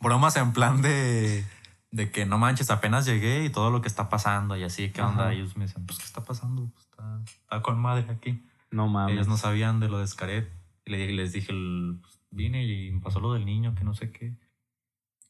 bromas 0.00 0.36
en 0.36 0.52
plan 0.52 0.80
de, 0.82 1.44
de 1.90 2.10
que 2.10 2.24
no 2.26 2.38
manches, 2.38 2.70
apenas 2.70 3.04
llegué 3.04 3.44
y 3.44 3.50
todo 3.50 3.70
lo 3.70 3.82
que 3.82 3.88
está 3.88 4.08
pasando 4.08 4.56
y 4.56 4.64
así, 4.64 4.90
¿qué 4.90 5.02
onda? 5.02 5.32
Ellos 5.32 5.56
me 5.56 5.64
decían, 5.66 5.84
pues, 5.86 5.98
¿qué 5.98 6.04
está 6.06 6.22
pasando? 6.24 6.70
Pues, 6.72 6.86
está, 6.86 7.20
está 7.24 7.62
con 7.62 7.78
madre 7.78 8.06
aquí. 8.10 8.42
No 8.70 8.88
mames. 8.88 9.14
Ellos 9.14 9.28
no 9.28 9.36
sabían 9.36 9.80
de 9.80 9.88
lo 9.88 9.98
de 9.98 10.06
Scaret. 10.06 10.50
Y 10.86 10.92
le- 10.92 11.12
les 11.12 11.32
dije, 11.32 11.52
el- 11.52 11.98
pues, 12.00 12.18
vine 12.30 12.64
y 12.64 12.90
me 12.90 13.00
pasó 13.00 13.20
lo 13.20 13.34
del 13.34 13.44
niño, 13.44 13.74
que 13.74 13.84
no 13.84 13.92
sé 13.94 14.10
qué. 14.10 14.34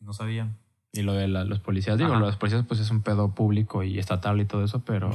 No 0.01 0.13
sabían. 0.13 0.57
Y 0.93 1.03
lo 1.03 1.13
de 1.13 1.29
la- 1.29 1.45
los 1.45 1.61
policías, 1.61 1.97
digo, 1.99 2.11
Ajá. 2.11 2.19
lo 2.19 2.27
de 2.27 2.33
los 2.33 2.39
policías 2.39 2.65
pues 2.67 2.81
es 2.81 2.91
un 2.91 3.03
pedo 3.03 3.33
público 3.35 3.83
y 3.85 3.99
estatal 3.99 4.41
y 4.41 4.45
todo 4.45 4.65
eso, 4.65 4.81
pero 4.81 5.11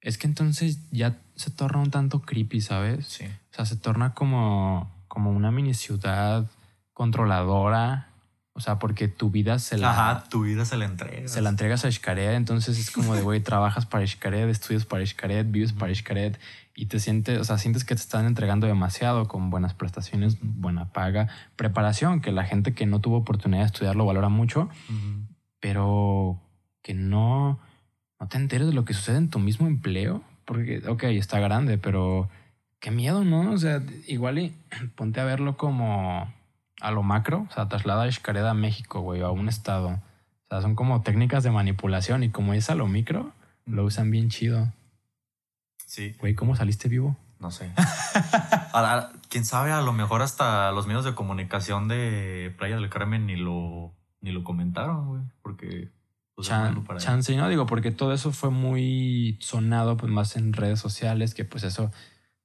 es 0.00 0.18
que 0.18 0.26
entonces 0.26 0.90
ya 0.90 1.18
se 1.36 1.50
torna 1.50 1.80
un 1.80 1.90
tanto 1.90 2.20
creepy, 2.22 2.60
¿sabes? 2.60 3.06
Sí. 3.06 3.24
O 3.26 3.54
sea, 3.54 3.66
se 3.66 3.76
torna 3.76 4.14
como, 4.14 4.90
como 5.08 5.30
una 5.30 5.50
mini 5.52 5.74
ciudad 5.74 6.46
controladora. 6.92 8.06
O 8.52 8.60
sea, 8.60 8.78
porque 8.78 9.06
tu 9.08 9.30
vida 9.30 9.58
se 9.58 9.78
la, 9.78 9.90
Ajá, 9.90 10.24
tu 10.28 10.42
vida 10.42 10.64
se 10.64 10.76
la 10.76 10.84
entrega. 10.84 11.28
se 11.28 11.40
la 11.40 11.48
entregas 11.50 11.84
a 11.84 11.90
Xcaret, 11.90 12.34
entonces 12.34 12.78
es 12.78 12.90
como 12.90 13.14
de, 13.14 13.22
güey, 13.22 13.40
trabajas 13.40 13.86
para 13.86 14.04
Xcaret, 14.06 14.48
estudias 14.50 14.84
para 14.84 15.06
Xcaret, 15.06 15.50
vives 15.50 15.72
para 15.72 15.94
Xcaret 15.94 16.38
y 16.80 16.86
te 16.86 16.98
sientes, 16.98 17.38
o 17.38 17.44
sea, 17.44 17.58
sientes 17.58 17.84
que 17.84 17.94
te 17.94 18.00
están 18.00 18.24
entregando 18.24 18.66
demasiado 18.66 19.28
con 19.28 19.50
buenas 19.50 19.74
prestaciones, 19.74 20.38
buena 20.40 20.94
paga, 20.94 21.28
preparación, 21.54 22.22
que 22.22 22.32
la 22.32 22.44
gente 22.44 22.72
que 22.72 22.86
no 22.86 23.00
tuvo 23.00 23.18
oportunidad 23.18 23.60
de 23.60 23.66
estudiar 23.66 23.96
lo 23.96 24.06
valora 24.06 24.30
mucho, 24.30 24.70
Ujú. 24.88 25.26
pero 25.60 26.40
que 26.80 26.94
no, 26.94 27.60
no 28.18 28.28
te 28.28 28.38
enteres 28.38 28.66
de 28.66 28.72
lo 28.72 28.86
que 28.86 28.94
sucede 28.94 29.18
en 29.18 29.28
tu 29.28 29.38
mismo 29.38 29.66
empleo, 29.66 30.22
porque, 30.46 30.82
ok, 30.88 31.02
está 31.04 31.38
grande, 31.38 31.76
pero 31.76 32.30
qué 32.78 32.90
miedo, 32.90 33.24
¿no? 33.24 33.50
O 33.52 33.58
sea, 33.58 33.82
igual 34.08 34.38
y 34.38 34.54
ponte 34.96 35.20
a 35.20 35.24
verlo 35.24 35.58
como 35.58 36.32
a 36.80 36.90
lo 36.90 37.02
macro, 37.02 37.46
o 37.50 37.52
sea, 37.52 37.68
traslada 37.68 38.04
a 38.04 38.10
Xcaret 38.10 38.46
a 38.46 38.54
México, 38.54 39.00
güey, 39.02 39.20
o 39.20 39.26
a 39.26 39.32
un 39.32 39.50
estado. 39.50 39.88
O 39.88 40.48
sea, 40.48 40.62
son 40.62 40.74
como 40.74 41.02
técnicas 41.02 41.44
de 41.44 41.50
manipulación 41.50 42.22
y 42.24 42.30
como 42.30 42.54
es 42.54 42.70
a 42.70 42.74
lo 42.74 42.86
micro, 42.86 43.32
lo 43.66 43.84
usan 43.84 44.10
bien 44.10 44.30
chido. 44.30 44.72
Sí, 45.90 46.14
Güey, 46.20 46.34
¿cómo 46.36 46.54
saliste 46.54 46.88
vivo? 46.88 47.16
no 47.40 47.50
sé. 47.50 47.72
Ahora, 48.72 49.10
quién 49.28 49.44
sabe, 49.44 49.72
a 49.72 49.80
lo 49.80 49.92
mejor 49.92 50.22
hasta 50.22 50.70
los 50.72 50.86
medios 50.86 51.04
de 51.04 51.14
comunicación 51.14 51.88
de 51.88 52.54
Playa 52.58 52.76
del 52.76 52.88
Carmen 52.90 53.26
ni 53.26 53.34
lo, 53.34 53.92
ni 54.20 54.30
lo 54.30 54.44
comentaron, 54.44 55.08
güey. 55.08 55.22
Porque. 55.42 55.88
pues, 56.36 56.46
es 56.46 56.52
Chan- 56.52 56.84
para 56.84 57.00
chance, 57.00 57.34
no 57.36 57.48
digo, 57.48 57.66
porque 57.66 57.90
todo 57.90 58.12
eso 58.12 58.30
fue 58.30 58.50
muy 58.50 59.36
sonado, 59.40 59.96
pues 59.96 60.12
más 60.12 60.36
en 60.36 60.52
redes 60.52 60.78
sociales, 60.78 61.34
que 61.34 61.44
pues 61.44 61.64
eso 61.64 61.90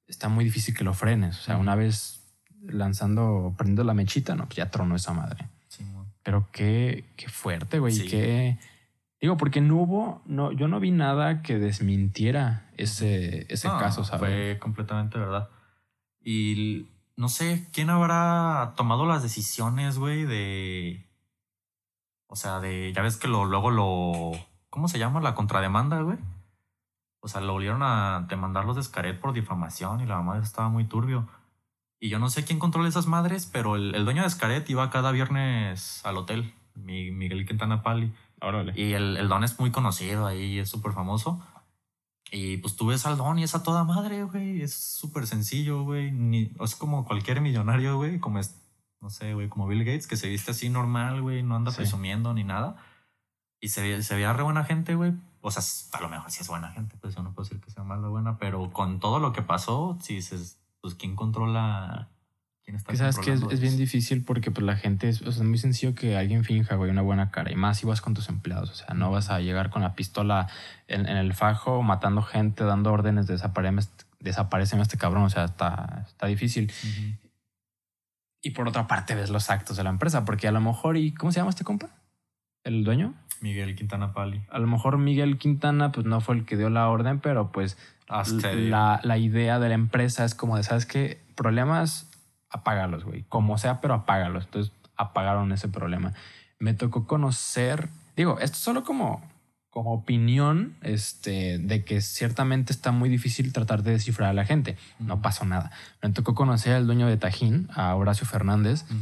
está 0.08 0.28
muy 0.28 0.44
difícil 0.44 0.74
que 0.74 0.82
lo 0.82 0.92
frenes. 0.94 1.38
O 1.38 1.42
sea, 1.42 1.56
una 1.58 1.74
vez 1.76 2.22
lanzando, 2.62 3.54
prendiendo 3.56 3.84
la 3.84 3.94
mechita, 3.94 4.34
no, 4.34 4.46
pues 4.46 4.56
ya 4.56 4.70
tronó 4.70 4.96
esa 4.96 5.12
madre. 5.12 5.46
Sí. 5.68 5.84
Pero 6.22 6.48
qué, 6.52 7.04
qué 7.16 7.28
fuerte, 7.28 7.78
güey. 7.78 7.92
Sí. 7.92 8.08
Qué. 8.08 8.58
Digo, 9.20 9.36
porque 9.36 9.60
no 9.60 9.76
hubo, 9.76 10.22
no, 10.26 10.52
yo 10.52 10.68
no 10.68 10.78
vi 10.78 10.90
nada 10.90 11.42
que 11.42 11.58
desmintiera 11.58 12.70
ese, 12.76 13.46
ese 13.52 13.68
No, 13.68 13.78
caso, 13.78 14.04
¿sabes? 14.04 14.20
Fue 14.20 14.58
completamente 14.60 15.18
verdad. 15.18 15.48
Y 16.20 16.88
no 17.16 17.28
sé 17.28 17.66
quién 17.72 17.88
habrá 17.90 18.74
tomado 18.76 19.06
las 19.06 19.22
decisiones, 19.22 19.98
güey, 19.98 20.24
de. 20.24 21.06
O 22.26 22.36
sea, 22.36 22.60
de. 22.60 22.92
Ya 22.94 23.02
ves 23.02 23.16
que 23.16 23.28
lo, 23.28 23.44
luego 23.46 23.70
lo. 23.70 24.32
¿Cómo 24.68 24.88
se 24.88 24.98
llama? 24.98 25.20
La 25.20 25.34
contrademanda, 25.34 26.00
güey. 26.02 26.18
O 27.20 27.28
sea, 27.28 27.40
lo 27.40 27.54
volvieron 27.54 27.82
a 27.82 28.26
demandar 28.28 28.64
los 28.66 28.76
de 28.76 28.82
Scaret 28.82 29.18
por 29.18 29.32
difamación 29.32 30.00
y 30.00 30.06
la 30.06 30.16
mamá 30.16 30.38
estaba 30.38 30.68
muy 30.68 30.84
turbio. 30.84 31.26
Y 31.98 32.10
yo 32.10 32.18
no 32.18 32.28
sé 32.28 32.44
quién 32.44 32.58
controla 32.58 32.88
esas 32.88 33.06
madres, 33.06 33.48
pero 33.50 33.76
el, 33.76 33.94
el 33.94 34.04
dueño 34.04 34.22
de 34.22 34.30
Scaret 34.30 34.68
iba 34.68 34.90
cada 34.90 35.10
viernes 35.12 36.04
al 36.04 36.18
hotel, 36.18 36.52
Mi- 36.74 37.10
Miguel 37.10 37.46
Quintana 37.46 37.82
Pali. 37.82 38.12
Órale. 38.40 38.72
Y 38.76 38.92
el, 38.92 39.16
el 39.16 39.28
Don 39.28 39.44
es 39.44 39.58
muy 39.58 39.70
conocido 39.70 40.26
ahí, 40.26 40.58
es 40.58 40.68
súper 40.68 40.92
famoso. 40.92 41.42
Y 42.32 42.56
pues 42.58 42.76
tú 42.76 42.86
ves 42.86 43.06
al 43.06 43.16
Don 43.16 43.38
y 43.38 43.44
es 43.44 43.54
a 43.54 43.62
toda 43.62 43.84
madre, 43.84 44.24
güey. 44.24 44.60
Es 44.62 44.74
súper 44.74 45.26
sencillo, 45.26 45.84
güey. 45.84 46.12
Es 46.60 46.74
como 46.74 47.04
cualquier 47.04 47.40
millonario, 47.40 47.96
güey. 47.96 48.18
Como 48.18 48.38
es, 48.40 48.60
no 49.00 49.10
sé, 49.10 49.34
güey, 49.34 49.48
como 49.48 49.66
Bill 49.68 49.84
Gates, 49.84 50.06
que 50.06 50.16
se 50.16 50.28
viste 50.28 50.50
así 50.50 50.68
normal, 50.68 51.22
güey. 51.22 51.42
No 51.42 51.54
anda 51.56 51.70
Sí. 51.70 51.78
presumiendo 51.78 52.34
ni 52.34 52.42
nada. 52.44 52.76
Y 53.60 53.68
se, 53.68 54.02
se 54.02 54.14
veía 54.16 54.32
re 54.32 54.42
buena 54.42 54.64
gente, 54.64 54.96
güey. 54.96 55.14
O 55.40 55.50
sea, 55.52 55.62
a 55.98 56.02
lo 56.02 56.08
mejor 56.08 56.30
sí 56.30 56.40
es 56.42 56.48
buena 56.48 56.72
gente, 56.72 56.96
pues 57.00 57.14
yo 57.14 57.22
no 57.22 57.32
puedo 57.32 57.48
decir 57.48 57.60
que 57.64 57.70
sea 57.70 57.84
mala 57.84 58.08
o 58.08 58.10
buena. 58.10 58.36
Pero 58.38 58.72
con 58.72 58.98
todo 58.98 59.20
lo 59.20 59.32
que 59.32 59.42
pasó, 59.42 59.96
sí, 60.02 60.16
dices, 60.16 60.58
pues 60.80 60.94
quién 60.94 61.14
controla. 61.14 62.10
¿Quién 62.66 62.76
está 62.76 62.90
Que 62.90 62.98
sabes 62.98 63.18
que 63.18 63.32
es, 63.32 63.40
es 63.48 63.60
bien 63.60 63.76
difícil 63.76 64.24
porque 64.24 64.50
pues 64.50 64.66
la 64.66 64.74
gente 64.74 65.08
es, 65.08 65.22
o 65.22 65.30
sea, 65.30 65.44
es 65.44 65.48
muy 65.48 65.56
sencillo 65.56 65.94
que 65.94 66.16
alguien 66.16 66.42
finja, 66.42 66.74
güey, 66.74 66.90
una 66.90 67.02
buena 67.02 67.30
cara. 67.30 67.52
Y 67.52 67.54
más 67.54 67.78
si 67.78 67.86
vas 67.86 68.00
con 68.00 68.12
tus 68.12 68.28
empleados. 68.28 68.70
O 68.70 68.74
sea, 68.74 68.94
no 68.94 69.12
vas 69.12 69.30
a 69.30 69.38
llegar 69.38 69.70
con 69.70 69.82
la 69.82 69.94
pistola 69.94 70.48
en, 70.88 71.08
en 71.08 71.16
el 71.16 71.32
fajo, 71.32 71.82
matando 71.84 72.22
gente, 72.22 72.64
dando 72.64 72.92
órdenes 72.92 73.28
de 73.28 73.38
a 74.80 74.82
este 74.82 74.98
cabrón. 74.98 75.22
O 75.22 75.30
sea, 75.30 75.44
está, 75.44 76.04
está 76.08 76.26
difícil. 76.26 76.72
Y 78.42 78.50
por 78.50 78.66
otra 78.66 78.88
parte 78.88 79.14
ves 79.14 79.30
los 79.30 79.48
actos 79.48 79.76
de 79.76 79.84
la 79.84 79.90
empresa, 79.90 80.24
porque 80.24 80.48
a 80.48 80.52
lo 80.52 80.60
mejor, 80.60 80.96
¿y 80.96 81.14
cómo 81.14 81.30
se 81.30 81.38
llama 81.38 81.50
este 81.50 81.62
compa? 81.62 81.90
¿El 82.64 82.82
dueño? 82.82 83.14
Miguel 83.40 83.76
Quintana 83.76 84.12
Pali. 84.12 84.42
A 84.50 84.58
lo 84.58 84.66
mejor 84.66 84.98
Miguel 84.98 85.38
Quintana 85.38 85.92
pues 85.92 86.04
no 86.04 86.20
fue 86.20 86.34
el 86.34 86.44
que 86.44 86.56
dio 86.56 86.68
la 86.68 86.88
orden, 86.88 87.20
pero 87.20 87.52
pues 87.52 87.78
la, 88.08 89.00
la 89.04 89.18
idea 89.18 89.60
de 89.60 89.68
la 89.68 89.74
empresa 89.74 90.24
es 90.24 90.34
como 90.34 90.56
de, 90.56 90.64
¿sabes 90.64 90.86
qué? 90.86 91.20
Problemas, 91.36 92.10
apágalos, 92.50 93.04
güey. 93.04 93.24
Como 93.28 93.58
sea, 93.58 93.80
pero 93.80 93.94
apágalos. 93.94 94.44
Entonces 94.46 94.72
apagaron 94.96 95.52
ese 95.52 95.68
problema. 95.68 96.14
Me 96.58 96.74
tocó 96.74 97.06
conocer, 97.06 97.88
digo, 98.16 98.38
esto 98.40 98.56
solo 98.56 98.84
como, 98.84 99.22
como 99.70 99.92
opinión 99.92 100.74
este, 100.82 101.58
de 101.58 101.84
que 101.84 102.00
ciertamente 102.00 102.72
está 102.72 102.92
muy 102.92 103.08
difícil 103.08 103.52
tratar 103.52 103.82
de 103.82 103.92
descifrar 103.92 104.30
a 104.30 104.34
la 104.34 104.44
gente. 104.44 104.76
No 104.98 105.20
pasó 105.20 105.44
nada. 105.44 105.70
Me 106.02 106.10
tocó 106.10 106.34
conocer 106.34 106.74
al 106.74 106.86
dueño 106.86 107.06
de 107.06 107.16
Tajín, 107.16 107.68
a 107.74 107.94
Horacio 107.94 108.26
Fernández. 108.26 108.84
Ujú. 108.84 108.96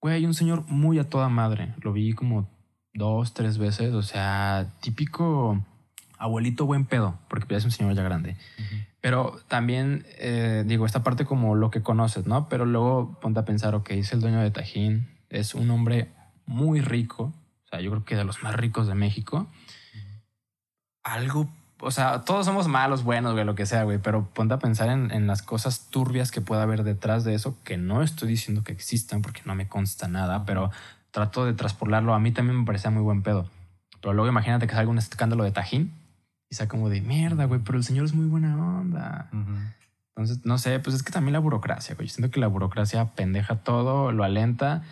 Güey, 0.00 0.16
hay 0.16 0.26
un 0.26 0.34
señor 0.34 0.64
muy 0.68 0.98
a 0.98 1.08
toda 1.08 1.28
madre. 1.30 1.72
Lo 1.80 1.92
vi 1.92 2.12
como 2.12 2.46
dos, 2.92 3.32
tres 3.32 3.56
veces. 3.56 3.94
O 3.94 4.02
sea, 4.02 4.66
típico 4.80 5.64
abuelito 6.18 6.66
buen 6.66 6.84
pedo, 6.84 7.18
porque 7.28 7.46
ya 7.48 7.56
es 7.56 7.64
un 7.64 7.70
señor 7.70 7.94
ya 7.94 8.02
grande. 8.02 8.36
Ujú. 8.58 8.76
Pero 9.04 9.38
también, 9.48 10.06
eh, 10.16 10.64
digo, 10.66 10.86
esta 10.86 11.02
parte 11.02 11.26
como 11.26 11.56
lo 11.56 11.70
que 11.70 11.82
conoces, 11.82 12.26
¿no? 12.26 12.48
Pero 12.48 12.64
luego 12.64 13.20
ponte 13.20 13.38
a 13.38 13.44
pensar, 13.44 13.74
ok, 13.74 13.90
es 13.90 14.14
el 14.14 14.22
dueño 14.22 14.40
de 14.40 14.50
Tajín, 14.50 15.10
es 15.28 15.54
un 15.54 15.70
hombre 15.70 16.08
muy 16.46 16.80
rico, 16.80 17.24
o 17.24 17.68
sea, 17.68 17.82
yo 17.82 17.90
creo 17.90 18.04
que 18.06 18.16
de 18.16 18.24
los 18.24 18.42
más 18.42 18.56
ricos 18.56 18.88
de 18.88 18.94
México. 18.94 19.46
Algo, 21.02 21.50
o 21.80 21.90
sea, 21.90 22.22
todos 22.22 22.46
somos 22.46 22.66
malos, 22.66 23.04
buenos, 23.04 23.34
güey, 23.34 23.44
lo 23.44 23.54
que 23.54 23.66
sea, 23.66 23.82
güey, 23.82 23.98
pero 23.98 24.30
ponte 24.32 24.54
a 24.54 24.58
pensar 24.58 24.88
en, 24.88 25.10
en 25.10 25.26
las 25.26 25.42
cosas 25.42 25.90
turbias 25.90 26.30
que 26.30 26.40
pueda 26.40 26.62
haber 26.62 26.82
detrás 26.82 27.24
de 27.24 27.34
eso, 27.34 27.58
que 27.62 27.76
no 27.76 28.02
estoy 28.02 28.28
diciendo 28.28 28.64
que 28.64 28.72
existan 28.72 29.20
porque 29.20 29.42
no 29.44 29.54
me 29.54 29.68
consta 29.68 30.08
nada, 30.08 30.46
pero 30.46 30.70
trato 31.10 31.44
de 31.44 31.52
traspolarlo. 31.52 32.14
A 32.14 32.20
mí 32.20 32.32
también 32.32 32.60
me 32.60 32.64
parecía 32.64 32.90
muy 32.90 33.02
buen 33.02 33.22
pedo. 33.22 33.50
Pero 34.00 34.14
luego 34.14 34.30
imagínate 34.30 34.66
que 34.66 34.72
salga 34.72 34.90
un 34.90 34.96
escándalo 34.96 35.44
de 35.44 35.50
Tajín 35.50 35.92
y 36.54 36.56
sea 36.56 36.68
como 36.68 36.88
de 36.88 37.00
mierda, 37.00 37.46
güey, 37.46 37.60
pero 37.64 37.76
el 37.76 37.82
señor 37.82 38.04
es 38.04 38.14
muy 38.14 38.26
buena 38.26 38.56
onda. 38.56 39.28
Ujú. 39.32 39.56
Entonces, 40.10 40.46
no 40.46 40.56
sé, 40.56 40.78
pues 40.78 40.94
es 40.94 41.02
que 41.02 41.10
también 41.10 41.32
la 41.32 41.40
burocracia, 41.40 41.96
güey. 41.96 42.06
Yo 42.06 42.14
siento 42.14 42.30
que 42.30 42.38
la 42.38 42.46
burocracia 42.46 43.16
pendeja 43.16 43.56
todo, 43.56 44.12
lo 44.12 44.22
alenta. 44.22 44.84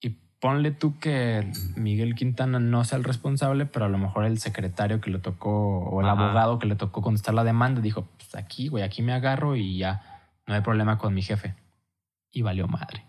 Y 0.00 0.10
ponle 0.38 0.70
tú 0.70 1.00
que 1.00 1.50
Miguel 1.74 2.14
Quintana 2.14 2.60
no 2.60 2.84
sea 2.84 2.96
el 2.96 3.02
responsable, 3.02 3.66
pero 3.66 3.86
a 3.86 3.88
lo 3.88 3.98
mejor 3.98 4.24
el 4.24 4.38
secretario 4.38 5.00
que 5.00 5.10
le 5.10 5.18
tocó 5.18 5.80
o 5.80 6.00
el 6.00 6.08
Ajá. 6.08 6.26
abogado 6.26 6.60
que 6.60 6.68
le 6.68 6.76
tocó 6.76 7.02
contestar 7.02 7.34
la 7.34 7.42
demanda 7.42 7.80
dijo, 7.80 8.06
pues 8.16 8.36
aquí, 8.36 8.68
güey, 8.68 8.84
aquí 8.84 9.02
me 9.02 9.12
agarro 9.12 9.56
y 9.56 9.78
ya 9.78 10.22
no 10.46 10.54
hay 10.54 10.60
problema 10.60 10.96
con 10.96 11.12
mi 11.12 11.22
jefe. 11.22 11.56
Y 12.30 12.42
valió 12.42 12.68
madre. 12.68 13.04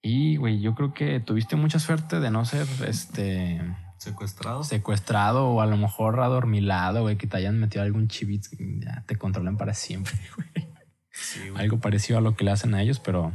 Y, 0.00 0.36
güey, 0.36 0.60
yo 0.60 0.76
creo 0.76 0.94
que 0.94 1.18
tuviste 1.18 1.56
mucha 1.56 1.80
suerte 1.80 2.20
de 2.20 2.30
no 2.30 2.44
ser 2.44 2.68
este 2.86 3.60
Secuestrado. 3.98 4.64
secuestrado 4.64 5.48
o 5.48 5.60
a 5.60 5.66
lo 5.66 5.76
mejor 5.76 6.20
adormilado, 6.20 7.02
güey, 7.02 7.16
que 7.16 7.26
te 7.26 7.36
hayan 7.38 7.58
metido 7.58 7.82
algún 7.84 8.08
chivito 8.08 8.48
y 8.58 8.80
ya 8.84 9.02
te 9.06 9.16
controlan 9.16 9.56
para 9.56 9.72
siempre, 9.74 10.12
güey. 10.36 10.68
Sí, 11.10 11.48
güey. 11.48 11.62
Algo 11.62 11.78
parecido 11.80 12.18
a 12.18 12.22
lo 12.22 12.36
que 12.36 12.44
le 12.44 12.50
hacen 12.50 12.74
a 12.74 12.82
ellos, 12.82 12.98
pero 13.00 13.32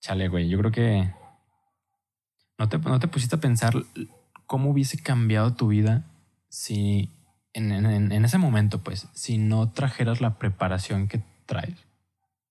chale, 0.00 0.28
güey, 0.28 0.48
yo 0.48 0.58
creo 0.58 0.70
que 0.70 1.10
no 2.58 2.68
te, 2.68 2.78
no 2.78 2.98
te 3.00 3.08
pusiste 3.08 3.36
a 3.36 3.40
pensar 3.40 3.74
cómo 4.46 4.70
hubiese 4.70 5.02
cambiado 5.02 5.54
tu 5.54 5.68
vida 5.68 6.04
si 6.48 7.10
en, 7.52 7.72
en- 7.72 8.12
en 8.12 8.24
ese 8.24 8.38
momento, 8.38 8.82
pues, 8.82 9.08
si 9.14 9.38
no 9.38 9.70
trajeras 9.72 10.20
la 10.20 10.38
preparación 10.38 11.08
que 11.08 11.22
traes. 11.46 11.74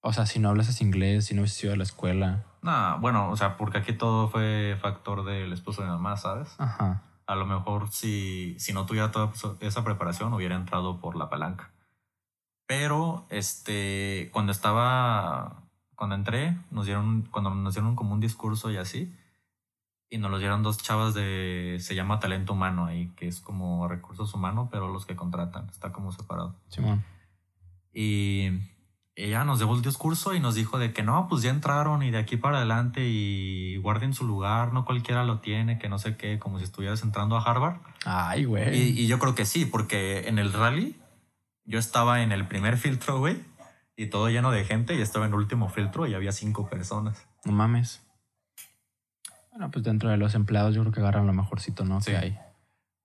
O 0.01 0.11
sea, 0.11 0.25
si 0.25 0.39
no 0.39 0.49
hablas 0.49 0.81
inglés, 0.81 1.25
si 1.25 1.33
no 1.35 1.41
hubieses 1.41 1.63
ido 1.63 1.73
a 1.73 1.77
la 1.77 1.83
escuela. 1.83 2.45
Nah, 2.63 2.95
bueno, 2.95 3.29
o 3.29 3.35
sea, 3.35 3.57
porque 3.57 3.77
aquí 3.77 3.93
todo 3.93 4.29
fue 4.29 4.77
factor 4.81 5.25
del 5.25 5.51
esposo 5.51 5.81
de 5.81 5.89
mi 5.89 5.93
mamá, 5.93 6.15
¿sabes? 6.15 6.55
Ajá. 6.57 7.03
A 7.27 7.35
lo 7.35 7.45
mejor 7.45 7.89
si, 7.89 8.55
si 8.57 8.73
no 8.73 8.85
tuviera 8.85 9.11
toda 9.11 9.31
esa 9.59 9.83
preparación 9.83 10.33
hubiera 10.33 10.55
entrado 10.55 10.99
por 10.99 11.15
la 11.15 11.29
palanca. 11.29 11.71
Pero 12.65 13.25
este, 13.29 14.29
cuando 14.31 14.53
estaba, 14.53 15.63
cuando 15.95 16.15
entré, 16.15 16.57
nos 16.71 16.85
dieron, 16.85 17.27
cuando 17.31 17.53
nos 17.53 17.73
dieron 17.73 17.95
como 17.95 18.13
un 18.13 18.21
discurso 18.21 18.71
y 18.71 18.77
así, 18.77 19.13
y 20.09 20.17
nos 20.17 20.31
lo 20.31 20.39
dieron 20.39 20.63
dos 20.63 20.77
chavas 20.77 21.13
de, 21.13 21.77
se 21.81 21.95
llama 21.95 22.19
talento 22.19 22.53
humano 22.53 22.85
ahí, 22.85 23.11
que 23.17 23.27
es 23.27 23.41
como 23.41 23.87
recursos 23.89 24.33
humanos, 24.33 24.69
pero 24.71 24.87
los 24.87 25.05
que 25.05 25.17
contratan, 25.17 25.67
está 25.69 25.91
como 25.91 26.13
separado. 26.13 26.55
Simón. 26.69 27.03
Y 27.93 28.49
ella 29.15 29.43
nos 29.43 29.59
dio 29.59 29.71
el 29.73 29.81
discurso 29.81 30.33
y 30.33 30.39
nos 30.39 30.55
dijo 30.55 30.79
de 30.79 30.91
que 30.91 31.03
no, 31.03 31.27
pues 31.27 31.43
ya 31.43 31.51
entraron 31.51 32.01
y 32.01 32.11
de 32.11 32.17
aquí 32.17 32.37
para 32.37 32.57
adelante 32.57 33.01
y 33.05 33.77
guarden 33.77 34.13
su 34.13 34.25
lugar, 34.25 34.73
no 34.73 34.85
cualquiera 34.85 35.23
lo 35.23 35.39
tiene, 35.39 35.77
que 35.77 35.89
no 35.89 35.99
sé 35.99 36.17
qué, 36.17 36.39
como 36.39 36.57
si 36.57 36.63
estuvieras 36.63 37.03
entrando 37.03 37.37
a 37.37 37.43
Harvard. 37.43 37.77
Ay, 38.05 38.45
güey. 38.45 38.75
Y, 38.75 39.01
y 39.01 39.07
yo 39.07 39.19
creo 39.19 39.35
que 39.35 39.45
sí, 39.45 39.65
porque 39.65 40.27
en 40.27 40.39
el 40.39 40.51
rally 40.51 40.99
yo 41.65 41.79
estaba 41.79 42.23
en 42.23 42.31
el 42.31 42.47
primer 42.47 42.77
filtro, 42.77 43.19
güey, 43.19 43.39
y 43.95 44.07
todo 44.07 44.29
lleno 44.29 44.51
de 44.51 44.65
gente, 44.65 44.95
y 44.95 45.01
estaba 45.01 45.25
en 45.25 45.33
el 45.33 45.37
último 45.37 45.69
filtro 45.69 46.07
y 46.07 46.15
había 46.15 46.31
cinco 46.31 46.67
personas. 46.67 47.27
No 47.45 47.51
mames. 47.51 48.01
Bueno, 49.51 49.69
pues 49.69 49.85
dentro 49.85 50.09
de 50.09 50.17
los 50.17 50.33
empleados 50.33 50.73
yo 50.73 50.81
creo 50.81 50.91
que 50.91 50.99
agarran 51.01 51.27
lo 51.27 51.33
mejorcito, 51.33 51.85
¿no? 51.85 52.01
Sí. 52.01 52.11
Que 52.11 52.17
hay. 52.17 52.39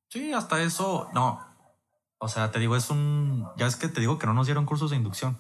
Sí, 0.09 0.33
hasta 0.33 0.63
eso, 0.63 1.11
no. 1.13 1.47
O 2.17 2.29
sea, 2.29 2.51
te 2.51 2.59
digo, 2.59 2.75
es 2.75 2.89
un. 2.89 3.47
Ya 3.59 3.67
es 3.67 3.77
que 3.77 3.89
te 3.89 4.01
digo 4.01 4.19
que 4.19 4.27
no 4.27 4.33
nos 4.33 4.47
dieron 4.47 4.65
cursos 4.65 4.91
de 4.91 4.97
inducción. 4.97 5.37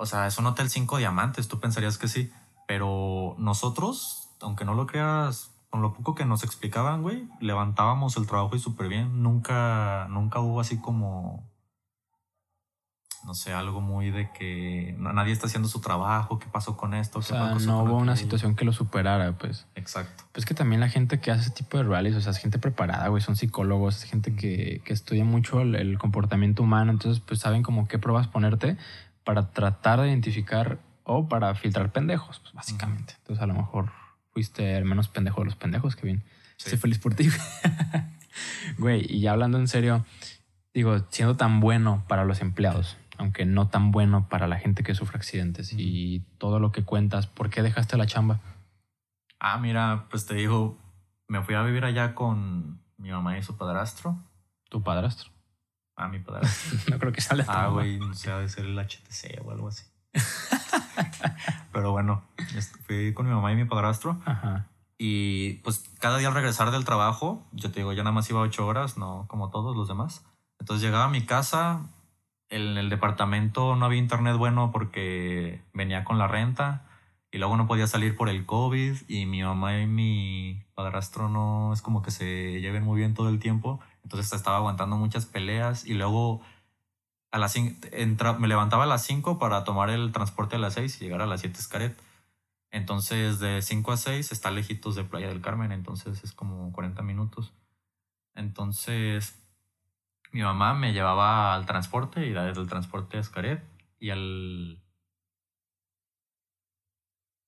O 0.00 0.06
sea, 0.06 0.28
es 0.28 0.38
un 0.38 0.46
hotel 0.46 0.70
cinco 0.70 0.96
diamantes, 0.96 1.48
tú 1.48 1.58
pensarías 1.58 1.98
que 1.98 2.06
sí. 2.06 2.30
Pero 2.68 3.34
nosotros, 3.38 4.28
aunque 4.40 4.64
no 4.64 4.74
lo 4.74 4.86
creas, 4.86 5.50
con 5.70 5.82
lo 5.82 5.92
poco 5.92 6.14
que 6.14 6.24
nos 6.24 6.44
explicaban, 6.44 7.02
güey, 7.02 7.28
levantábamos 7.40 8.16
el 8.16 8.26
trabajo 8.26 8.54
y 8.54 8.60
súper 8.60 8.88
bien. 8.88 9.24
Nunca, 9.24 10.06
nunca 10.08 10.38
hubo 10.38 10.60
así 10.60 10.80
como 10.80 11.48
no 13.26 13.34
sé, 13.34 13.52
algo 13.52 13.80
muy 13.80 14.10
de 14.10 14.30
que 14.30 14.94
nadie 14.98 15.32
está 15.32 15.48
haciendo 15.48 15.68
su 15.68 15.80
trabajo, 15.80 16.38
qué 16.38 16.46
pasó 16.46 16.76
con 16.76 16.94
esto, 16.94 17.18
O 17.18 17.20
qué 17.20 17.28
sea, 17.28 17.52
pasó 17.52 17.66
no 17.66 17.82
hubo 17.82 17.96
una 17.98 18.16
situación 18.16 18.54
que 18.54 18.64
lo 18.64 18.72
superara, 18.72 19.36
pues. 19.36 19.66
Exacto. 19.74 20.24
Pues 20.32 20.46
que 20.46 20.54
también 20.54 20.80
la 20.80 20.88
gente 20.88 21.20
que 21.20 21.30
hace 21.30 21.42
ese 21.42 21.50
tipo 21.50 21.76
de 21.76 21.82
rallies, 21.82 22.14
o 22.14 22.20
sea, 22.20 22.30
es 22.30 22.38
gente 22.38 22.58
preparada, 22.58 23.08
güey, 23.08 23.20
son 23.20 23.36
psicólogos, 23.36 23.96
es 23.96 24.04
gente 24.04 24.34
que, 24.34 24.80
que 24.84 24.92
estudia 24.92 25.24
mucho 25.24 25.60
el, 25.60 25.74
el 25.74 25.98
comportamiento 25.98 26.62
humano, 26.62 26.92
entonces 26.92 27.20
pues 27.20 27.40
saben 27.40 27.62
como 27.62 27.88
qué 27.88 27.98
pruebas 27.98 28.28
ponerte 28.28 28.78
para 29.28 29.50
tratar 29.50 30.00
de 30.00 30.08
identificar 30.08 30.78
o 31.04 31.28
para 31.28 31.54
filtrar 31.54 31.92
pendejos, 31.92 32.38
pues 32.38 32.54
básicamente. 32.54 33.12
Entonces 33.18 33.42
a 33.42 33.46
lo 33.46 33.52
mejor 33.52 33.90
fuiste 34.30 34.78
el 34.78 34.86
menos 34.86 35.08
pendejo 35.08 35.42
de 35.42 35.44
los 35.44 35.54
pendejos, 35.54 35.96
que 35.96 36.06
bien. 36.06 36.22
Sí. 36.56 36.70
Estoy 36.70 36.78
feliz 36.78 36.98
por 36.98 37.14
ti. 37.14 37.28
Güey, 38.78 39.04
y 39.06 39.20
ya 39.20 39.32
hablando 39.32 39.58
en 39.58 39.68
serio, 39.68 40.06
digo, 40.72 41.04
siendo 41.10 41.36
tan 41.36 41.60
bueno 41.60 42.04
para 42.08 42.24
los 42.24 42.40
empleados, 42.40 42.96
aunque 43.18 43.44
no 43.44 43.68
tan 43.68 43.90
bueno 43.90 44.30
para 44.30 44.48
la 44.48 44.56
gente 44.56 44.82
que 44.82 44.94
sufre 44.94 45.18
accidentes 45.18 45.74
y 45.76 46.20
todo 46.38 46.58
lo 46.58 46.72
que 46.72 46.84
cuentas, 46.84 47.26
¿por 47.26 47.50
qué 47.50 47.60
dejaste 47.60 47.98
la 47.98 48.06
chamba? 48.06 48.40
Ah, 49.40 49.58
mira, 49.58 50.06
pues 50.08 50.24
te 50.24 50.36
digo, 50.36 50.78
me 51.26 51.42
fui 51.42 51.54
a 51.54 51.60
vivir 51.60 51.84
allá 51.84 52.14
con 52.14 52.80
mi 52.96 53.10
mamá 53.10 53.36
y 53.36 53.42
su 53.42 53.58
padrastro. 53.58 54.16
Tu 54.70 54.82
padrastro. 54.82 55.37
Ah, 55.98 56.08
mi 56.08 56.18
padrastro. 56.20 56.78
No 56.90 56.98
creo 56.98 57.12
que 57.12 57.20
sale 57.20 57.44
ah, 57.48 57.68
güey, 57.68 57.98
no 57.98 58.14
sé, 58.14 58.30
ha 58.30 58.38
de 58.38 58.48
ser 58.48 58.64
el 58.66 58.78
HTC 58.78 59.40
o 59.44 59.50
algo 59.50 59.68
así. 59.68 59.84
Pero 61.72 61.92
bueno, 61.92 62.22
est- 62.56 62.76
fui 62.86 63.12
con 63.14 63.26
mi 63.26 63.32
mamá 63.34 63.52
y 63.52 63.56
mi 63.56 63.64
padrastro. 63.64 64.20
Ajá. 64.24 64.66
Y 64.98 65.54
pues 65.64 65.84
cada 66.00 66.18
día 66.18 66.28
al 66.28 66.34
regresar 66.34 66.70
del 66.70 66.84
trabajo, 66.84 67.46
yo 67.52 67.70
te 67.70 67.80
digo, 67.80 67.92
yo 67.92 68.02
nada 68.02 68.12
más 68.12 68.28
iba 68.30 68.40
ocho 68.40 68.66
horas, 68.66 68.98
no 68.98 69.26
como 69.28 69.50
todos 69.50 69.76
los 69.76 69.86
demás. 69.88 70.24
Entonces 70.58 70.82
llegaba 70.84 71.04
a 71.04 71.08
mi 71.08 71.22
casa, 71.24 71.82
en 72.48 72.76
el 72.78 72.88
departamento 72.90 73.76
no 73.76 73.86
había 73.86 73.98
internet 74.00 74.36
bueno 74.36 74.72
porque 74.72 75.62
venía 75.72 76.02
con 76.04 76.18
la 76.18 76.26
renta 76.26 76.84
y 77.30 77.38
luego 77.38 77.56
no 77.56 77.66
podía 77.68 77.86
salir 77.86 78.16
por 78.16 78.28
el 78.28 78.44
COVID 78.46 78.96
y 79.06 79.26
mi 79.26 79.42
mamá 79.42 79.78
y 79.78 79.86
mi 79.86 80.64
padrastro 80.74 81.28
no 81.28 81.72
es 81.72 81.82
como 81.82 82.02
que 82.02 82.10
se 82.10 82.60
lleven 82.60 82.82
muy 82.82 82.98
bien 82.98 83.14
todo 83.14 83.28
el 83.28 83.38
tiempo. 83.38 83.80
Entonces 84.08 84.32
estaba 84.32 84.56
aguantando 84.56 84.96
muchas 84.96 85.26
peleas 85.26 85.84
y 85.84 85.92
luego 85.92 86.40
a 87.30 87.36
las 87.36 87.56
entra- 87.56 88.38
me 88.38 88.48
levantaba 88.48 88.84
a 88.84 88.86
las 88.86 89.02
5 89.04 89.38
para 89.38 89.64
tomar 89.64 89.90
el 89.90 90.12
transporte 90.12 90.56
a 90.56 90.58
las 90.58 90.72
6 90.72 90.96
y 90.96 91.04
llegar 91.04 91.20
a 91.20 91.26
las 91.26 91.40
7 91.40 91.58
Escaret. 91.58 91.94
Entonces, 92.70 93.38
de 93.38 93.60
5 93.60 93.92
a 93.92 93.98
6 93.98 94.32
está 94.32 94.50
lejitos 94.50 94.94
de 94.96 95.04
Playa 95.04 95.28
del 95.28 95.42
Carmen, 95.42 95.72
entonces 95.72 96.24
es 96.24 96.32
como 96.32 96.72
40 96.72 97.02
minutos. 97.02 97.52
Entonces, 98.34 99.38
mi 100.32 100.40
mamá 100.40 100.72
me 100.72 100.94
llevaba 100.94 101.54
al 101.54 101.66
transporte 101.66 102.24
y 102.24 102.30
desde 102.30 102.62
el 102.62 102.66
transporte 102.66 103.18
a 103.18 103.20
Escaret 103.20 103.62
y 104.00 104.08
al... 104.08 104.82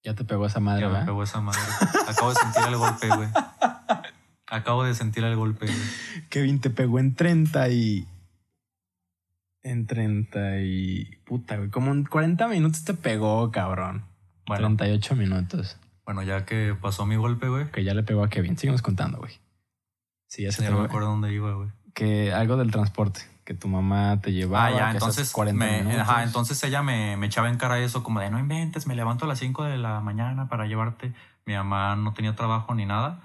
Ya 0.05 0.15
te 0.15 0.25
pegó 0.25 0.45
esa 0.45 0.61
madre, 0.61 0.83
Ya 0.83 0.87
me 0.89 0.93
¿verdad? 0.93 1.07
pegó 1.07 1.23
esa 1.23 1.41
madre. 1.41 1.61
Acabo 2.07 2.29
de 2.31 2.37
sentir 2.37 2.63
el 2.69 2.77
golpe, 2.77 3.09
güey. 3.09 3.29
Acabo 4.51 4.85
de 4.85 4.95
sentir 4.95 5.25
el 5.25 5.37
golpe, 5.37 5.67
güey. 5.67 5.79
Kevin 6.29 6.61
te 6.61 6.71
pegó 6.71 6.99
en 6.99 7.15
30 7.15 7.69
y. 7.71 8.07
En 9.63 9.87
30 9.87 10.61
y. 10.61 11.05
Puta, 11.25 11.57
güey. 11.57 11.71
Como 11.71 11.93
en 11.93 12.05
40 12.05 12.49
minutos 12.49 12.85
te 12.85 12.95
pegó, 12.95 13.51
cabrón. 13.53 14.05
Bueno, 14.47 14.67
38 14.77 15.15
minutos. 15.15 15.79
bueno, 16.05 16.25
ya 16.25 16.45
que 16.45 16.75
pasó 16.81 17.07
mi 17.07 17.15
golpe, 17.15 17.49
güey. 17.49 17.71
Que 17.71 17.85
ya 17.85 17.95
le 17.95 18.03
pegó 18.03 18.25
a 18.25 18.29
Kevin. 18.29 18.59
Síguenos 18.59 18.83
contando, 18.83 19.19
güey. 19.19 19.39
Sí, 20.27 20.43
ya 20.43 20.53
se 20.53 20.63
Ya 20.63 20.69
te 20.69 20.75
no 20.75 20.81
me 20.81 20.87
acuerdo 20.87 21.09
dónde 21.09 21.33
iba, 21.33 21.53
güey. 21.55 21.69
Que 21.95 22.33
algo 22.33 22.57
del 22.57 22.73
transporte. 22.73 23.21
Que 23.45 23.55
tu 23.55 23.69
mamá 23.69 24.21
te 24.21 24.33
llevaba. 24.33 24.67
Ah, 24.67 24.71
ya, 24.71 24.87
que 24.87 24.97
entonces, 24.97 25.23
haces 25.23 25.33
40 25.33 25.65
me, 25.65 25.79
minutos. 25.83 26.01
ajá, 26.01 26.23
entonces 26.25 26.63
ella 26.65 26.83
me, 26.83 27.17
me 27.17 27.27
echaba 27.27 27.49
en 27.49 27.57
cara 27.57 27.79
eso, 27.79 28.03
como 28.03 28.21
de 28.21 28.31
no 28.31 28.39
inventes, 28.39 28.87
me 28.87 28.95
levanto 28.95 29.25
a 29.25 29.29
las 29.29 29.39
5 29.39 29.65
de 29.65 29.77
la 29.79 30.01
mañana 30.01 30.49
para 30.49 30.67
llevarte. 30.67 31.13
Mi 31.47 31.55
mamá 31.55 31.95
no 31.97 32.13
tenía 32.15 32.35
trabajo 32.35 32.75
ni 32.75 32.87
nada. 32.87 33.21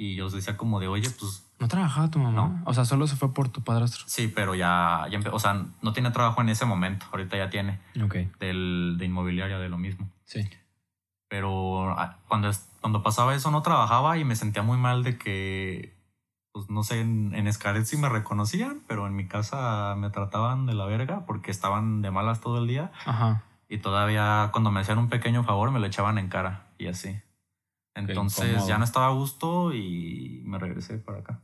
Y 0.00 0.14
yo 0.14 0.26
les 0.26 0.32
decía 0.34 0.56
como 0.56 0.78
de, 0.78 0.86
oye, 0.86 1.10
pues 1.10 1.44
¿No 1.58 1.66
trabajaba 1.66 2.08
tu 2.08 2.20
mamá? 2.20 2.32
No. 2.36 2.62
O 2.66 2.72
sea, 2.72 2.84
solo 2.84 3.08
se 3.08 3.16
fue 3.16 3.34
por 3.34 3.48
tu 3.48 3.62
padrastro. 3.62 4.04
sí, 4.06 4.28
pero 4.28 4.54
ya, 4.54 5.06
ya 5.10 5.18
o 5.32 5.38
sea, 5.40 5.66
no 5.82 5.92
tiene 5.92 6.12
trabajo 6.12 6.40
en 6.40 6.50
ese 6.50 6.64
momento. 6.64 7.04
Ahorita 7.10 7.36
ya 7.36 7.50
tiene 7.50 7.80
Ok. 8.00 8.14
del, 8.38 8.94
de 8.96 9.04
inmobiliaria, 9.06 9.58
de 9.58 9.68
lo 9.68 9.76
mismo. 9.76 10.08
Sí. 10.24 10.48
Pero 11.28 11.90
ah, 11.90 12.18
cuando, 12.28 12.50
cuando 12.80 13.02
pasaba 13.02 13.34
eso 13.34 13.50
no 13.50 13.62
trabajaba 13.62 14.16
y 14.18 14.24
me 14.24 14.36
sentía 14.36 14.62
muy 14.62 14.78
mal 14.78 15.02
de 15.02 15.18
que, 15.18 15.96
pues 16.52 16.70
no 16.70 16.84
sé, 16.84 17.00
en, 17.00 17.34
en 17.34 17.52
Xcaret 17.52 17.84
sí 17.84 17.96
me 17.96 18.08
reconocían, 18.08 18.80
pero 18.86 19.06
en 19.08 19.16
mi 19.16 19.26
casa 19.26 19.96
me 19.98 20.10
trataban 20.10 20.64
de 20.66 20.74
la 20.74 20.86
verga 20.86 21.26
porque 21.26 21.50
estaban 21.50 22.02
de 22.02 22.10
malas 22.12 22.40
todo 22.40 22.58
el 22.58 22.68
día. 22.68 22.92
Ajá. 23.04 23.42
Y 23.68 23.78
todavía 23.78 24.50
cuando 24.52 24.70
me 24.70 24.80
hacían 24.80 24.98
un 24.98 25.08
pequeño 25.08 25.42
favor 25.42 25.70
me 25.72 25.80
lo 25.80 25.86
echaban 25.86 26.18
en 26.18 26.28
cara 26.28 26.68
y 26.78 26.86
así. 26.86 27.20
Entonces 27.98 28.66
ya 28.66 28.78
no 28.78 28.84
estaba 28.84 29.08
a 29.08 29.12
gusto 29.12 29.74
y 29.74 30.42
me 30.44 30.58
regresé 30.58 30.98
para 30.98 31.18
acá. 31.18 31.40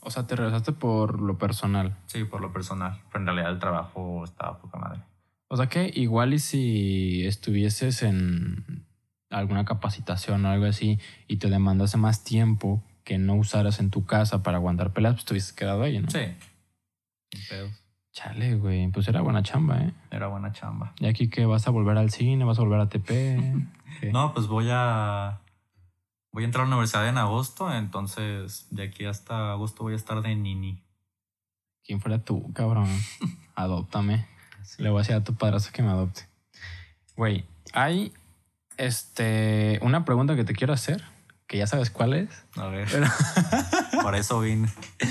O 0.00 0.10
sea, 0.10 0.26
te 0.26 0.34
regresaste 0.34 0.72
por 0.72 1.20
lo 1.20 1.36
personal. 1.36 1.96
Sí, 2.06 2.24
por 2.24 2.40
lo 2.40 2.52
personal. 2.52 3.00
Pero 3.12 3.20
en 3.20 3.26
realidad 3.26 3.52
el 3.52 3.58
trabajo 3.58 4.24
estaba 4.24 4.58
poca 4.58 4.78
madre. 4.78 5.02
O 5.48 5.56
sea 5.56 5.68
que 5.68 5.90
igual 5.94 6.32
y 6.32 6.38
si 6.38 7.26
estuvieses 7.26 8.02
en 8.02 8.86
alguna 9.30 9.64
capacitación 9.64 10.44
o 10.44 10.48
algo 10.48 10.66
así 10.66 10.98
y 11.28 11.36
te 11.36 11.50
demandase 11.50 11.96
más 11.98 12.24
tiempo 12.24 12.82
que 13.04 13.18
no 13.18 13.34
usaras 13.34 13.80
en 13.80 13.90
tu 13.90 14.06
casa 14.06 14.42
para 14.42 14.58
aguantar 14.58 14.92
peleas, 14.92 15.14
pues 15.14 15.24
te 15.24 15.34
hubieses 15.34 15.52
quedado 15.52 15.82
ahí, 15.82 15.98
¿no? 15.98 16.10
Sí. 16.10 16.20
Pedos. 17.48 17.72
Chale, 18.12 18.56
güey. 18.56 18.88
Pues 18.88 19.06
era 19.08 19.20
buena 19.20 19.42
chamba, 19.42 19.80
¿eh? 19.82 19.92
Era 20.10 20.26
buena 20.26 20.52
chamba. 20.52 20.94
Y 20.98 21.06
aquí 21.06 21.28
que 21.28 21.46
vas 21.46 21.66
a 21.68 21.70
volver 21.70 21.96
al 21.96 22.10
cine, 22.10 22.44
vas 22.44 22.58
a 22.58 22.62
volver 22.62 22.80
a 22.80 22.88
TP. 22.88 23.66
No, 24.12 24.32
pues 24.32 24.46
voy 24.46 24.68
a. 24.70 25.40
Voy 26.32 26.44
a 26.44 26.46
entrar 26.46 26.64
a 26.64 26.68
la 26.68 26.74
universidad 26.76 27.08
en 27.08 27.18
agosto, 27.18 27.72
entonces 27.72 28.66
de 28.70 28.84
aquí 28.84 29.04
hasta 29.04 29.50
agosto 29.52 29.82
voy 29.82 29.94
a 29.94 29.96
estar 29.96 30.22
de 30.22 30.34
nini. 30.36 30.82
¿Quién 31.84 32.00
fuera 32.00 32.18
tú, 32.24 32.52
cabrón? 32.52 32.88
Adóptame. 33.56 34.26
Sí. 34.62 34.82
Le 34.82 34.90
voy 34.90 34.98
a 34.98 35.02
decir 35.02 35.16
a 35.16 35.24
tu 35.24 35.34
padrastro 35.34 35.72
que 35.72 35.82
me 35.82 35.90
adopte. 35.90 36.28
Güey, 37.16 37.44
hay 37.72 38.12
este 38.76 39.78
una 39.82 40.04
pregunta 40.04 40.36
que 40.36 40.44
te 40.44 40.54
quiero 40.54 40.72
hacer, 40.72 41.02
que 41.48 41.58
ya 41.58 41.66
sabes 41.66 41.90
cuál 41.90 42.14
es. 42.14 42.30
A 42.56 42.66
ver. 42.66 42.88
Pero- 42.90 43.06
Por 44.02 44.14
eso 44.14 44.40
vine. 44.40 44.68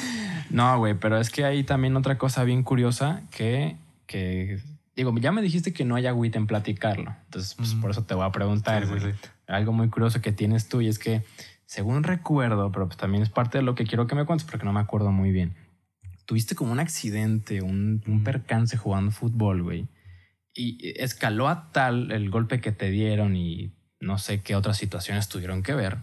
No, 0.49 0.80
güey, 0.80 0.95
pero 0.95 1.20
es 1.20 1.30
que 1.30 1.45
hay 1.45 1.63
también 1.63 1.95
otra 1.95 2.17
cosa 2.17 2.43
bien 2.43 2.63
curiosa 2.63 3.22
que, 3.30 3.78
que 4.07 4.59
digo, 4.95 5.15
ya 5.20 5.32
me 5.32 5.43
dijiste 5.43 5.74
que 5.74 5.86
no 5.86 5.93
hay 5.93 6.07
agüita 6.07 6.39
en 6.39 6.47
platicarlo. 6.47 7.15
Entonces, 7.26 7.53
pues 7.53 7.76
por 7.76 7.91
eso 7.91 8.03
te 8.05 8.15
voy 8.15 8.26
a 8.26 8.32
preguntar, 8.32 8.84
Sí, 8.88 8.93
sí. 8.99 9.30
Algo 9.50 9.74
muy 9.74 9.89
curioso 9.89 10.22
que 10.22 10.32
tienes 10.32 10.70
tú 10.70 10.82
y 10.82 10.88
es 10.88 11.00
que, 11.00 11.24
según 11.66 12.04
recuerdo, 12.04 12.72
pero 12.72 12.88
pues 12.88 12.97
también 12.97 13.24
es 13.24 13.30
parte 13.30 13.58
de 13.58 13.64
lo 13.64 13.76
que 13.76 13.86
quiero 13.86 14.08
que 14.08 14.16
me 14.16 14.26
cuentes 14.26 14.47
porque 14.50 14.66
no 14.66 14.74
me 14.74 14.80
acuerdo 14.80 15.12
muy 15.12 15.32
bien. 15.32 15.56
Tuviste 16.26 16.56
como 16.56 16.72
un 16.72 16.80
accidente, 16.80 17.62
un, 17.62 18.04
un 18.08 18.24
percance 18.24 18.78
jugando 18.78 19.12
fútbol, 19.12 19.64
güey. 19.64 19.88
Y 20.54 20.93
escaló 21.02 21.47
a 21.47 21.72
tal 21.72 22.12
el 22.12 22.30
golpe 22.30 22.62
que 22.62 22.72
te 22.72 22.89
dieron 22.89 23.36
y 23.36 23.74
no 24.00 24.18
sé 24.18 24.41
qué 24.41 24.56
otras 24.56 24.78
situaciones 24.78 25.28
tuvieron 25.28 25.64
que 25.64 25.74
ver, 25.74 25.97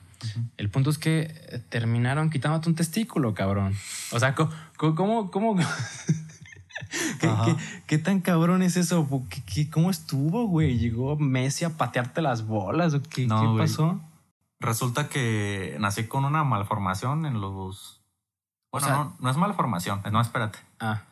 El 0.57 0.71
punto 0.71 0.91
es 0.91 0.99
que 0.99 1.31
eh, 1.31 1.61
terminaron 1.69 2.31
quitándote 2.31 2.69
un 2.69 2.75
testículo, 2.75 3.35
cabrón. 3.35 3.75
O 4.13 4.19
sea, 4.19 4.35
¿cómo, 4.35 4.51
cómo, 4.77 5.31
cómo, 5.31 5.57
¿Qué, 7.21 7.29
qué, 7.45 7.57
qué 7.87 7.99
tan 7.99 8.21
cabrón 8.21 8.63
es 8.63 8.77
eso? 8.77 9.09
¿Qué, 9.31 9.43
qué- 9.45 9.71
cómo 9.71 9.91
estuvo, 9.91 10.47
güey? 10.47 10.79
¿Llegó 10.79 11.17
Messi 11.17 11.65
a 11.65 11.71
patearte 11.77 12.21
las 12.23 12.47
bolas 12.47 12.95
o 12.95 13.03
qué, 13.03 13.27
No, 13.27 13.53
güey. 13.55 13.59
pasó? 13.67 14.01
Resulta 14.61 15.09
que 15.09 15.77
nací 15.81 16.05
con 16.07 16.25
una 16.25 16.45
malformación 16.45 17.27
en 17.27 17.41
los. 17.41 18.01
Bueno, 18.73 18.87
sea- 18.87 18.97
no, 18.97 19.17
no 19.21 19.31
es 19.31 19.37
malformación. 19.37 20.03
No, 20.13 20.21
espérate. 20.21 20.59
Ah, 20.81 21.03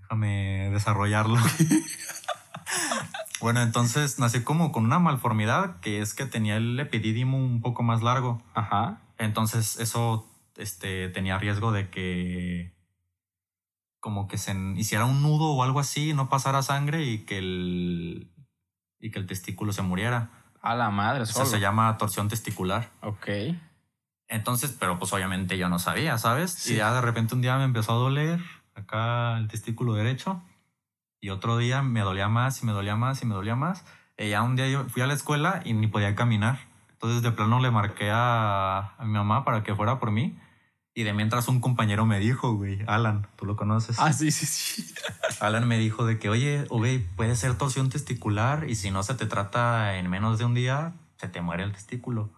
Déjame 0.00 0.70
desarrollarlo. 0.70 1.36
bueno, 3.40 3.60
entonces 3.62 4.18
nací 4.18 4.42
como 4.42 4.72
con 4.72 4.84
una 4.84 4.98
malformidad 4.98 5.80
que 5.80 6.00
es 6.00 6.14
que 6.14 6.26
tenía 6.26 6.56
el 6.56 6.78
epidídimo 6.80 7.36
un 7.38 7.60
poco 7.60 7.82
más 7.82 8.02
largo. 8.02 8.42
ajá. 8.54 9.00
Entonces 9.18 9.78
eso 9.80 10.26
este, 10.56 11.08
tenía 11.08 11.38
riesgo 11.38 11.72
de 11.72 11.88
que 11.90 12.72
como 14.00 14.28
que 14.28 14.38
se 14.38 14.54
hiciera 14.76 15.04
un 15.04 15.22
nudo 15.22 15.52
o 15.52 15.62
algo 15.62 15.80
así, 15.80 16.12
no 16.12 16.28
pasara 16.28 16.62
sangre 16.62 17.04
y 17.04 17.24
que 17.24 17.38
el, 17.38 18.30
y 19.00 19.10
que 19.10 19.18
el 19.18 19.26
testículo 19.26 19.72
se 19.72 19.82
muriera. 19.82 20.30
A 20.60 20.74
la 20.74 20.90
madre, 20.90 21.22
Eso 21.22 21.46
se 21.46 21.60
llama 21.60 21.96
torsión 21.98 22.28
testicular. 22.28 22.90
Ok. 23.02 23.28
Entonces, 24.26 24.76
pero 24.78 24.98
pues 24.98 25.12
obviamente 25.12 25.56
yo 25.56 25.68
no 25.68 25.78
sabía, 25.78 26.18
¿sabes? 26.18 26.52
Sí. 26.52 26.74
Y 26.74 26.76
ya 26.78 26.92
de 26.92 27.00
repente 27.00 27.34
un 27.34 27.40
día 27.40 27.56
me 27.56 27.64
empezó 27.64 27.92
a 27.92 27.96
doler 27.96 28.40
acá 28.74 29.38
el 29.38 29.48
testículo 29.48 29.94
derecho 29.94 30.42
y 31.20 31.30
otro 31.30 31.56
día 31.56 31.82
me 31.82 32.00
dolía 32.00 32.28
más 32.28 32.62
y 32.62 32.66
me 32.66 32.72
dolía 32.72 32.96
más 32.96 33.22
y 33.22 33.26
me 33.26 33.34
dolía 33.34 33.56
más. 33.56 33.84
Y 34.16 34.30
ya 34.30 34.42
un 34.42 34.56
día 34.56 34.68
yo 34.68 34.84
fui 34.88 35.02
a 35.02 35.06
la 35.06 35.14
escuela 35.14 35.62
y 35.64 35.72
ni 35.72 35.86
podía 35.86 36.14
caminar. 36.14 36.58
Entonces 36.92 37.22
de 37.22 37.30
plano 37.30 37.60
le 37.60 37.70
marqué 37.70 38.10
a, 38.10 38.94
a 38.98 39.04
mi 39.04 39.12
mamá 39.12 39.44
para 39.44 39.62
que 39.62 39.74
fuera 39.74 39.98
por 39.98 40.10
mí. 40.10 40.36
Y 40.98 41.04
de 41.04 41.12
mientras 41.12 41.46
un 41.46 41.60
compañero 41.60 42.06
me 42.06 42.18
dijo, 42.18 42.54
güey, 42.54 42.82
Alan, 42.88 43.28
tú 43.36 43.46
lo 43.46 43.54
conoces. 43.54 44.00
Ah, 44.00 44.12
sí, 44.12 44.32
sí, 44.32 44.46
sí. 44.46 44.92
Alan 45.40 45.68
me 45.68 45.78
dijo 45.78 46.04
de 46.04 46.18
que, 46.18 46.28
oye, 46.28 46.64
güey, 46.70 46.98
puede 46.98 47.36
ser 47.36 47.56
torsión 47.56 47.88
testicular 47.88 48.68
y 48.68 48.74
si 48.74 48.90
no 48.90 49.04
se 49.04 49.14
te 49.14 49.26
trata 49.26 49.94
en 49.94 50.10
menos 50.10 50.40
de 50.40 50.44
un 50.44 50.54
día, 50.54 50.94
se 51.14 51.28
te 51.28 51.40
muere 51.40 51.62
el 51.62 51.70
testículo. 51.70 52.32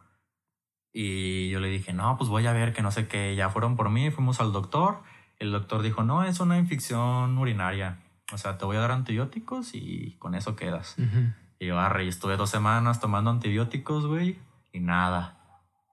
Y 0.92 1.48
yo 1.48 1.58
le 1.58 1.68
dije, 1.68 1.94
no, 1.94 2.18
pues 2.18 2.28
voy 2.28 2.46
a 2.46 2.52
ver 2.52 2.74
que 2.74 2.82
no 2.82 2.90
sé 2.90 3.08
qué. 3.08 3.34
Ya 3.34 3.48
fueron 3.48 3.76
por 3.76 3.88
mí, 3.88 4.10
fuimos 4.10 4.40
al 4.40 4.52
doctor. 4.52 4.98
El 5.38 5.52
doctor 5.52 5.80
dijo, 5.80 6.02
no, 6.02 6.22
es 6.22 6.38
una 6.40 6.58
infección 6.58 7.38
urinaria. 7.38 8.00
O 8.30 8.36
sea, 8.36 8.58
te 8.58 8.66
voy 8.66 8.76
a 8.76 8.80
dar 8.80 8.90
antibióticos 8.90 9.70
y 9.72 10.16
con 10.18 10.34
eso 10.34 10.54
quedas. 10.54 10.96
Ujú. 10.98 11.32
Y 11.60 11.68
yo, 11.68 11.80
arre, 11.80 12.06
estuve 12.06 12.36
dos 12.36 12.50
semanas 12.50 13.00
tomando 13.00 13.30
antibióticos, 13.30 14.06
güey, 14.06 14.38
y 14.70 14.80
nada. 14.80 15.39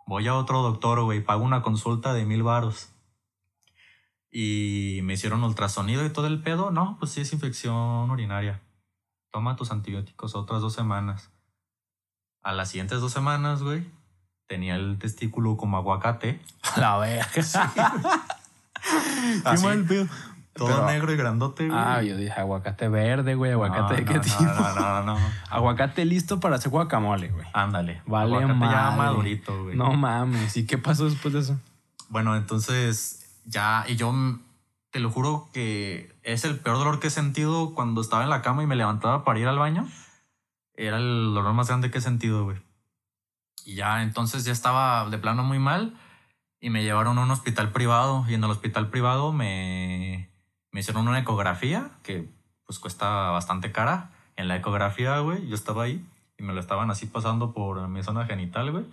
Voy 0.08 0.26
a 0.26 0.36
otro 0.36 0.64
doctor, 0.64 1.02
güey, 1.04 1.22
pago 1.22 1.44
una 1.44 1.62
consulta 1.62 2.14
de 2.14 2.26
mil 2.26 2.42
varos. 2.42 2.90
Y 4.32 5.02
me 5.04 5.14
hicieron 5.14 5.44
ultrasonido 5.44 6.06
y 6.06 6.10
todo 6.10 6.28
el 6.28 6.42
pedo. 6.42 6.72
No, 6.72 6.96
pues 6.98 7.12
sí 7.12 7.22
es 7.22 7.34
infección 7.34 8.10
urinaria. 8.10 8.62
Toma 9.32 9.58
tus 9.58 9.70
antibióticos 9.70 10.34
otras 10.34 10.62
dos 10.62 10.74
semanas. 10.74 11.30
A 12.42 12.54
las 12.54 12.70
siguientes 12.70 13.02
dos 13.02 13.12
semanas, 13.12 13.62
güey, 13.62 13.86
tenía 14.48 14.78
el 14.78 14.98
testículo 14.98 15.58
como 15.58 15.76
aguacate. 15.76 16.40
La 16.78 16.98
verga. 16.98 17.28
Así, 19.44 19.66
mal 19.66 19.84
pedo. 19.86 20.08
Todo 20.58 20.68
Pero- 20.70 20.86
negro 20.88 21.14
y 21.14 21.18
grandote, 21.18 21.68
güey. 21.68 21.80
Ah, 21.80 22.02
yo 22.02 22.18
dije 22.18 22.32
aguacate 22.32 22.88
verde, 22.90 23.36
güey. 23.36 23.52
¿Aguacate 23.52 23.96
de 23.96 24.02
no, 24.02 24.08
qué 24.08 24.18
no, 24.18 24.22
tipo? 24.22 24.44
No, 24.44 24.76
no, 24.76 25.04
no, 25.04 25.04
no. 25.04 25.18
Aguacate 25.50 26.04
listo 26.06 26.40
para 26.40 26.56
hacer 26.56 26.72
guacamole, 26.72 27.30
güey. 27.30 27.46
Ándale. 27.54 28.02
Vale 28.06 28.36
aguacate 28.36 28.60
ya 28.60 28.92
madurito, 28.92 29.64
güey. 29.64 29.76
No 29.78 29.94
mames. 29.94 30.58
¿Y 30.58 30.66
qué 30.66 30.78
pasó 30.78 31.06
después 31.06 31.34
de 31.34 31.42
eso? 31.42 31.60
Bueno, 32.10 32.36
entonces 32.36 33.40
ya, 33.46 33.86
y 33.88 33.96
yo 33.96 34.12
mm, 34.12 34.42
te 34.92 35.00
lo 35.00 35.12
juro 35.12 35.50
que 35.54 36.16
es 36.24 36.44
el 36.44 36.60
peor 36.60 36.78
dolor 36.78 37.00
que 37.00 37.08
he 37.08 37.12
sentido 37.12 37.74
cuando 37.76 38.02
estaba 38.02 38.24
en 38.24 38.30
la 38.30 38.42
cama 38.42 38.64
y 38.64 38.68
me 38.68 38.76
levantaba 38.76 39.24
para 39.24 39.40
ir 39.40 39.48
al 39.48 39.60
baño. 39.60 39.88
Era 40.76 40.98
el 40.98 41.34
dolor 41.34 41.54
más 41.54 41.68
grande 41.68 41.92
que 41.92 42.00
he 42.00 42.02
sentido, 42.02 42.44
güey. 42.46 42.58
Y 43.66 43.76
ya, 43.76 44.02
entonces 44.02 44.46
ya 44.46 44.54
estaba 44.54 45.10
de 45.10 45.18
plano 45.18 45.44
muy 45.44 45.60
mal 45.60 45.94
y 46.60 46.70
me 46.70 46.84
llevaron 46.84 47.18
a 47.18 47.22
un 47.22 47.32
hospital 47.32 47.72
privado 47.72 48.26
y 48.28 48.34
en 48.34 48.44
el 48.44 48.50
hospital 48.50 48.90
privado 48.90 49.32
me, 49.34 50.27
me 50.78 50.82
hicieron 50.82 51.08
una 51.08 51.18
ecografía 51.18 51.90
que 52.04 52.30
pues 52.68 52.78
cuesta 52.78 53.32
bastante 53.32 53.72
cara. 53.72 54.12
En 54.36 54.48
la 54.48 54.58
ecografía, 54.58 55.18
güey, 55.22 55.48
yo 55.48 55.56
estaba 55.56 55.82
ahí 55.86 56.06
y 56.38 56.44
me 56.44 56.54
lo 56.54 56.60
estaban 56.60 56.92
así 56.92 57.08
pasando 57.08 57.52
por 57.52 57.88
mi 57.88 58.04
zona 58.04 58.28
genital, 58.28 58.72
güey. 58.72 58.86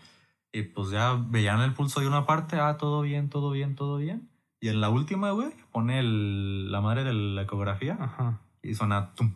Y 0.51 0.63
pues 0.63 0.89
ya 0.89 1.13
veían 1.13 1.61
el 1.61 1.75
pulso 1.75 2.01
de 2.01 2.09
una 2.09 2.25
parte, 2.25 2.59
ah, 2.59 2.79
todo 2.79 3.03
bien, 3.03 3.29
todo 3.29 3.51
bien, 3.51 3.75
todo 3.75 3.99
bien. 3.99 4.31
Y 4.63 4.69
en 4.71 4.81
la 4.81 4.89
última, 4.89 5.33
güey, 5.33 5.51
pone 5.73 5.99
el- 5.99 6.73
la 6.73 6.81
madre 6.81 7.05
de 7.05 7.13
la 7.13 7.43
ecografía 7.43 7.99
Ajá. 8.01 8.39
y 8.63 8.75
suena 8.75 9.11
tum. 9.15 9.35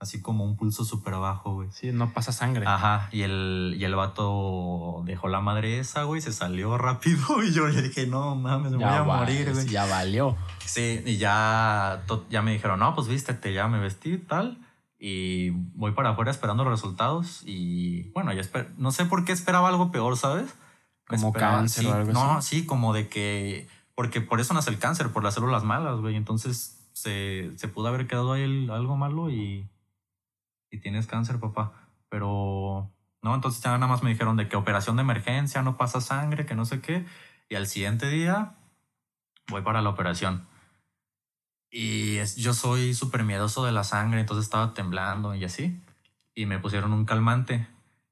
Así 0.00 0.22
como 0.22 0.44
un 0.44 0.56
pulso 0.56 0.84
súper 0.84 1.14
bajo, 1.14 1.54
güey. 1.54 1.70
Sí, 1.72 1.90
no 1.90 2.12
pasa 2.12 2.30
sangre. 2.30 2.64
Ajá, 2.68 3.08
y 3.10 3.22
el, 3.22 3.74
y 3.78 3.84
el 3.84 3.96
vato 3.96 5.02
dejó 5.04 5.26
la 5.26 5.40
madre 5.40 5.80
esa, 5.80 6.04
güey, 6.04 6.20
se 6.20 6.32
salió 6.32 6.78
rápido 6.78 7.18
y 7.42 7.52
yo 7.52 7.66
le 7.66 7.82
dije, 7.82 8.06
no 8.06 8.36
mames, 8.36 8.70
me 8.72 8.76
voy 8.78 8.84
a 8.86 9.02
morir, 9.02 9.52
güey. 9.52 9.66
Ya 9.66 9.86
valió. 9.86 10.36
Sí, 10.64 11.02
y 11.04 11.16
ya, 11.16 12.04
ya 12.30 12.42
me 12.42 12.52
dijeron, 12.52 12.78
no, 12.78 12.94
pues 12.94 13.08
vístete, 13.08 13.52
ya 13.52 13.66
me 13.66 13.80
vestí 13.80 14.12
y 14.12 14.18
tal. 14.18 14.58
Y 15.00 15.50
voy 15.50 15.92
para 15.92 16.10
afuera 16.10 16.30
esperando 16.30 16.62
los 16.64 16.72
resultados. 16.72 17.42
Y 17.44 18.10
bueno, 18.12 18.32
yo 18.32 18.40
esper- 18.40 18.68
no 18.76 18.92
sé 18.92 19.04
por 19.04 19.24
qué 19.24 19.32
esperaba 19.32 19.68
algo 19.68 19.90
peor, 19.90 20.16
¿sabes? 20.16 20.54
Como 21.08 21.28
Esperaba- 21.28 21.56
cáncer 21.56 21.84
sí, 21.84 21.90
o 21.90 21.94
algo 21.94 22.12
No, 22.12 22.32
así. 22.34 22.60
sí, 22.60 22.66
como 22.66 22.92
de 22.92 23.08
que. 23.08 23.66
Porque 23.96 24.20
por 24.20 24.38
eso 24.40 24.54
nace 24.54 24.70
el 24.70 24.78
cáncer, 24.78 25.10
por 25.10 25.24
las 25.24 25.34
células 25.34 25.64
malas, 25.64 25.98
güey. 26.00 26.14
Entonces 26.16 26.78
se, 26.92 27.50
se 27.56 27.66
pudo 27.68 27.88
haber 27.88 28.06
quedado 28.06 28.32
ahí 28.32 28.42
el- 28.42 28.70
algo 28.70 28.96
malo 28.96 29.28
y. 29.30 29.68
Y 30.70 30.78
tienes 30.80 31.06
cáncer, 31.06 31.38
papá. 31.40 31.72
Pero. 32.08 32.90
No, 33.22 33.34
entonces 33.34 33.62
ya 33.62 33.72
nada 33.72 33.88
más 33.88 34.02
me 34.04 34.10
dijeron 34.10 34.36
de 34.36 34.48
que 34.48 34.56
operación 34.56 34.96
de 34.96 35.02
emergencia, 35.02 35.62
no 35.62 35.76
pasa 35.76 36.00
sangre, 36.00 36.46
que 36.46 36.54
no 36.54 36.64
sé 36.64 36.80
qué. 36.80 37.04
Y 37.48 37.56
al 37.56 37.66
siguiente 37.66 38.08
día 38.08 38.54
voy 39.48 39.62
para 39.62 39.82
la 39.82 39.88
operación. 39.90 40.46
Y 41.70 42.16
es- 42.18 42.36
yo 42.36 42.54
soy 42.54 42.94
súper 42.94 43.24
miedoso 43.24 43.64
de 43.64 43.72
la 43.72 43.84
sangre, 43.84 44.20
entonces 44.20 44.44
estaba 44.44 44.72
temblando 44.74 45.34
y 45.34 45.44
así. 45.44 45.80
Y 46.34 46.46
me 46.46 46.58
pusieron 46.58 46.92
un 46.92 47.04
calmante. 47.04 47.66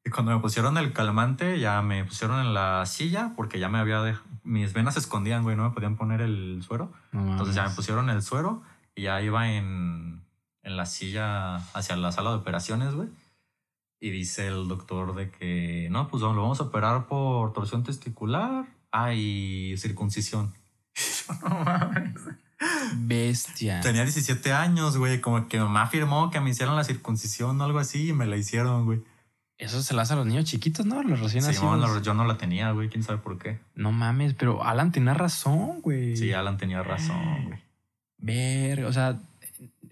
Y 0.05 0.11
cuando 0.11 0.33
me 0.33 0.41
pusieron 0.41 0.77
el 0.79 0.93
calmante, 0.93 1.59
ya 1.59 1.81
me 1.83 2.05
pusieron 2.05 2.41
en 2.41 2.53
la 2.55 2.85
silla 2.87 3.33
porque 3.37 3.59
ya 3.59 3.69
me 3.69 3.79
había 3.79 4.01
dej- 4.03 4.21
Mis 4.43 4.73
venas 4.73 4.95
se 4.95 5.01
escondían, 5.01 5.43
güey, 5.43 5.57
no 5.57 5.65
me 5.65 5.71
podían 5.75 5.97
poner 5.97 6.21
el 6.21 6.63
suero. 6.63 6.93
No 7.13 7.33
Entonces 7.33 7.55
ya 7.57 7.69
me 7.69 7.75
pusieron 7.75 8.11
el 8.11 8.23
suero 8.23 8.63
y 8.95 9.03
ya 9.03 9.21
iba 9.23 9.51
en, 9.51 10.23
en 10.67 10.77
la 10.77 10.85
silla 10.85 11.57
hacia 11.75 11.97
la 11.97 12.11
sala 12.13 12.31
de 12.31 12.37
operaciones, 12.37 12.93
güey. 12.95 13.09
Y 14.01 14.11
dice 14.11 14.49
el 14.49 14.69
doctor 14.69 15.15
de 15.15 15.31
que, 15.31 15.89
no, 15.91 16.09
pues 16.09 16.23
lo 16.23 16.35
vamos 16.35 16.61
a 16.61 16.65
operar 16.65 17.07
por 17.07 17.53
torsión 17.53 17.85
testicular. 17.85 18.67
Ah, 18.93 19.15
y 19.15 19.75
circuncisión. 19.79 20.53
no 21.43 21.49
mames. 21.65 22.21
Bestia. 22.97 23.81
Tenía 23.81 24.03
17 24.03 24.53
años, 24.53 24.97
güey. 24.97 25.21
Como 25.21 25.49
que 25.49 25.59
mamá 25.59 25.87
firmó 25.87 26.31
que 26.31 26.41
me 26.41 26.51
hicieron 26.51 26.75
la 26.77 26.85
circuncisión 26.85 27.61
o 27.61 27.65
algo 27.65 27.79
así 27.79 28.09
y 28.09 28.13
me 28.13 28.27
la 28.27 28.37
hicieron, 28.37 28.87
güey. 28.87 29.03
Eso 29.59 29.83
se 29.83 29.95
lo 29.95 30.01
hace 30.03 30.13
a 30.13 30.17
los 30.17 30.27
niños 30.27 30.45
chiquitos, 30.45 30.85
¿no? 30.85 31.03
Los 31.03 31.21
recién 31.21 31.43
Sí, 31.43 31.49
nacidos. 31.49 31.79
no, 31.79 32.03
yo 32.03 32.13
no 32.13 32.25
la 32.25 32.37
tenía, 32.37 32.73
güey. 32.73 32.89
Quién 32.91 33.03
sabe 33.03 33.19
por 33.19 33.39
qué. 33.39 33.59
No 33.75 33.93
mames, 33.93 34.35
pero 34.35 34.65
Alan 34.65 34.93
tenía 34.93 35.15
razón, 35.15 35.81
güey. 35.81 36.17
Sí, 36.17 36.33
Alan 36.33 36.59
tenía 36.59 36.83
razón, 36.83 37.47
güey. 37.47 37.61
Ver, 38.19 38.85
o 38.85 38.93
sea, 38.93 39.19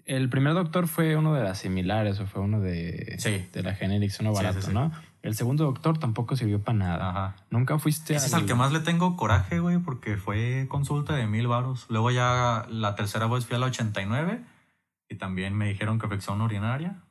el 0.05 0.29
primer 0.29 0.53
doctor 0.53 0.87
fue 0.87 1.15
uno 1.15 1.33
de 1.33 1.43
las 1.43 1.57
similares 1.59 2.19
o 2.19 2.27
fue 2.27 2.41
uno 2.41 2.59
de, 2.61 3.15
Sí. 3.19 3.47
de 3.51 3.63
la 3.63 3.73
Generics, 3.75 4.19
uno 4.19 4.33
barato, 4.33 4.61
sí, 4.61 4.67
sí. 4.67 4.73
¿no? 4.73 4.91
El 5.21 5.35
segundo 5.35 5.63
doctor 5.65 5.97
tampoco 5.97 6.35
sirvió 6.35 6.61
para 6.61 6.77
nada. 6.77 7.09
Ajá. 7.09 7.35
Nunca 7.49 7.79
fuiste 7.79 8.13
Ese 8.15 8.27
es 8.27 8.33
al 8.35 8.45
que 8.45 8.53
más 8.53 8.71
le 8.71 8.79
tengo 8.81 9.17
coraje, 9.17 9.59
güey, 9.59 9.79
porque 9.79 10.17
fue 10.17 10.67
consulta 10.69 11.15
de 11.15 11.25
mil 11.25 11.47
varos. 11.47 11.87
Luego 11.89 12.11
ya 12.11 12.65
la 12.69 12.93
tercera 12.95 13.25
vez 13.25 13.45
fui 13.47 13.55
a 13.55 13.59
la 13.59 13.65
89 13.65 14.43
y 15.09 15.15
también 15.15 15.55
me 15.55 15.67
dijeron 15.67 15.97
que 15.99 16.05
afección 16.05 16.41
urinaria. 16.41 17.01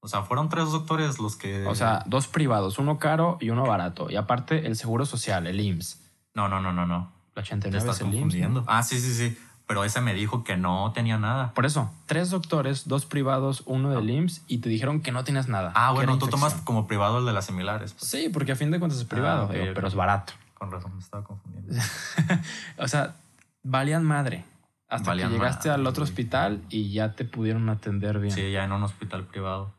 O 0.00 0.08
sea, 0.08 0.22
fueron 0.22 0.48
tres 0.50 0.70
doctores 0.70 1.18
los 1.20 1.36
que... 1.36 1.64
O 1.66 1.74
sea, 1.74 2.02
dos 2.06 2.26
privados, 2.26 2.78
uno 2.78 2.98
caro 2.98 3.38
y 3.40 3.48
uno 3.50 3.64
barato. 3.64 4.10
Y 4.10 4.16
aparte 4.16 4.66
el 4.66 4.76
seguro 4.76 5.06
social, 5.06 5.46
el 5.46 5.58
IMSS. 5.60 6.00
No, 6.34 6.48
no, 6.48 6.60
no, 6.60 6.72
no, 6.72 6.84
no. 6.86 7.12
La 7.34 7.42
Te 7.42 7.48
89 7.54 7.78
estás 7.78 7.96
es 7.96 8.00
el 8.02 8.08
IMSS. 8.08 8.20
confundiendo. 8.20 8.60
¿no? 8.62 8.66
Ah, 8.68 8.82
sí, 8.82 9.00
sí, 9.00 9.14
sí. 9.14 9.38
Pero 9.66 9.84
ese 9.84 10.00
me 10.00 10.12
dijo 10.12 10.44
que 10.44 10.56
no 10.56 10.92
tenía 10.92 11.18
nada. 11.18 11.52
Por 11.54 11.64
eso, 11.66 11.90
tres 12.06 12.30
doctores, 12.30 12.88
dos 12.88 13.06
privados, 13.06 13.62
uno 13.66 13.90
del 13.90 14.10
IMSS 14.10 14.42
y 14.46 14.58
te 14.58 14.68
dijeron 14.68 15.00
que 15.00 15.12
no 15.12 15.24
tenías 15.24 15.48
nada. 15.48 15.72
Ah, 15.74 15.92
bueno, 15.92 16.18
tú 16.18 16.26
tomas 16.28 16.54
como 16.54 16.86
privado 16.86 17.18
el 17.20 17.24
de 17.26 17.32
las 17.32 17.46
similares. 17.46 17.92
pues. 17.92 18.10
Sí, 18.10 18.28
porque 18.28 18.52
a 18.52 18.56
fin 18.56 18.70
de 18.70 18.78
cuentas 18.78 18.98
es 18.98 19.04
privado, 19.06 19.48
Ah, 19.50 19.54
digo, 19.54 19.66
pero 19.74 19.88
es 19.88 19.94
barato. 19.94 20.32
Con 20.54 20.70
razón, 20.70 20.94
me 20.94 21.00
estaba 21.00 21.24
confundiendo. 21.24 21.72
O 22.78 22.88
sea, 22.88 23.16
valían 23.62 24.04
madre. 24.04 24.44
Hasta 24.88 25.10
Valían 25.10 25.30
que 25.30 25.36
llegaste 25.36 25.68
madre, 25.70 25.80
al 25.80 25.86
otro 25.86 26.04
hospital 26.04 26.62
y 26.68 26.92
ya 26.92 27.12
te 27.12 27.24
pudieron 27.24 27.68
atender 27.70 28.18
bien. 28.18 28.34
Sí, 28.34 28.52
ya 28.52 28.64
en 28.64 28.72
un 28.72 28.82
hospital 28.82 29.24
privado. 29.24 29.72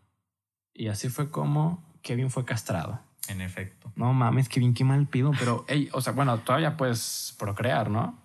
Y 0.74 0.88
así 0.88 1.08
fue 1.10 1.30
como 1.30 1.84
Kevin 2.02 2.32
fue 2.32 2.46
castrado. 2.46 3.00
En 3.28 3.40
efecto. 3.42 3.92
No 3.96 4.12
mames, 4.14 4.50
bien, 4.50 4.74
qué 4.74 4.84
mal 4.84 5.06
pido. 5.06 5.32
Pero, 5.38 5.66
ey, 5.68 5.88
o 5.94 6.02
sea, 6.02 6.14
bueno, 6.14 6.40
todavía 6.40 6.76
puedes 6.78 7.36
procrear, 7.38 7.90
¿no? 7.92 8.18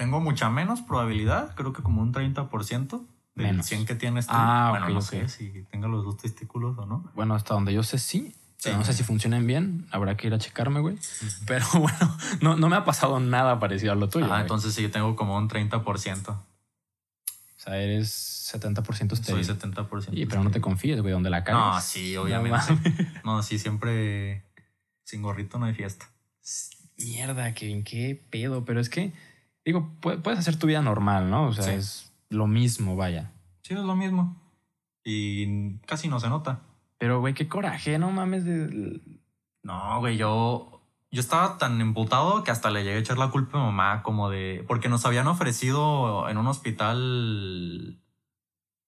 Tengo 0.00 0.18
mucha 0.18 0.48
menos 0.48 0.80
probabilidad, 0.80 1.54
creo 1.56 1.74
que 1.74 1.82
como 1.82 2.00
un 2.00 2.10
30% 2.10 3.06
del 3.34 3.46
Menos. 3.48 3.66
100 3.66 3.84
que 3.84 3.94
tienes 3.94 4.26
tú. 4.26 4.32
Ah, 4.34 4.68
bueno, 4.70 4.88
no 4.88 5.02
sé 5.02 5.28
si 5.28 5.62
tenga 5.70 5.88
los 5.88 6.06
dos 6.06 6.16
testículos 6.16 6.78
o 6.78 6.86
no. 6.86 7.04
Bueno, 7.14 7.34
hasta 7.34 7.52
donde 7.52 7.74
yo 7.74 7.82
sé, 7.82 7.98
sí. 7.98 8.34
Sí. 8.56 8.70
no 8.72 8.82
sé 8.82 8.94
si 8.94 9.02
funcionan 9.02 9.46
bien. 9.46 9.86
Habrá 9.90 10.16
que 10.16 10.28
ir 10.28 10.32
a 10.32 10.38
checarme, 10.38 10.80
güey. 10.80 10.96
Pero 11.46 11.66
bueno, 11.74 12.16
no, 12.40 12.56
no 12.56 12.70
me 12.70 12.76
ha 12.76 12.84
pasado 12.86 13.20
nada 13.20 13.58
parecido 13.58 13.92
a 13.92 13.94
lo 13.94 14.08
tuyo. 14.08 14.24
Ah, 14.24 14.28
güey. 14.28 14.40
entonces 14.40 14.72
sí, 14.72 14.88
tengo 14.88 15.14
como 15.16 15.36
un 15.36 15.50
30%. 15.50 16.30
O 16.30 16.44
sea, 17.58 17.76
eres 17.76 18.50
70% 18.54 18.84
Soy 18.86 19.40
estéril. 19.42 19.46
70%. 19.46 20.08
Y 20.12 20.24
pero 20.24 20.42
no 20.42 20.50
te 20.50 20.62
confíes, 20.62 21.02
güey, 21.02 21.12
donde 21.12 21.28
la 21.28 21.44
cagues. 21.44 21.74
No, 21.74 21.80
sí, 21.82 22.16
obviamente. 22.16 22.58
No, 23.22 23.42
sí, 23.42 23.58
siempre 23.58 24.46
sin 25.04 25.20
gorrito 25.20 25.58
no 25.58 25.66
hay 25.66 25.74
fiesta. 25.74 26.08
Mierda, 26.96 27.52
Kevin, 27.52 27.84
qué 27.84 28.18
pedo. 28.30 28.64
Pero 28.64 28.80
es 28.80 28.88
que, 28.88 29.12
digo, 29.72 29.90
pu- 30.00 30.20
puedes 30.22 30.38
hacer 30.38 30.56
tu 30.58 30.66
vida 30.66 30.82
normal, 30.82 31.30
¿no? 31.30 31.46
O 31.48 31.52
sea, 31.52 31.64
Sí. 31.64 31.70
es 31.70 32.12
lo 32.28 32.46
mismo, 32.46 32.96
vaya. 32.96 33.32
Sí, 33.62 33.74
es 33.74 33.80
lo 33.80 33.96
mismo. 33.96 34.36
Y 35.04 35.76
casi 35.86 36.08
no 36.08 36.20
se 36.20 36.28
nota. 36.28 36.60
Pero, 36.98 37.20
güey, 37.20 37.34
qué 37.34 37.48
coraje, 37.48 37.98
no 37.98 38.10
mames. 38.10 38.44
De... 38.44 39.00
No, 39.62 39.98
güey, 40.00 40.16
yo, 40.18 40.82
yo 41.10 41.20
estaba 41.20 41.56
tan 41.58 41.80
emputado 41.80 42.42
que 42.44 42.50
hasta 42.50 42.70
le 42.70 42.84
llegué 42.84 42.96
a 42.96 43.00
echar 43.00 43.16
la 43.18 43.30
culpa 43.30 43.56
a 43.58 43.60
mi 43.62 43.66
mamá, 43.66 44.02
como 44.02 44.28
de. 44.30 44.64
Porque 44.68 44.88
nos 44.88 45.06
habían 45.06 45.26
ofrecido 45.26 46.28
en 46.28 46.36
un 46.36 46.46
hospital. 46.46 47.98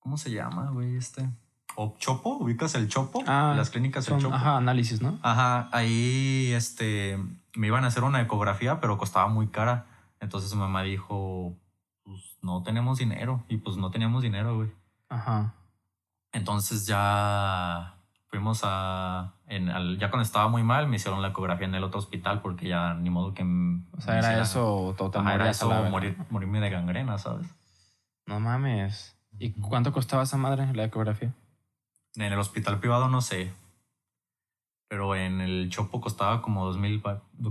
¿Cómo 0.01 0.17
se 0.19 0.31
llama, 0.31 0.71
güey? 0.71 0.97
Este. 0.97 1.29
¿O 1.75 1.95
Chopo? 1.99 2.37
¿Ubicas 2.37 2.75
el 2.75 2.89
Chopo? 2.89 3.23
Ah, 3.27 3.55
Las 3.57 3.71
clínicas 3.71 4.05
del 4.05 4.15
Son, 4.15 4.21
Chopo. 4.21 4.35
ajá, 4.35 4.59
análisis, 4.59 5.01
¿no? 5.01 5.19
Ajá, 5.23 5.69
ahí 5.73 6.53
este 6.53 7.19
me 7.55 7.67
iban 7.69 7.85
a 7.85 7.87
hacer 7.89 8.05
una 8.05 8.21
ecografía, 8.21 8.81
pero 8.81 8.99
costaba 8.99 9.29
muy 9.29 9.47
cara. 9.49 9.87
Entonces 10.23 10.55
mi 10.55 10.61
mamá 10.61 10.83
dijo, 10.83 11.59
pues 12.05 12.39
no 12.41 12.63
tenemos 12.63 12.97
dinero. 12.99 13.45
Y 13.49 13.59
pues 13.59 13.77
no 13.77 13.91
teníamos 13.91 14.23
dinero, 14.23 14.57
güey. 14.57 14.71
Ajá. 15.11 15.53
Entonces 16.33 16.87
ya 16.87 17.97
fuimos 18.29 18.61
a... 18.65 19.35
En, 19.47 19.69
al- 19.69 19.99
ya 19.99 20.09
cuando 20.09 20.23
estaba 20.23 20.49
muy 20.49 20.63
mal, 20.63 20.87
me 20.89 20.97
hicieron 20.97 21.21
la 21.21 21.29
ecografía 21.29 21.67
en 21.67 21.75
el 21.75 21.85
otro 21.85 21.99
hospital 21.99 22.41
porque 22.41 22.69
ya 22.69 22.95
ni 22.95 23.11
modo 23.11 23.35
que... 23.35 23.43
O 23.43 24.01
sea, 24.01 24.15
era 24.19 24.29
hicieran- 24.29 24.43
eso, 24.45 24.95
todo 24.97 25.11
te 25.11 25.19
Ajá, 25.19 25.35
era 25.35 25.51
eso, 25.51 25.69
morir, 25.91 26.17
morirme 26.31 26.61
de 26.61 26.71
gangrena, 26.71 27.19
¿sabes? 27.19 27.47
No 28.25 28.41
mames. 28.41 29.19
¿Y 29.39 29.53
cuánto 29.53 29.93
costaba 29.93 30.23
esa 30.23 30.37
madre 30.39 30.73
la 30.73 30.85
ecografía? 30.85 31.35
En 32.15 32.33
el 32.33 32.39
hospital 32.39 32.79
privado 32.79 33.09
no 33.09 33.21
sé. 33.21 33.53
Pero 34.93 35.17
en 35.17 35.41
el 35.41 35.71
Chopo 35.71 36.03
costaba 36.03 36.43
como 36.43 36.67
dos 36.67 36.77
mil, 36.77 37.03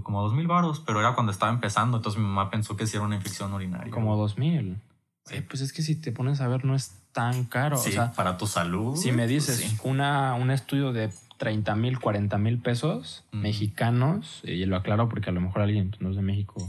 como 0.03 0.21
dos 0.21 0.31
mil 0.31 0.45
baros, 0.45 0.79
pero 0.79 0.99
era 0.99 1.15
cuando 1.15 1.31
estaba 1.31 1.51
empezando, 1.51 1.97
entonces 1.97 2.21
mi 2.21 2.27
mamá 2.27 2.51
pensó 2.51 2.77
que 2.77 2.85
sí 2.85 2.97
era 2.97 3.03
una 3.03 3.15
infección 3.15 3.51
urinaria. 3.51 3.91
Como 3.91 4.15
dos 4.15 4.37
mil. 4.37 4.77
Sí. 5.25 5.37
Eh, 5.37 5.41
pues 5.41 5.61
es 5.61 5.73
que 5.73 5.81
si 5.81 5.95
te 5.95 6.11
pones 6.11 6.39
a 6.39 6.47
ver, 6.47 6.65
no 6.65 6.75
es 6.75 7.01
tan 7.11 7.45
caro. 7.45 7.77
Sí, 7.77 7.89
o 7.89 7.93
sea, 7.93 8.11
para 8.11 8.37
tu 8.37 8.45
salud. 8.45 8.95
si 8.95 9.09
me 9.09 9.23
pues 9.23 9.29
dices 9.29 9.55
sí. 9.55 9.77
una, 9.83 10.35
un 10.35 10.51
estudio 10.51 10.93
de 10.93 11.09
30 11.37 11.75
mil, 11.77 11.99
40 11.99 12.37
mil 12.37 12.59
pesos 12.59 13.25
mexicanos, 13.31 14.41
y 14.43 14.63
lo 14.65 14.75
aclaro 14.75 15.09
porque 15.09 15.31
a 15.31 15.33
lo 15.33 15.41
mejor 15.41 15.63
alguien 15.63 15.89
pues, 15.89 15.99
no 15.99 16.11
es 16.11 16.17
de 16.17 16.21
México, 16.21 16.63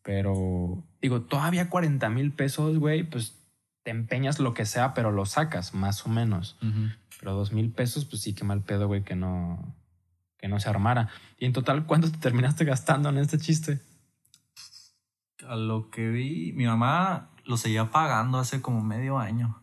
pero 0.00 0.82
digo, 1.02 1.20
todavía 1.20 1.68
40 1.68 2.08
mil 2.08 2.32
pesos, 2.32 2.78
güey, 2.78 3.02
pues 3.02 3.36
te 3.82 3.90
empeñas 3.90 4.40
lo 4.40 4.54
que 4.54 4.64
sea, 4.64 4.94
pero 4.94 5.12
lo 5.12 5.26
sacas, 5.26 5.74
más 5.74 6.06
o 6.06 6.08
menos. 6.08 6.56
Pero 7.20 7.34
dos 7.34 7.52
mil 7.52 7.70
pesos, 7.70 8.06
pues 8.06 8.22
sí, 8.22 8.32
qué 8.32 8.44
mal 8.44 8.62
pedo, 8.62 8.86
güey, 8.86 9.02
que 9.02 9.14
no, 9.14 9.74
que 10.38 10.48
no 10.48 10.60
se 10.60 10.68
armara. 10.68 11.08
Y 11.38 11.46
en 11.46 11.52
total, 11.52 11.86
¿cuánto 11.86 12.10
te 12.10 12.18
terminaste 12.18 12.64
gastando 12.64 13.08
en 13.08 13.18
este 13.18 13.38
chiste? 13.38 13.80
A 15.48 15.56
lo 15.56 15.90
que 15.90 16.08
vi, 16.08 16.52
mi 16.52 16.66
mamá 16.66 17.30
lo 17.44 17.56
seguía 17.56 17.90
pagando 17.90 18.38
hace 18.38 18.60
como 18.60 18.82
medio 18.82 19.18
año. 19.18 19.62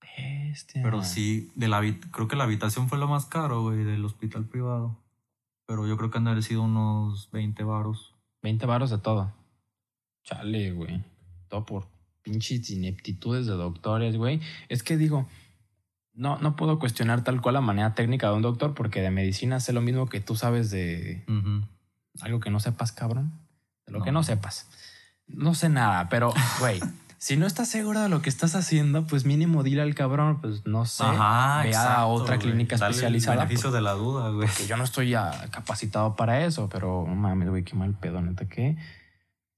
Bestia. 0.00 0.82
Pero 0.82 1.02
sí, 1.04 1.50
de 1.54 1.68
la 1.68 1.80
creo 2.10 2.28
que 2.28 2.36
la 2.36 2.44
habitación 2.44 2.88
fue 2.88 2.98
lo 2.98 3.08
más 3.08 3.26
caro, 3.26 3.62
güey, 3.62 3.84
del 3.84 4.04
hospital 4.04 4.44
privado. 4.44 4.98
Pero 5.66 5.86
yo 5.86 5.96
creo 5.96 6.10
que 6.10 6.18
han 6.18 6.24
de 6.24 6.30
haber 6.32 6.42
sido 6.42 6.62
unos 6.62 7.30
20 7.30 7.62
varos. 7.64 8.14
20 8.42 8.66
varos 8.66 8.90
de 8.90 8.98
todo. 8.98 9.32
Chale, 10.24 10.72
güey. 10.72 11.04
Todo 11.48 11.64
por 11.64 11.88
pinches 12.22 12.70
ineptitudes 12.70 13.46
de 13.46 13.52
doctores, 13.52 14.16
güey. 14.16 14.40
Es 14.68 14.82
que 14.82 14.96
digo, 14.96 15.28
no, 16.20 16.38
no 16.38 16.54
puedo 16.54 16.78
cuestionar 16.78 17.24
tal 17.24 17.40
cual 17.40 17.54
la 17.54 17.60
manera 17.62 17.94
técnica 17.94 18.28
de 18.28 18.34
un 18.34 18.42
doctor 18.42 18.74
porque 18.74 19.00
de 19.00 19.10
medicina 19.10 19.58
sé 19.58 19.72
lo 19.72 19.80
mismo 19.80 20.06
que 20.06 20.20
tú 20.20 20.36
sabes 20.36 20.70
de 20.70 21.24
algo 22.20 22.40
que 22.40 22.50
no 22.50 22.60
sepas, 22.60 22.92
cabrón. 22.92 23.32
De 23.86 23.92
lo 23.92 24.02
que 24.02 24.12
No. 24.12 24.22
sepas. 24.22 24.68
No 25.26 25.54
sé 25.54 25.68
nada, 25.70 26.08
pero, 26.10 26.34
güey, 26.58 26.78
si 27.18 27.36
no 27.38 27.46
estás 27.46 27.68
seguro 27.68 28.00
de 28.00 28.08
lo 28.10 28.20
que 28.20 28.28
estás 28.28 28.54
haciendo, 28.54 29.06
pues 29.06 29.24
mínimo 29.24 29.62
dile 29.62 29.80
al 29.80 29.94
cabrón, 29.94 30.40
pues 30.42 30.66
no 30.66 30.84
sé. 30.84 31.04
Ajá, 31.04 31.62
ve 31.62 31.74
a 31.74 32.04
otra 32.04 32.38
clínica 32.38 32.76
Dale 32.76 32.88
el 32.90 32.92
especializada, 32.96 33.36
beneficio 33.36 33.70
de 33.70 33.80
la 33.80 33.92
duda, 33.92 34.28
güey. 34.30 34.48
que 34.48 34.66
yo 34.66 34.76
no 34.76 34.84
estoy 34.84 35.14
ah, 35.14 35.48
capacitado 35.50 36.16
para 36.16 36.44
eso, 36.44 36.68
pero 36.68 37.04
no 37.08 37.14
mames, 37.14 37.48
güey, 37.48 37.64
qué 37.64 37.74
mal 37.76 37.94
pedo, 37.94 38.20
neta, 38.20 38.46
qué, 38.46 38.76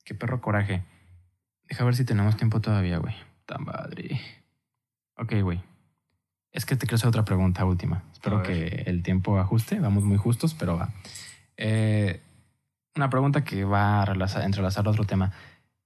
qué 0.05 0.15
perro 0.15 0.41
coraje. 0.41 0.85
Deja 1.69 1.85
ver 1.85 1.97
si 1.97 2.05
tenemos 2.05 2.37
tiempo 2.37 2.61
todavía, 2.61 2.99
güey. 2.99 3.15
Tan 3.47 3.65
padre. 3.65 4.21
Ok, 5.17 5.35
güey. 5.43 5.61
Es 6.53 6.67
que 6.67 6.77
te 6.77 6.87
quiero 6.87 6.97
hacer 6.97 7.09
otra 7.09 7.25
pregunta 7.25 7.65
última. 7.65 8.03
Espero 8.13 8.43
que 8.43 8.83
el 8.87 9.03
tiempo 9.03 9.39
ajuste. 9.39 9.81
Vamos 9.81 10.05
muy 10.05 10.19
justos, 10.19 10.55
pero 10.55 10.77
va. 10.77 10.91
Eh, 11.57 12.21
una 12.95 13.09
pregunta 13.09 13.43
que 13.43 13.65
va 13.65 14.03
a 14.03 14.05
relazar- 14.07 14.45
entrelazar 14.45 14.87
a 14.87 14.91
otro 14.91 15.05
tema. 15.05 15.33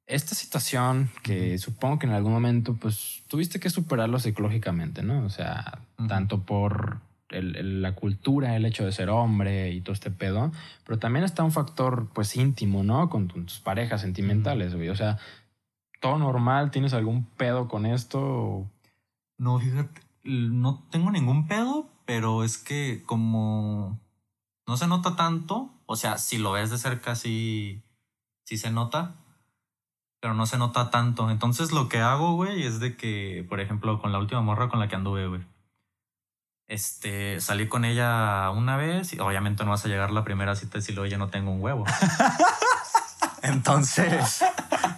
Esta 0.08 0.34
situación 0.34 1.10
que 1.22 1.58
supongo 1.58 1.98
que 1.98 2.06
en 2.06 2.12
algún 2.12 2.32
momento, 2.32 2.74
pues, 2.74 3.22
tuviste 3.28 3.58
que 3.60 3.70
superarlo 3.70 4.18
psicológicamente, 4.18 5.02
¿no? 5.02 5.24
O 5.24 5.30
sea, 5.30 5.78
tanto 6.08 6.42
por 6.42 6.98
el- 7.28 7.56
el- 7.56 7.82
la 7.82 7.92
cultura, 7.94 8.54
el 8.56 8.64
hecho 8.66 8.84
de 8.84 8.92
ser 8.92 9.08
hombre 9.08 9.70
y 9.72 9.80
todo 9.80 9.92
este 9.94 10.10
pedo, 10.12 10.52
pero 10.84 10.98
también 10.98 11.24
está 11.24 11.42
un 11.42 11.50
factor, 11.52 12.08
pues, 12.14 12.36
íntimo, 12.36 12.82
¿no? 12.84 13.08
Con 13.10 13.26
tu- 13.28 13.42
tus 13.44 13.58
parejas 13.58 14.00
sentimentales, 14.00 14.74
güey. 14.74 14.88
O 14.90 14.96
sea, 14.96 15.18
todo 16.00 16.18
normal, 16.18 16.70
¿tienes 16.70 16.92
algún 16.92 17.24
pedo 17.24 17.66
con 17.68 17.84
esto? 17.86 18.64
No, 19.38 19.58
fíjate, 19.58 20.00
no 20.26 20.86
tengo 20.90 21.10
ningún 21.10 21.46
pedo, 21.46 21.88
pero 22.04 22.44
es 22.44 22.58
que 22.58 23.02
como 23.06 24.00
no 24.66 24.76
se 24.76 24.86
nota 24.86 25.16
tanto, 25.16 25.70
o 25.86 25.96
sea, 25.96 26.18
si 26.18 26.38
lo 26.38 26.52
ves 26.52 26.70
de 26.70 26.78
cerca 26.78 27.14
sí, 27.14 27.82
sí 28.44 28.58
se 28.58 28.70
nota, 28.70 29.16
pero 30.20 30.34
no 30.34 30.46
se 30.46 30.58
nota 30.58 30.90
tanto. 30.90 31.30
Entonces 31.30 31.72
lo 31.72 31.88
que 31.88 32.00
hago, 32.00 32.34
güey, 32.34 32.64
es 32.64 32.80
de 32.80 32.96
que, 32.96 33.46
por 33.48 33.60
ejemplo, 33.60 34.00
con 34.00 34.12
la 34.12 34.18
última 34.18 34.40
morra 34.40 34.68
con 34.68 34.80
la 34.80 34.88
que 34.88 34.96
anduve, 34.96 35.26
güey. 35.28 35.42
Este, 36.68 37.40
salí 37.40 37.68
con 37.68 37.84
ella 37.84 38.50
una 38.50 38.76
vez 38.76 39.12
y 39.12 39.20
obviamente 39.20 39.64
no 39.64 39.70
vas 39.70 39.84
a 39.84 39.88
llegar 39.88 40.10
la 40.10 40.24
primera 40.24 40.56
cita 40.56 40.80
si 40.80 40.92
luego 40.92 41.06
ya 41.06 41.18
no 41.18 41.28
tengo 41.28 41.52
un 41.52 41.62
huevo. 41.62 41.84
Entonces, 43.46 44.42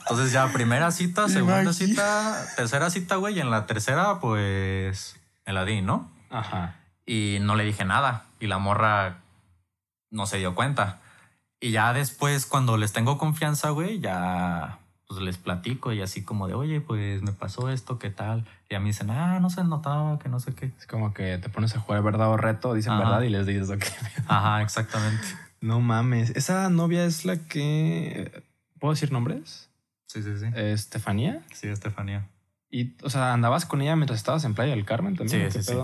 entonces 0.00 0.32
ya 0.32 0.50
primera 0.52 0.90
cita, 0.90 1.28
segunda 1.28 1.72
cita, 1.72 2.46
tercera 2.56 2.90
cita, 2.90 3.16
güey, 3.16 3.36
y 3.36 3.40
en 3.40 3.50
la 3.50 3.66
tercera, 3.66 4.20
pues, 4.20 5.16
me 5.46 5.52
la 5.52 5.64
di, 5.64 5.82
¿no? 5.82 6.10
Ajá. 6.30 6.76
Y 7.06 7.38
no 7.40 7.56
le 7.56 7.64
dije 7.64 7.84
nada. 7.84 8.24
Y 8.40 8.46
la 8.46 8.58
morra 8.58 9.18
no 10.10 10.26
se 10.26 10.38
dio 10.38 10.54
cuenta. 10.54 10.98
Y 11.60 11.72
ya 11.72 11.92
después, 11.92 12.46
cuando 12.46 12.76
les 12.76 12.92
tengo 12.92 13.18
confianza, 13.18 13.70
güey, 13.70 14.00
ya 14.00 14.78
pues 15.08 15.22
les 15.22 15.38
platico 15.38 15.90
y 15.92 16.02
así 16.02 16.22
como 16.22 16.46
de, 16.48 16.54
oye, 16.54 16.82
pues 16.82 17.22
me 17.22 17.32
pasó 17.32 17.70
esto, 17.70 17.98
¿qué 17.98 18.10
tal? 18.10 18.46
Y 18.68 18.74
a 18.74 18.80
mí 18.80 18.88
dicen, 18.90 19.10
ah, 19.10 19.40
no 19.40 19.48
se 19.48 19.64
notaba, 19.64 20.18
que 20.18 20.28
no 20.28 20.38
sé 20.38 20.54
qué. 20.54 20.70
Es 20.78 20.86
como 20.86 21.14
que 21.14 21.38
te 21.38 21.48
pones 21.48 21.74
a 21.74 21.80
jugar 21.80 22.02
verdad 22.02 22.28
o 22.28 22.36
reto, 22.36 22.74
dicen 22.74 22.92
Ajá. 22.92 23.04
verdad 23.04 23.22
y 23.22 23.30
les 23.30 23.46
dices, 23.46 23.70
ok. 23.70 23.84
Ajá, 24.28 24.60
exactamente. 24.60 25.26
No 25.60 25.80
mames. 25.80 26.30
Esa 26.30 26.68
novia 26.70 27.04
es 27.04 27.24
la 27.24 27.36
que. 27.36 28.42
¿Puedo 28.78 28.94
decir 28.94 29.12
nombres? 29.12 29.70
Sí, 30.06 30.22
sí, 30.22 30.38
sí. 30.38 30.46
Estefanía. 30.54 31.42
Sí, 31.52 31.68
Estefanía. 31.68 32.28
Y, 32.70 32.94
o 33.02 33.10
sea, 33.10 33.32
andabas 33.32 33.66
con 33.66 33.82
ella 33.82 33.96
mientras 33.96 34.18
estabas 34.18 34.44
en 34.44 34.54
Playa 34.54 34.74
del 34.74 34.84
Carmen 34.84 35.16
también. 35.16 35.40
Sí, 35.40 35.46
¿o 35.46 35.50
qué 35.50 35.62
sí, 35.62 35.72
sí. 35.72 35.78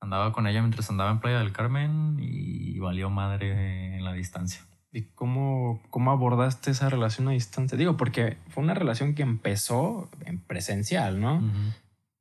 Andaba 0.00 0.32
con 0.32 0.46
ella 0.46 0.60
mientras 0.60 0.90
andaba 0.90 1.10
en 1.10 1.20
Playa 1.20 1.38
del 1.38 1.52
Carmen 1.52 2.18
y 2.20 2.78
valió 2.78 3.08
madre 3.08 3.96
en 3.96 4.04
la 4.04 4.12
distancia. 4.12 4.62
¿Y 4.90 5.02
cómo, 5.14 5.80
cómo 5.90 6.10
abordaste 6.10 6.70
esa 6.70 6.90
relación 6.90 7.28
a 7.28 7.32
distancia? 7.32 7.78
Digo, 7.78 7.96
porque 7.96 8.36
fue 8.48 8.62
una 8.62 8.74
relación 8.74 9.14
que 9.14 9.22
empezó 9.22 10.10
en 10.26 10.38
presencial, 10.40 11.20
¿no? 11.20 11.42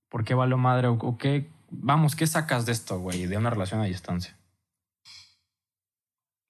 ¿Por 0.10 0.24
qué 0.24 0.36
valió 0.36 0.58
madre? 0.58 0.88
¿O, 0.88 0.94
o 0.94 1.18
qué? 1.18 1.50
Vamos, 1.70 2.16
¿qué 2.16 2.28
sacas 2.28 2.66
de 2.66 2.72
esto, 2.72 3.00
güey? 3.00 3.26
De 3.26 3.38
una 3.38 3.50
relación 3.50 3.82
a 3.82 3.86
distancia. 3.86 4.38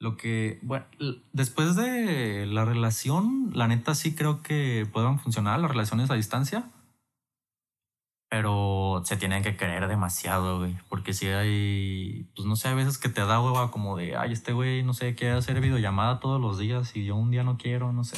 Lo 0.01 0.17
que, 0.17 0.57
bueno, 0.63 0.87
después 1.31 1.75
de 1.75 2.47
la 2.47 2.65
relación, 2.65 3.51
la 3.53 3.67
neta 3.67 3.93
sí 3.93 4.15
creo 4.15 4.41
que 4.41 4.87
puedan 4.91 5.19
funcionar 5.19 5.59
las 5.59 5.69
relaciones 5.69 6.09
a 6.09 6.15
distancia. 6.15 6.71
Pero 8.27 9.03
se 9.05 9.15
tienen 9.17 9.43
que 9.43 9.55
querer 9.55 9.87
demasiado, 9.87 10.57
güey. 10.57 10.75
Porque 10.89 11.13
si 11.13 11.27
hay, 11.27 12.27
pues 12.35 12.47
no 12.47 12.55
sé, 12.55 12.69
a 12.69 12.73
veces 12.73 12.97
que 12.97 13.09
te 13.09 13.21
da 13.21 13.39
hueva 13.39 13.69
como 13.69 13.95
de, 13.95 14.15
ay, 14.15 14.33
este 14.33 14.53
güey, 14.53 14.81
no 14.81 14.95
sé, 14.95 15.13
quiere 15.13 15.35
hacer 15.35 15.61
videollamada 15.61 16.19
todos 16.19 16.41
los 16.41 16.57
días 16.57 16.95
y 16.95 17.05
yo 17.05 17.15
un 17.15 17.29
día 17.29 17.43
no 17.43 17.59
quiero, 17.59 17.93
no 17.93 18.03
sé. 18.03 18.17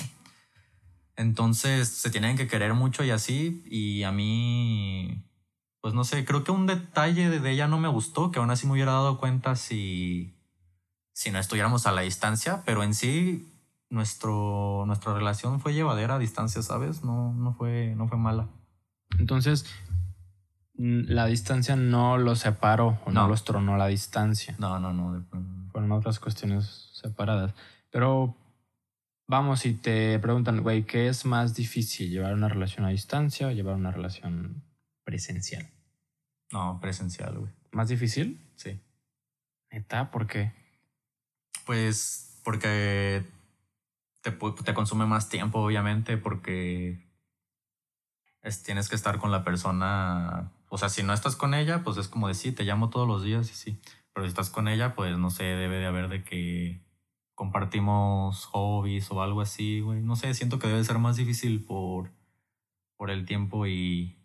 Entonces 1.17 1.89
se 1.89 2.09
tienen 2.09 2.38
que 2.38 2.47
querer 2.47 2.75
mucho 2.75 3.03
y 3.03 3.09
así. 3.09 3.61
Y 3.69 4.03
a 4.03 4.13
mí, 4.13 5.21
pues 5.81 5.93
no 5.93 6.05
sé, 6.05 6.23
creo 6.23 6.45
que 6.45 6.51
un 6.51 6.65
detalle 6.65 7.29
de 7.29 7.51
ella 7.51 7.67
no 7.67 7.77
me 7.77 7.89
gustó, 7.89 8.31
que 8.31 8.39
aún 8.39 8.51
así 8.51 8.67
me 8.67 8.71
hubiera 8.71 8.93
dado 8.93 9.17
cuenta 9.17 9.57
si, 9.57 10.34
si 11.14 11.32
no 11.32 11.39
estuviéramos 11.39 11.88
a 11.88 11.91
la 11.91 12.01
distancia, 12.01 12.64
pero 12.66 12.84
en 12.84 12.93
sí 12.93 13.49
nuestro, 13.89 14.84
nuestra 14.88 15.14
relación 15.14 15.59
fue 15.59 15.74
llevadera 15.74 16.16
a 16.16 16.20
distancia, 16.20 16.61
¿sabes? 16.61 17.03
No, 17.03 17.34
no, 17.34 17.53
fue, 17.53 17.93
no 17.95 18.07
fue 18.07 18.18
mala. 18.18 18.49
Entonces, 19.20 19.66
la 20.76 21.28
distancia 21.28 21.76
no 21.76 22.18
los 22.18 22.39
separó 22.39 22.99
o 23.05 23.11
no, 23.11 23.28
los 23.28 23.45
tronó 23.45 23.78
la 23.78 23.88
distancia. 23.88 24.55
No, 24.57 24.80
no, 24.80 24.91
no. 24.91 25.24
Fueron 25.72 25.91
otras 25.91 26.20
cuestiones 26.20 26.89
separadas. 26.93 27.53
Pero 27.91 28.36
vamos, 29.28 29.59
si 29.59 29.76
te 29.76 30.18
preguntan, 30.18 30.64
güey, 30.64 30.84
¿qué 30.84 31.07
es 31.07 31.26
más 31.26 31.53
difícil? 31.53 32.09
¿Llevar 32.09 32.34
una 32.34 32.49
relación 32.49 32.86
a 32.86 32.89
distancia 32.89 33.47
o 33.47 33.51
llevar 33.51 33.76
una 33.76 33.91
relación 33.91 34.64
presencial? 35.03 35.70
No, 36.51 36.80
presencial, 36.82 37.38
güey. 37.38 37.51
¿Más 37.72 37.88
difícil? 37.88 38.39
Sí. 38.55 38.80
¿Neta? 39.72 40.09
¿Por 40.09 40.26
qué? 40.26 40.62
Pues 41.66 42.39
porque 42.43 43.26
te, 44.22 44.32
te 44.32 44.74
consume 44.74 45.05
más 45.05 45.30
tiempo, 45.30 45.59
obviamente, 45.59 46.18
porque 46.18 46.99
tienes 48.64 48.89
que 48.89 48.95
estar 48.95 49.20
con 49.20 49.32
la 49.32 49.43
persona. 49.43 50.51
O 50.70 50.78
sea, 50.78 50.89
si 50.89 51.03
no 51.03 51.14
estás 51.14 51.36
con 51.36 51.53
ella, 51.53 51.84
pues 51.84 51.97
es 51.97 52.07
como 52.07 52.28
decir, 52.28 52.55
te 52.55 52.64
llamo 52.64 52.89
todos 52.89 53.07
los 53.07 53.24
días 53.24 53.49
y 53.49 53.53
sí. 53.53 53.78
Pero 54.14 54.26
si 54.26 54.30
estás 54.30 54.49
con 54.49 54.68
ella, 54.68 54.95
pues 54.95 55.18
no 55.18 55.30
sé, 55.30 55.43
debe 55.43 55.78
de 55.78 55.86
haber 55.86 56.09
de 56.09 56.24
que 56.24 56.82
compartimos 57.36 58.45
hobbies 58.45 59.09
o 59.11 59.22
algo 59.22 59.41
así, 59.41 59.82
güey. 59.82 60.01
No 60.01 60.16
sé, 60.16 60.34
siento 60.34 60.59
que 60.59 60.68
debe 60.68 60.84
ser 60.84 60.99
más 60.99 61.16
difícil 61.16 61.64
por, 61.64 62.11
por 62.97 63.09
el 63.09 63.26
tiempo 63.26 63.66
y 63.66 64.18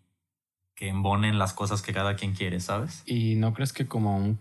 que 0.75 0.89
embonen 0.89 1.39
las 1.39 1.55
cosas 1.55 1.83
que 1.83 1.93
cada 1.93 2.17
quien 2.17 2.35
quiere, 2.35 2.61
¿sabes? 2.61 3.03
¿Y 3.07 3.35
no 3.37 3.53
crees 3.53 3.73
que 3.73 3.87
como 3.87 4.17
un 4.17 4.39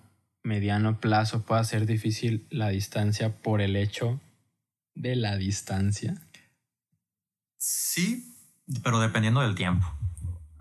mediano 0.48 1.00
plazo 1.00 1.43
pueda 1.43 1.64
ser 1.64 1.86
difícil 1.86 2.48
la 2.50 2.70
distancia 2.70 3.36
por 3.36 3.62
el 3.62 3.76
hecho 3.76 4.20
de 4.95 5.16
la 5.16 5.36
distancia? 5.36 6.16
Sí, 7.58 8.34
pero 8.84 9.00
dependiendo 9.00 9.41
del 9.41 9.56
tiempo. 9.56 9.86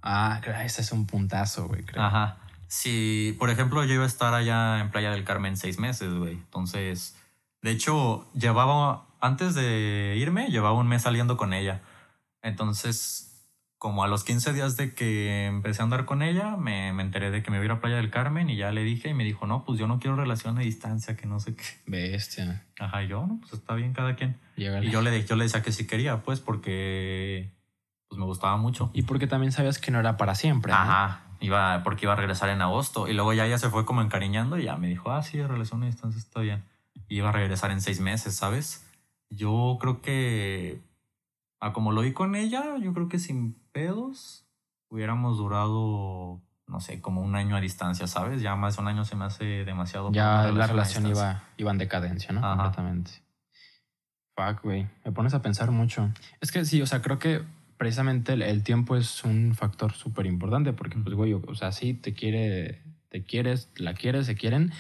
Ah, 0.03 0.41
ese 0.65 0.83
es 0.83 0.93
un 0.93 1.07
puntazo, 1.07 1.69
güey, 1.69 1.85
creo. 1.85 2.03
Ajá. 2.03 2.39
Si, 2.69 3.35
por 3.39 3.51
ejemplo, 3.51 3.85
yo 3.85 3.95
iba 3.95 4.05
a 4.05 4.09
estar 4.09 4.35
allá 4.35 4.81
en 4.81 4.91
Playa 4.91 5.11
del 5.11 5.25
Carmen 5.25 5.57
seis 5.57 5.79
meses, 5.79 6.13
güey. 6.13 6.35
Entonces, 6.35 7.17
de 7.63 7.71
hecho, 7.71 8.29
llevaba, 8.33 9.07
antes 9.21 9.55
de 9.55 10.15
irme, 10.19 10.49
llevaba 10.49 10.79
un 10.79 10.89
mes 10.89 11.03
saliendo 11.03 11.37
con 11.37 11.53
ella. 11.53 11.81
Entonces, 12.43 13.26
como 13.79 14.03
a 14.03 14.09
los 14.09 14.25
15 14.25 14.53
días 14.53 14.77
de 14.77 14.95
que 14.95 15.47
empecé 15.47 15.83
a 15.83 15.85
andar 15.85 16.07
con 16.07 16.23
ella, 16.23 16.57
me, 16.57 16.93
me, 16.93 17.03
enteré 17.03 17.31
de 17.31 17.43
que 17.43 17.51
me 17.51 17.59
iba 17.59 17.63
a 17.63 17.67
ir 17.67 17.73
a 17.73 17.81
Playa 17.81 17.97
del 17.97 18.11
Carmen 18.11 18.49
y 18.49 18.57
ya 18.57 18.73
le 18.73 18.83
dije 18.83 19.11
y 19.11 19.15
me 19.15 19.25
dijo, 19.25 19.47
no, 19.47 19.65
pues 19.65 19.79
yo 19.79 19.87
no 19.87 19.99
quiero 19.99 20.17
relación 20.17 20.57
a 20.59 20.63
distancia, 20.63 21.17
que 21.17 21.27
no 21.27 21.41
sé 21.41 21.55
qué. 21.55 21.65
Bestia. 21.87 22.65
Ajá, 22.79 23.03
y 23.03 23.09
yo, 23.09 23.27
no, 23.27 23.39
pues 23.41 23.53
está 23.53 23.75
bien 23.75 23.93
cada 23.93 24.17
quien. 24.17 24.39
Y 24.57 24.65
yo 24.91 25.03
le, 25.03 25.25
yo 25.25 25.37
le 25.37 25.45
decía 25.45 25.63
que 25.63 25.73
sí 25.73 25.87
quería, 25.87 26.23
pues, 26.23 26.41
porque 26.41 27.53
pues 28.09 28.19
me 28.19 28.25
gustaba 28.25 28.57
mucho. 28.57 28.91
Y 28.95 29.03
porque 29.03 29.27
también 29.27 29.53
sabías 29.53 29.79
que 29.79 29.91
no 29.91 30.01
era 30.01 30.17
para 30.17 30.35
siempre. 30.35 30.73
Ajá, 30.73 31.25
iba, 31.41 31.83
porque 31.83 32.07
iba 32.07 32.13
a 32.13 32.17
regresar 32.17 32.49
en 32.49 32.63
agosto. 32.63 33.09
Y 33.09 33.13
luego 33.13 33.33
ya 33.33 33.47
ella 33.47 33.59
se 33.59 33.69
fue 33.69 33.85
como 33.85 34.01
encariñando 34.01 34.59
y 34.59 34.65
ya 34.65 34.77
me 34.77 34.89
dijo, 34.89 35.11
ah, 35.11 35.23
sí, 35.23 35.43
relación 35.43 35.83
a 35.83 35.87
distancia 35.87 36.19
está 36.19 36.41
bien. 36.41 36.65
Y 37.09 37.19
iba 37.19 37.29
a 37.29 37.33
regresar 37.33 37.71
en 37.71 37.81
seis 37.81 38.01
meses, 38.01 38.35
¿sabes? 38.35 38.89
Yo 39.29 39.77
creo 39.81 40.01
que, 40.01 40.81
a 41.61 41.73
como 41.73 41.93
lo 41.93 42.03
vi 42.03 42.13
con 42.13 42.37
ella, 42.37 42.77
yo 42.81 42.95
creo 42.95 43.09
que 43.09 43.19
sin 43.19 43.57
pedos 43.77 44.47
hubiéramos 44.89 45.37
durado, 45.37 46.41
no 46.67 46.81
sé, 46.81 47.03
como 47.03 47.21
un 47.21 47.37
año 47.37 47.57
a 47.57 47.61
distancia, 47.61 48.07
¿sabes? 48.07 48.41
Ya 48.41 48.57
más 48.57 48.77
de 48.77 48.83
un 48.83 48.89
año 48.89 49.05
se 49.05 49.17
me 49.17 49.27
hace 49.27 49.45
demasiado. 49.67 50.11
Ya 50.13 50.51
la 50.51 50.67
relación 50.67 51.07
iba, 51.07 51.43
iba 51.59 51.71
en 51.73 51.77
decadencia, 51.77 52.33
¿no? 52.33 52.41
Completamente. 52.41 53.11
Fuck, 54.35 54.63
güey. 54.63 54.89
Me 55.05 55.13
pones 55.13 55.35
a 55.35 55.43
pensar 55.43 55.73
mucho. 55.73 56.11
Es 56.41 56.53
que 56.53 56.65
sí, 56.65 56.81
o 56.81 56.87
sea, 56.87 57.03
creo 57.03 57.19
que 57.19 57.43
precisamente 57.77 58.33
el, 58.33 58.63
tiempo 58.63 58.97
es 58.97 59.25
un 59.25 59.55
factor 59.55 59.93
súper 59.93 60.25
importante 60.25 60.73
porque, 60.73 60.97
pues, 60.97 61.15
güey, 61.15 61.35
o 61.35 61.55
sea, 61.55 61.71
sí, 61.71 61.93
te 61.93 62.15
quiere, 62.15 62.83
te 63.11 63.25
quieres, 63.25 63.69
la 63.77 63.93
quieres, 63.93 64.25
se 64.25 64.37
quieren 64.37 64.73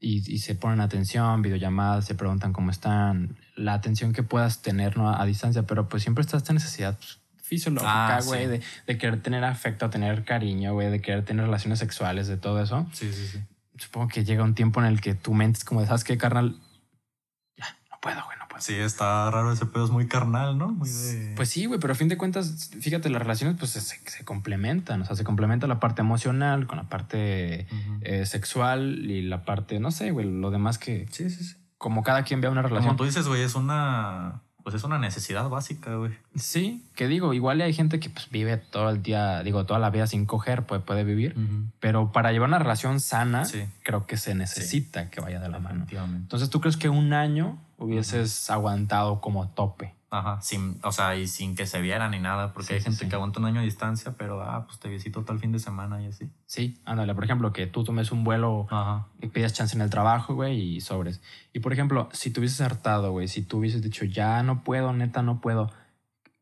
y, 0.00 0.38
se 0.38 0.54
ponen 0.54 0.80
atención, 0.80 1.42
videollamadas, 1.42 2.06
se 2.06 2.14
preguntan 2.14 2.54
cómo 2.54 2.70
están, 2.70 3.36
la 3.56 3.74
atención 3.74 4.14
que 4.14 4.22
puedas 4.22 4.62
tener 4.62 4.96
¿no? 4.96 5.14
a, 5.14 5.22
distancia, 5.26 5.64
pero 5.64 5.90
pues 5.90 6.02
siempre 6.02 6.22
está 6.22 6.38
esta 6.38 6.54
necesidad 6.54 6.96
pues, 6.96 7.21
fisiológica, 7.56 8.16
ah, 8.16 8.20
de, 8.22 8.62
de, 8.86 8.98
querer 8.98 9.20
tener 9.20 9.44
afecto, 9.44 9.90
tener 9.90 10.24
cariño, 10.24 10.72
güey, 10.74 10.90
de 10.90 11.00
querer 11.00 11.24
tener 11.24 11.44
relaciones 11.44 11.78
sexuales, 11.78 12.28
de 12.28 12.36
todo 12.36 12.62
eso. 12.62 12.86
Sí, 12.92 13.12
sí, 13.12 13.26
sí. 13.26 13.40
Supongo 13.76 14.08
que 14.08 14.24
llega 14.24 14.42
un 14.42 14.54
tiempo 14.54 14.80
en 14.80 14.86
el 14.86 15.00
que 15.00 15.14
tu 15.14 15.34
mente 15.34 15.58
es 15.58 15.64
como, 15.64 15.84
¿sabes 15.84 16.04
qué, 16.04 16.16
carnal? 16.16 16.56
Ya, 17.56 17.76
no 17.90 17.98
puedo, 18.00 18.24
güey, 18.24 18.38
Sí, 18.62 18.74
está 18.74 19.28
raro 19.28 19.52
ese 19.52 19.66
pedo, 19.66 19.84
es 19.84 19.90
muy 19.90 20.06
carnal, 20.06 20.56
¿no? 20.56 20.68
Muy 20.68 20.88
de... 20.88 21.32
Pues 21.34 21.48
sí, 21.48 21.66
güey, 21.66 21.80
pero 21.80 21.94
a 21.94 21.96
fin 21.96 22.08
de 22.08 22.16
cuentas, 22.16 22.70
fíjate, 22.80 23.10
las 23.10 23.20
relaciones 23.20 23.56
pues 23.58 23.72
se, 23.72 24.24
complementan, 24.24 25.02
o 25.02 25.04
sea, 25.04 25.16
se 25.16 25.24
complementa 25.24 25.66
la 25.66 25.80
parte 25.80 26.02
emocional 26.02 26.68
con 26.68 26.78
la 26.78 26.88
parte 26.88 27.66
eh, 28.02 28.24
sexual 28.24 29.10
y 29.10 29.22
la 29.22 29.44
parte, 29.44 29.80
no 29.80 29.90
sé, 29.90 30.12
güey, 30.12 30.30
lo 30.30 30.52
demás 30.52 30.78
que... 30.78 31.08
Sí, 31.10 31.28
sí, 31.28 31.42
sí. 31.42 31.56
Como 31.76 32.04
cada 32.04 32.22
quien 32.22 32.40
vea 32.40 32.50
una 32.50 32.62
relación. 32.62 32.90
Como 32.90 32.96
tú 32.98 33.04
dices, 33.04 33.26
güey, 33.26 33.42
es 33.42 33.56
una... 33.56 34.42
Pues 34.62 34.74
es 34.74 34.84
una 34.84 34.98
necesidad 34.98 35.48
básica, 35.48 35.96
güey. 35.96 36.12
Sí, 36.36 36.84
que 36.94 37.08
digo, 37.08 37.34
igual 37.34 37.60
hay 37.60 37.72
gente 37.72 37.98
que 38.00 38.10
pues 38.10 38.30
vive 38.30 38.56
todo 38.56 38.90
el 38.90 39.02
día, 39.02 39.42
digo, 39.42 39.66
toda 39.66 39.80
la 39.80 39.90
vida 39.90 40.06
sin 40.06 40.26
coger, 40.26 40.64
pues 40.64 40.82
puede 40.82 41.04
vivir, 41.04 41.34
pero 41.80 42.12
para 42.12 42.32
llevar 42.32 42.48
una 42.48 42.58
relación 42.58 43.00
sana, 43.00 43.44
creo 43.82 44.06
que 44.06 44.16
se 44.16 44.34
necesita 44.34 45.10
que 45.10 45.20
vaya 45.20 45.40
de 45.40 45.48
la 45.48 45.58
mano. 45.58 45.86
Entonces, 45.90 46.50
¿tú 46.50 46.60
crees 46.60 46.76
que 46.76 46.88
un 46.88 47.12
año 47.12 47.58
hubieses 47.82 48.50
aguantado 48.50 49.20
como 49.20 49.48
tope. 49.48 49.94
Ajá, 50.12 50.42
sin, 50.42 50.78
o 50.82 50.92
sea, 50.92 51.16
y 51.16 51.26
sin 51.26 51.56
que 51.56 51.64
se 51.64 51.80
viera 51.80 52.06
ni 52.10 52.18
nada, 52.18 52.52
porque 52.52 52.74
hay 52.74 52.82
gente 52.82 53.08
que 53.08 53.14
aguanta 53.14 53.40
un 53.40 53.46
año 53.46 53.60
a 53.60 53.62
distancia, 53.62 54.14
pero 54.18 54.42
ah, 54.42 54.66
pues 54.66 54.78
te 54.78 54.90
visito 54.90 55.24
tal 55.24 55.38
fin 55.38 55.52
de 55.52 55.58
semana 55.58 56.02
y 56.02 56.06
así. 56.08 56.30
Sí, 56.44 56.82
ándale, 56.84 57.14
por 57.14 57.24
ejemplo, 57.24 57.50
que 57.54 57.66
tú 57.66 57.82
tomes 57.82 58.12
un 58.12 58.22
vuelo 58.22 58.66
y 59.22 59.28
pidas 59.28 59.54
chance 59.54 59.74
en 59.74 59.80
el 59.80 59.88
trabajo, 59.88 60.34
güey, 60.34 60.60
y 60.60 60.80
sobres. 60.82 61.22
Y 61.54 61.60
por 61.60 61.72
ejemplo, 61.72 62.10
si 62.12 62.30
te 62.30 62.40
hubieses 62.40 62.60
hartado, 62.60 63.10
güey, 63.12 63.26
si 63.26 63.40
tú 63.40 63.56
hubieses 63.56 63.80
dicho, 63.80 64.04
ya 64.04 64.42
no 64.42 64.62
puedo, 64.64 64.92
neta, 64.92 65.22
no 65.22 65.40
puedo, 65.40 65.72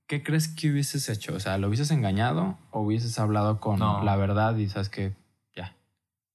¿qué 0.08 0.24
crees 0.24 0.48
que 0.48 0.72
hubieses 0.72 1.08
hecho? 1.08 1.36
O 1.36 1.38
sea, 1.38 1.56
¿lo 1.56 1.68
hubieses 1.68 1.92
engañado 1.92 2.58
o 2.72 2.80
hubieses 2.80 3.20
hablado 3.20 3.60
con 3.60 3.78
la 3.78 4.16
verdad 4.16 4.56
y 4.56 4.68
sabes 4.68 4.88
que 4.88 5.14
ya? 5.54 5.76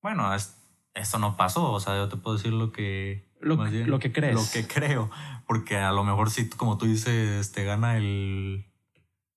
Bueno, 0.02 0.34
es, 0.34 0.56
eso 0.94 1.20
no 1.20 1.36
pasó, 1.36 1.74
o 1.74 1.82
sea, 1.82 1.98
yo 1.98 2.08
te 2.08 2.16
puedo 2.16 2.38
decir 2.38 2.54
lo 2.54 2.72
que 2.72 3.25
lo, 3.40 3.56
lo, 3.56 4.00
que 4.00 4.12
crees. 4.12 4.36
Lo 4.36 4.44
que 4.52 4.68
creo. 4.68 5.10
Porque 5.48 5.78
a 5.78 5.92
lo 5.92 6.04
mejor 6.04 6.30
si, 6.30 6.50
como 6.50 6.78
tú 6.78 6.86
dices, 6.86 7.52
te 7.52 7.64
gana 7.64 7.98
el... 7.98 8.66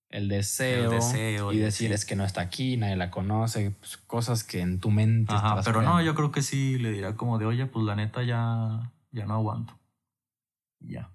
El 0.09 0.27
deseo, 0.27 0.89
deseo 0.89 1.53
y, 1.53 1.59
decir 1.59 1.91
es 1.91 2.03
que 2.03 2.15
no 2.15 2.25
está 2.25 2.41
aquí, 2.41 2.77
nadie 2.77 2.95
la 2.95 3.11
conoce, 3.11 3.69
pues, 3.69 3.97
cosas 3.97 4.43
que 4.43 4.59
en 4.59 4.79
tu 4.79 4.89
mente. 4.89 5.31
Ajá, 5.31 5.61
pero 5.63 5.83
no, 5.83 6.01
yo 6.01 6.15
creo 6.15 6.31
que 6.31 6.41
sí 6.41 6.79
le 6.79 6.91
dirá 6.91 7.15
como 7.15 7.37
de, 7.37 7.45
oye, 7.45 7.67
pues 7.67 7.85
la 7.85 7.95
neta 7.95 8.23
ya, 8.23 8.91
ya 9.11 9.25
no 9.27 9.35
aguanto. 9.35 9.77
ya. 10.79 11.11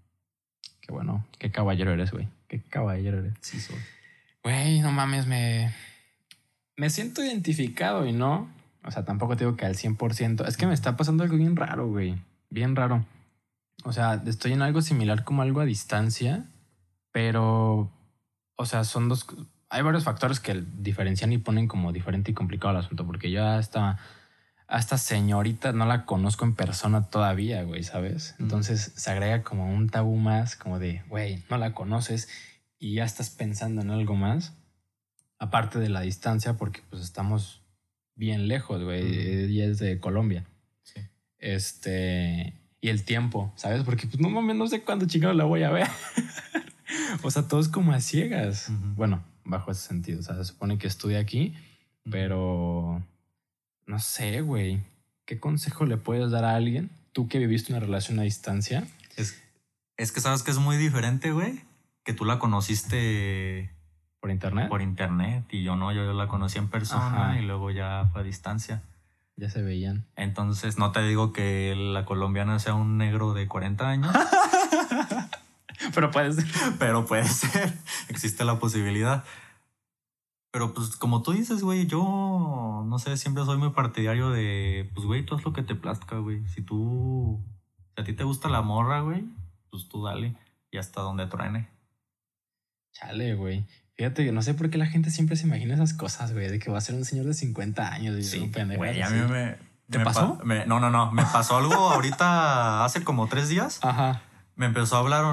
Qué 0.81 0.93
bueno, 0.93 1.27
qué 1.41 1.51
caballero 1.51 1.93
eres, 1.93 2.13
güey. 2.13 2.29
Qué 2.47 2.63
caballero 2.63 3.19
eres. 3.19 3.35
Sí, 3.41 3.59
soy. 3.59 3.79
Güey, 4.45 4.81
no 4.81 4.93
mames, 4.93 5.27
me. 5.27 5.75
Me 6.77 6.89
siento 6.89 7.25
identificado 7.25 8.07
y 8.07 8.13
no. 8.13 8.49
O 8.85 8.93
sea, 8.93 9.05
tampoco 9.05 9.37
te 9.37 9.45
digo 9.45 9.57
que 9.57 9.65
al 9.65 9.75
100%. 9.75 10.47
Es 10.47 10.57
que 10.57 10.69
me 10.69 10.75
está 10.75 10.97
pasando 10.97 11.25
algo 11.25 11.37
bien 11.37 11.57
raro, 11.57 11.89
güey 11.89 12.17
bien 12.55 12.77
raro. 12.77 13.05
O 13.85 13.93
sea, 13.93 14.23
estoy 14.25 14.53
en 14.53 14.63
algo 14.63 14.81
similar 14.81 15.25
como 15.25 15.43
algo 15.43 15.61
a 15.61 15.65
distancia, 15.65 16.47
pero, 17.11 17.91
o 18.57 18.67
sea, 18.67 18.85
son 18.85 19.09
dos... 19.09 19.27
Hay 19.69 19.83
varios 19.83 20.05
factores 20.05 20.39
que 20.39 20.63
diferencian 20.79 21.33
y 21.33 21.39
ponen 21.39 21.67
como 21.67 21.93
diferente 21.93 22.31
y 22.31 22.35
complicado 22.35 22.71
el 22.71 22.85
asunto, 22.85 23.05
porque 23.05 23.31
yo 23.31 23.45
hasta, 23.45 23.99
a 24.69 24.79
esta 24.79 24.97
señorita 24.99 25.73
no 25.73 25.85
la 25.85 26.07
conozco 26.07 26.45
en 26.45 26.55
persona 26.55 27.11
todavía, 27.11 27.65
güey, 27.65 27.83
¿sabes? 27.83 28.37
Entonces 28.39 28.93
se 28.95 29.11
agrega 29.11 29.43
como 29.43 29.75
un 29.75 29.91
tabú 29.91 30.17
más, 30.17 30.55
como 30.55 30.79
de, 30.79 31.03
güey, 31.09 31.43
no 31.51 31.59
la 31.59 31.73
conoces 31.73 32.29
y 32.79 32.95
ya 32.95 33.05
estás 33.05 33.31
pensando 33.31 33.83
en 33.83 33.91
algo 33.91 34.15
más, 34.15 34.55
aparte 35.41 35.81
de 35.81 35.89
la 35.89 36.03
distancia, 36.03 36.57
porque 36.57 36.83
pues 36.89 37.03
estamos 37.03 37.63
bien 38.15 38.47
lejos, 38.47 38.85
güey, 38.85 39.51
y 39.51 39.61
es 39.61 39.79
de 39.79 39.99
Colombia. 39.99 40.45
Este, 41.45 42.55
y 42.81 42.89
el 42.89 43.05
tiempo, 43.05 43.53
¿sabes? 43.55 43.83
Porque 43.83 44.07
pues 44.07 44.19
no 44.19 44.31
mames, 44.31 44.57
no 44.57 44.67
sé 44.67 44.81
cuándo 44.81 45.05
chingado 45.05 45.35
la 45.35 45.45
voy 45.45 45.63
a 45.63 45.71
ver. 45.71 45.87
o 47.23 47.31
sea, 47.31 47.47
todo 47.47 47.61
es 47.61 47.69
como 47.69 47.93
a 47.93 48.01
ciegas. 48.01 48.69
Bueno, 48.97 49.23
bajo 49.45 49.71
ese 49.71 49.87
sentido. 49.87 50.21
O 50.21 50.23
sea, 50.23 50.37
se 50.37 50.45
supone 50.47 50.79
que 50.79 50.87
estudia 50.87 51.19
aquí, 51.19 51.55
Pero 52.11 53.03
no 53.87 53.99
sé, 53.99 54.41
güey. 54.41 54.81
¿Qué 55.27 55.39
consejo 55.39 55.85
le 55.85 55.99
puedes 55.99 56.31
dar 56.31 56.47
a 56.47 56.55
alguien? 56.55 56.89
Tú 57.13 57.29
que 57.29 57.39
viviste 57.39 57.75
una 57.75 57.81
relación 57.81 58.19
a 58.21 58.23
distancia. 58.23 58.87
Es, 59.17 59.39
es 59.99 60.13
que 60.13 60.23
sabes 60.23 60.43
que 60.43 60.51
es 60.51 60.59
muy 60.59 60.79
diferente, 60.79 61.31
güey. 61.33 61.61
Que 62.05 62.15
tú 62.15 62.25
la 62.25 62.39
conociste 62.39 63.71
por 64.19 64.31
internet. 64.31 64.71
Por 64.71 64.81
internet. 64.81 65.45
Y 65.51 65.63
yo 65.63 65.77
no, 65.77 65.93
yo 65.93 66.11
la 66.15 66.27
conocí 66.27 66.57
en 66.57 66.69
persona 66.69 67.39
y 67.39 67.45
luego 67.45 67.71
ya 67.71 68.09
fue 68.13 68.23
a 68.23 68.25
distancia. 68.25 68.83
Ya 69.37 69.51
se 69.51 69.63
veían. 69.63 70.07
Entonces, 70.17 70.79
no 70.79 70.93
te 70.93 71.03
digo 71.03 71.33
que 71.33 71.75
la 71.77 72.05
colombiana 72.05 72.59
sea 72.59 72.75
un 72.75 72.99
negro 72.99 73.35
de 73.35 73.49
40 73.49 73.89
años. 73.89 74.15
Pero 75.95 76.11
puede 76.11 76.33
ser. 76.33 76.45
Pero 76.79 77.05
puede 77.05 77.25
ser. 77.25 77.73
Existe 78.09 78.45
la 78.45 78.59
posibilidad. 78.59 79.25
Pero 80.53 80.73
pues 80.73 80.97
como 80.97 81.23
tú 81.23 81.33
dices, 81.33 81.63
güey, 81.63 81.87
yo 81.89 82.85
no 82.87 82.99
sé, 83.01 83.17
siempre 83.17 83.45
soy 83.45 83.59
muy 83.59 83.71
partidario 83.71 84.31
de, 84.31 84.89
pues, 84.95 85.05
güey, 85.05 85.27
todo 85.27 85.41
es 85.41 85.45
lo 85.45 85.53
que 85.53 85.63
te 85.63 85.75
plazca, 85.75 86.19
güey. 86.19 86.47
Si 86.47 86.63
tú, 86.63 87.43
si 87.95 88.01
a 88.01 88.05
ti 88.05 88.13
te 88.13 88.23
gusta 88.23 88.49
la 88.49 88.63
morra, 88.63 89.01
güey, 89.01 89.25
pues 89.71 89.89
tú 89.89 90.05
dale 90.05 90.37
y 90.71 90.79
hasta 90.79 91.01
donde 91.01 91.27
truene. 91.27 91.69
Chale, 92.93 93.35
güey. 93.35 93.67
Fíjate, 93.97 94.31
no 94.33 94.43
sé 94.43 94.55
por 94.55 94.71
qué 94.71 94.79
la 94.79 94.87
gente 94.87 95.11
siempre 95.11 95.37
se 95.37 95.47
imagina 95.47 95.75
esas 95.75 95.95
cosas, 95.95 96.33
güey, 96.33 96.49
de 96.49 96.59
que 96.59 96.71
va 96.71 96.79
a 96.79 96.81
ser 96.81 96.95
un 96.95 97.05
señor 97.05 97.27
de 97.27 97.35
50 97.35 97.93
años 97.93 98.19
y 98.19 98.25
sí, 98.25 98.39
un 98.41 98.51
pendejo. 98.51 98.79
Güey, 98.79 99.03
a 99.03 99.11
mí 99.11 99.21
me... 99.31 99.57
¿Te 99.91 100.01
pasó? 100.01 100.41
no, 100.45 100.81
no, 100.81 100.91
no. 100.91 101.13
Me 101.13 101.23
pasó 101.25 101.59
algo 101.59 101.75
ahorita 101.93 102.85
hace 102.85 103.05
como 103.05 103.29
tres 103.29 103.49
días. 103.49 103.81
Ajá. 103.83 104.23
Me 104.57 104.67
empezó 104.67 104.97
a 104.97 105.01
hablar 105.01 105.25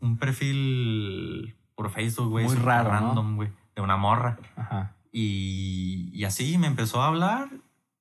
un 0.00 0.16
perfil 0.16 1.56
por 1.74 1.90
Facebook, 1.90 2.30
güey. 2.30 2.46
Muy 2.46 2.56
raro, 2.56 2.90
random, 2.90 3.36
güey 3.36 3.50
de 3.74 3.82
una 3.82 3.96
morra. 3.96 4.38
Ajá. 4.56 4.96
Y, 5.12 6.10
y, 6.12 6.24
así 6.24 6.56
me 6.58 6.68
empezó 6.68 7.02
a 7.02 7.08
hablar 7.08 7.48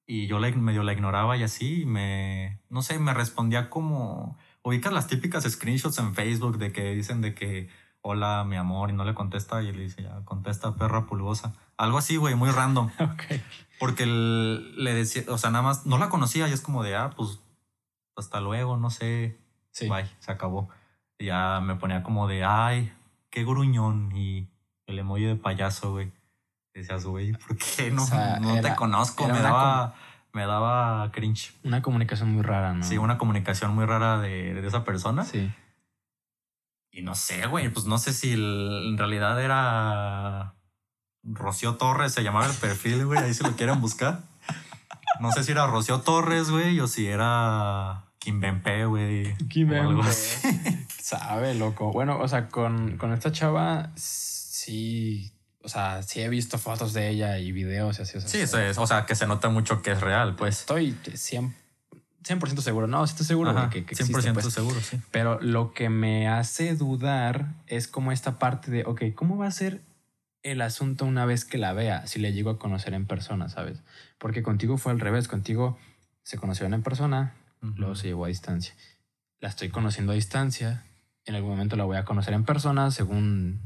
y 0.06 0.28
yo 0.28 0.40
la, 0.40 0.50
medio 0.52 0.84
la 0.84 0.94
ignoraba 0.94 1.38
y 1.38 1.44
así 1.44 1.86
me, 1.86 2.60
no 2.70 2.82
sé, 2.82 3.00
me 3.00 3.14
respondía 3.14 3.70
como, 3.70 4.38
ubicas 4.62 4.94
las 4.94 5.08
típicas 5.08 5.44
screenshots 5.44 5.98
en 5.98 6.14
Facebook 6.14 6.58
de 6.60 6.72
que 6.72 6.94
dicen 6.94 7.22
de 7.22 7.34
que, 7.34 7.70
hola, 8.10 8.44
mi 8.44 8.56
amor, 8.56 8.90
y 8.90 8.94
no 8.94 9.06
le 9.06 9.14
contesta 9.14 9.62
y 9.62 9.72
le 9.72 9.84
dice, 9.84 10.02
ya, 10.02 10.22
contesta 10.26 10.74
perra 10.76 11.06
pulgosa. 11.06 11.54
Algo 11.78 12.00
así, 12.00 12.18
güey, 12.18 12.34
muy 12.34 12.50
random. 12.50 12.90
okay. 13.14 13.44
Porque 13.80 14.06
le 14.08 14.94
decía, 14.94 15.24
o 15.28 15.38
sea, 15.38 15.52
nada 15.52 15.62
más, 15.62 15.86
no 15.86 15.98
la 16.00 16.10
conocía 16.10 16.48
y 16.48 16.52
es 16.52 16.62
como 16.62 16.84
de, 16.84 16.96
ah, 16.96 17.12
pues, 17.16 17.40
hasta 18.16 18.42
luego, 18.42 18.78
no 18.78 18.90
sé. 18.90 19.40
Sí. 19.72 19.88
Bye, 19.88 20.10
se 20.20 20.32
acabó. 20.32 20.70
Y 21.20 21.26
ya 21.26 21.62
me 21.62 21.76
ponía 21.76 22.02
como 22.02 22.28
de, 22.28 22.44
ay, 22.44 22.92
qué 23.30 23.44
gruñón 23.44 24.12
y 24.16 24.50
el 24.88 24.98
emoji 24.98 25.26
de 25.26 25.36
payaso, 25.36 25.92
güey. 25.92 26.12
Decías, 26.74 27.06
güey, 27.06 27.34
¿por 27.34 27.58
qué 27.58 27.92
no, 27.92 28.06
no 28.42 28.62
te 28.62 28.76
conozco? 28.76 29.28
Me 29.28 29.40
daba, 29.40 29.94
me 30.34 30.46
daba 30.46 31.12
cringe. 31.12 31.54
Una 31.64 31.82
comunicación 31.84 32.34
muy 32.34 32.42
rara, 32.42 32.74
¿no? 32.74 32.84
Sí, 32.84 32.98
una 32.98 33.18
comunicación 33.18 33.76
muy 33.76 33.86
rara 33.86 34.20
de, 34.20 34.56
de 34.56 34.68
esa 34.68 34.84
persona. 34.84 35.26
Sí. 35.26 35.52
Y 36.92 37.02
no 37.02 37.16
sé, 37.16 37.46
güey, 37.48 37.70
pues 37.70 37.86
no 37.86 37.98
sé 37.98 38.14
si 38.14 38.34
en 38.34 38.98
realidad 38.98 39.42
era 39.42 40.56
Rocío 41.24 41.76
Torres, 41.76 42.14
se 42.14 42.24
llamaba 42.24 42.48
el 42.48 42.56
perfil, 42.56 43.06
güey, 43.06 43.20
ahí 43.20 43.34
se 43.34 43.44
lo 43.44 43.56
quieren 43.56 43.80
buscar. 43.82 44.24
No 45.20 45.32
sé 45.32 45.44
si 45.44 45.52
era 45.52 45.68
Rocío 45.68 46.02
Torres, 46.02 46.50
güey, 46.50 46.80
o 46.80 46.88
si 46.88 47.08
era 47.08 48.06
Kim 48.20 48.40
Bempe, 48.40 48.86
güey. 48.86 49.36
Kim 49.48 49.70
Bempe. 49.70 50.12
Sabe, 51.02 51.56
loco. 51.56 51.92
Bueno, 51.92 52.20
o 52.20 52.28
sea, 52.28 52.48
con, 52.48 52.98
con 52.98 53.14
esta 53.14 53.32
chava 53.32 53.92
sí, 53.96 55.32
o 55.64 55.70
sea, 55.70 56.04
sí 56.04 56.22
he 56.22 56.30
visto 56.30 56.58
fotos 56.58 56.94
de 56.94 57.10
ella 57.10 57.38
y 57.40 57.52
videos 57.52 58.00
y 58.00 58.02
así. 58.04 58.18
O 58.18 58.22
sea, 58.22 58.30
sí, 58.30 58.40
eso 58.40 58.60
es, 58.60 58.78
o 58.78 58.88
sea, 58.88 59.06
que 59.06 59.16
se 59.16 59.28
nota 59.28 59.50
mucho 59.50 59.82
que 59.82 59.92
es 59.92 60.02
real, 60.02 60.36
pues. 60.36 60.60
Estoy 60.60 60.96
100%, 61.04 61.54
100 62.24 62.62
seguro, 62.62 62.88
no, 62.88 63.04
estoy 63.04 63.26
seguro 63.26 63.54
de 63.54 63.70
que, 63.70 63.86
que 63.86 63.96
100% 63.96 64.00
existe, 64.00 64.34
pues. 64.34 64.54
seguro, 64.54 64.80
sí. 64.82 65.00
Pero 65.12 65.40
lo 65.42 65.74
que 65.74 65.90
me 65.90 66.28
hace 66.28 66.76
dudar 66.76 67.54
es 67.68 67.88
como 67.88 68.12
esta 68.12 68.40
parte 68.40 68.72
de, 68.72 68.84
ok, 68.86 69.04
¿cómo 69.16 69.38
va 69.38 69.48
a 69.48 69.52
ser 69.52 69.82
el 70.44 70.62
asunto 70.62 71.06
una 71.06 71.26
vez 71.26 71.46
que 71.46 71.58
la 71.58 71.74
vea, 71.74 72.08
si 72.08 72.20
le 72.20 72.34
llego 72.34 72.50
a 72.50 72.60
conocer 72.60 72.94
en 72.94 73.06
persona, 73.06 73.50
¿sabes? 73.50 73.82
Porque 74.18 74.44
contigo 74.44 74.78
fue 74.78 74.92
al 74.92 75.00
revés, 75.00 75.28
contigo 75.28 75.78
se 76.24 76.38
conocieron 76.38 76.74
en 76.74 76.84
persona, 76.84 77.34
luego 77.62 77.96
se 77.96 78.08
llevó 78.08 78.26
a 78.26 78.30
distancia. 78.30 78.74
La 79.40 79.50
estoy 79.50 79.70
conociendo 79.70 80.12
a 80.12 80.16
distancia, 80.16 80.84
en 81.26 81.36
algún 81.36 81.52
momento 81.52 81.76
la 81.76 81.86
voy 81.86 81.98
a 81.98 82.06
conocer 82.06 82.34
en 82.34 82.44
persona, 82.44 82.92
según 82.92 83.60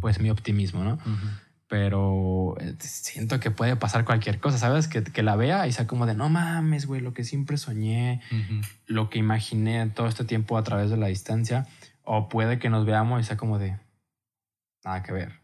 pues 0.00 0.20
mi 0.20 0.30
optimismo, 0.30 0.84
¿no? 0.84 0.98
Pero 1.68 2.54
eh, 2.60 2.76
siento 2.78 3.40
que 3.40 3.50
puede 3.50 3.74
pasar 3.74 4.04
cualquier 4.04 4.38
cosa, 4.38 4.56
¿sabes? 4.56 4.86
Que, 4.86 5.02
que, 5.02 5.22
la 5.22 5.34
vea 5.34 5.66
y 5.66 5.72
sea 5.72 5.86
como 5.86 6.06
de, 6.06 6.14
no 6.14 6.28
mames, 6.28 6.86
güey, 6.86 7.00
lo 7.00 7.12
que 7.12 7.24
siempre 7.24 7.56
soñé, 7.56 8.20
lo 8.86 9.10
que 9.10 9.18
imaginé 9.18 9.84
todo 9.90 10.06
este 10.06 10.24
tiempo 10.24 10.58
a 10.58 10.62
través 10.62 10.90
de 10.90 10.96
la 10.96 11.08
distancia. 11.08 11.66
O 12.04 12.28
puede 12.28 12.60
que 12.60 12.70
nos 12.70 12.86
veamos 12.86 13.20
y 13.20 13.24
sea 13.24 13.36
como 13.36 13.58
de, 13.58 13.76
nada 14.84 15.02
que 15.02 15.12
ver. 15.12 15.40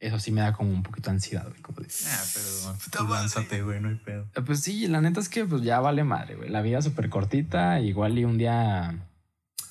Eso 0.00 0.18
sí 0.18 0.32
me 0.32 0.40
da 0.40 0.52
como 0.52 0.70
un 0.70 0.82
poquito 0.82 1.10
de 1.10 1.16
ansiedad, 1.16 1.46
güey. 1.48 1.60
Como 1.60 1.80
de, 1.80 1.86
ah, 1.86 2.24
pero 2.34 3.06
tú 3.06 3.12
lánzate, 3.12 3.62
güey, 3.62 3.80
no 3.80 3.90
hay 3.90 3.96
pedo. 3.96 4.26
Eh, 4.34 4.42
pues 4.44 4.60
sí, 4.62 4.88
la 4.88 5.00
neta 5.00 5.20
es 5.20 5.28
que 5.28 5.44
pues 5.44 5.62
ya 5.62 5.78
vale 5.78 6.02
madre, 6.02 6.34
güey. 6.34 6.48
La 6.48 6.62
vida 6.62 6.78
es 6.78 6.84
súper 6.84 7.08
cortita, 7.08 7.78
igual 7.80 8.18
y 8.18 8.24
un 8.24 8.36
día 8.36 8.98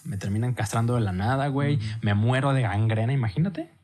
me 0.05 0.17
terminan 0.17 0.53
castrando 0.53 0.95
de 0.95 1.01
la 1.01 1.11
nada, 1.11 1.47
güey. 1.47 1.79
Me 2.01 2.13
muero 2.13 2.53
de 2.53 2.61
gangrena, 2.61 3.11
imagínate 3.11 3.78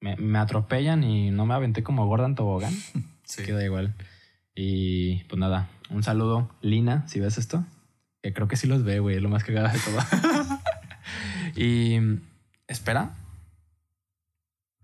me, 0.00 0.38
atropellan 0.38 1.04
y 1.04 1.30
no 1.30 1.46
me 1.46 1.54
aventé 1.54 1.82
como 1.82 2.06
Gordon 2.06 2.34
Tobogán. 2.34 2.74
Sí. 3.26 3.42
Queda 3.42 3.64
igual. 3.64 3.92
Y 4.54 5.24
pues 5.24 5.36
nada, 5.40 5.68
un 5.90 6.04
saludo, 6.04 6.48
Lina, 6.60 7.08
si 7.08 7.18
ves 7.18 7.38
esto. 7.38 7.64
Que 8.22 8.32
creo 8.32 8.46
que 8.46 8.54
sí 8.54 8.68
los 8.68 8.84
ve, 8.84 9.00
güey, 9.00 9.18
lo 9.18 9.28
más 9.28 9.42
cagado 9.42 9.66
de 9.66 9.80
todo. 9.80 9.98
y 11.56 11.98
espera. 12.68 13.16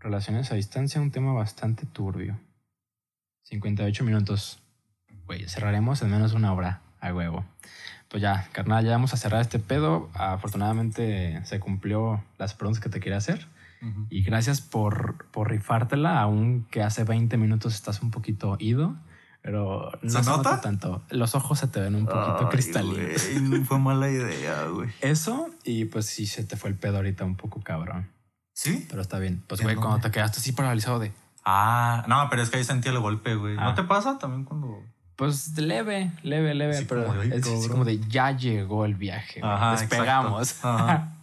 Relaciones 0.00 0.50
a 0.50 0.56
distancia, 0.56 1.00
un 1.00 1.12
tema 1.12 1.32
bastante 1.32 1.86
turbio. 1.86 2.36
58 3.44 4.02
minutos. 4.02 4.60
Güey, 5.26 5.48
cerraremos 5.48 6.02
en 6.02 6.10
menos 6.10 6.32
de 6.32 6.38
una 6.38 6.52
hora, 6.52 6.82
a 7.00 7.14
huevo. 7.14 7.44
Pues 8.08 8.22
ya, 8.22 8.48
carnal, 8.50 8.84
ya 8.84 8.90
vamos 8.90 9.14
a 9.14 9.16
cerrar 9.16 9.40
este 9.40 9.60
pedo. 9.60 10.10
Afortunadamente 10.14 11.40
se 11.44 11.60
cumplió 11.60 12.24
las 12.38 12.54
preguntas 12.54 12.82
que 12.82 12.90
te 12.90 12.98
quería 12.98 13.18
hacer. 13.18 13.46
Y 14.10 14.22
gracias 14.22 14.60
por, 14.60 15.26
por 15.32 15.50
rifártela, 15.50 16.20
aunque 16.20 16.82
hace 16.82 17.04
20 17.04 17.36
minutos 17.36 17.74
estás 17.74 18.00
un 18.02 18.10
poquito 18.10 18.56
ido. 18.60 18.96
Pero 19.42 19.90
no 20.02 20.10
¿Se, 20.10 20.22
nota? 20.30 20.60
tanto. 20.60 21.02
Los 21.10 21.34
ojos 21.34 21.58
se 21.58 21.66
te 21.66 21.80
ven 21.80 21.96
un 21.96 22.06
poquito 22.06 22.48
cristalinos. 22.48 23.22
No 23.40 23.64
fue 23.64 23.78
mala 23.80 24.08
idea, 24.08 24.66
güey. 24.66 24.88
Eso, 25.00 25.48
y 25.64 25.86
pues 25.86 26.06
sí 26.06 26.26
se 26.26 26.44
te 26.44 26.56
fue 26.56 26.70
el 26.70 26.76
pedo 26.76 26.98
ahorita 26.98 27.24
un 27.24 27.34
poco 27.36 27.60
cabrón. 27.60 28.08
¿Sí? 28.54 28.86
Pero 28.88 29.02
está 29.02 29.18
bien. 29.18 29.42
Pues, 29.48 29.60
güey, 29.62 29.74
cuando 29.74 29.98
te 29.98 30.12
quedaste 30.12 30.38
así 30.38 30.52
paralizado 30.52 31.00
de. 31.00 31.10
Ah, 31.44 32.04
no, 32.06 32.28
pero 32.30 32.42
es 32.42 32.50
que 32.50 32.58
ahí 32.58 32.64
sentí 32.64 32.88
el 32.88 33.00
golpe, 33.00 33.34
güey. 33.34 33.56
¿No 33.56 33.70
Ah. 33.70 33.74
te 33.74 33.82
pasa 33.82 34.16
también 34.18 34.44
cuando.? 34.44 34.78
Pues 35.16 35.58
leve, 35.58 36.12
leve, 36.22 36.54
leve, 36.54 36.74
Sí, 36.74 36.84
pero 36.88 37.04
como 37.06 37.20
"Ay, 37.20 37.30
es 37.34 37.42
cabrón". 37.44 37.68
como 37.68 37.84
de 37.84 37.98
ya 38.08 38.30
llegó 38.36 38.84
el 38.84 38.94
viaje. 38.94 39.40
Ajá, 39.42 39.72
Despegamos. 39.72 40.64
Ajá. 40.64 41.14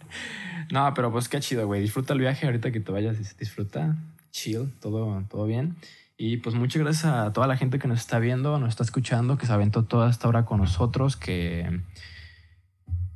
no, 0.70 0.92
pero 0.94 1.10
pues 1.12 1.28
qué 1.28 1.40
chido, 1.40 1.66
güey. 1.66 1.80
Disfruta 1.80 2.12
el 2.12 2.20
viaje 2.20 2.46
ahorita 2.46 2.70
que 2.70 2.80
te 2.80 2.92
vayas. 2.92 3.18
dis- 3.18 3.36
Disfruta, 3.36 3.96
chill, 4.30 4.72
todo, 4.80 5.24
todo 5.28 5.46
bien. 5.46 5.76
Y 6.16 6.36
pues 6.36 6.54
muchas 6.54 6.82
gracias 6.82 7.06
a 7.12 7.32
toda 7.32 7.46
la 7.46 7.56
gente 7.56 7.78
que 7.78 7.88
nos 7.88 7.98
está 8.00 8.18
viendo, 8.18 8.58
nos 8.58 8.68
está 8.68 8.82
escuchando, 8.84 9.38
que 9.38 9.46
se 9.46 9.52
aventó 9.52 9.84
toda 9.84 10.10
esta 10.10 10.28
hora 10.28 10.44
con 10.44 10.58
nosotros, 10.60 11.16
que, 11.16 11.80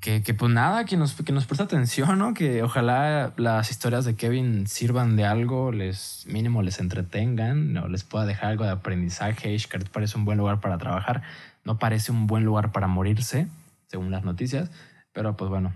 que, 0.00 0.22
que 0.22 0.32
pues 0.34 0.50
nada, 0.52 0.84
que 0.86 0.96
nos, 0.96 1.14
que 1.14 1.32
nos 1.32 1.44
presta 1.46 1.64
atención, 1.64 2.18
¿no? 2.18 2.32
Que 2.32 2.62
ojalá 2.62 3.34
las 3.36 3.70
historias 3.70 4.06
de 4.06 4.16
Kevin 4.16 4.66
sirvan 4.66 5.16
de 5.16 5.26
algo, 5.26 5.70
les 5.70 6.24
mínimo 6.26 6.62
les 6.62 6.80
entretengan, 6.80 7.76
o 7.76 7.88
les 7.88 8.04
pueda 8.04 8.24
dejar 8.24 8.50
algo 8.52 8.64
de 8.64 8.70
aprendizaje. 8.70 9.58
Xcaret 9.58 9.90
parece 9.90 10.16
un 10.18 10.24
buen 10.24 10.38
lugar 10.38 10.60
para 10.60 10.78
trabajar, 10.78 11.22
no 11.64 11.78
parece 11.78 12.10
un 12.10 12.26
buen 12.26 12.44
lugar 12.44 12.72
para 12.72 12.86
morirse, 12.86 13.48
según 13.88 14.10
las 14.10 14.24
noticias, 14.24 14.70
pero 15.12 15.36
pues 15.36 15.50
bueno, 15.50 15.72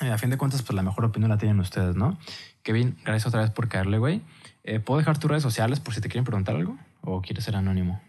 eh, 0.00 0.10
a 0.10 0.18
fin 0.18 0.30
de 0.30 0.36
cuentas, 0.36 0.62
pues 0.62 0.74
la 0.74 0.82
mejor 0.82 1.04
opinión 1.04 1.30
la 1.30 1.38
tienen 1.38 1.60
ustedes, 1.60 1.96
¿no? 1.96 2.18
Kevin, 2.62 2.96
gracias 3.04 3.26
otra 3.26 3.42
vez 3.42 3.50
por 3.50 3.68
caerle, 3.68 3.98
güey. 3.98 4.22
Eh, 4.64 4.80
¿Puedo 4.80 4.98
dejar 4.98 5.18
tus 5.18 5.30
redes 5.30 5.42
sociales 5.42 5.80
por 5.80 5.94
si 5.94 6.00
te 6.00 6.08
quieren 6.08 6.24
preguntar 6.24 6.56
algo? 6.56 6.76
¿O 7.02 7.20
quieres 7.20 7.44
ser 7.44 7.56
anónimo? 7.56 8.00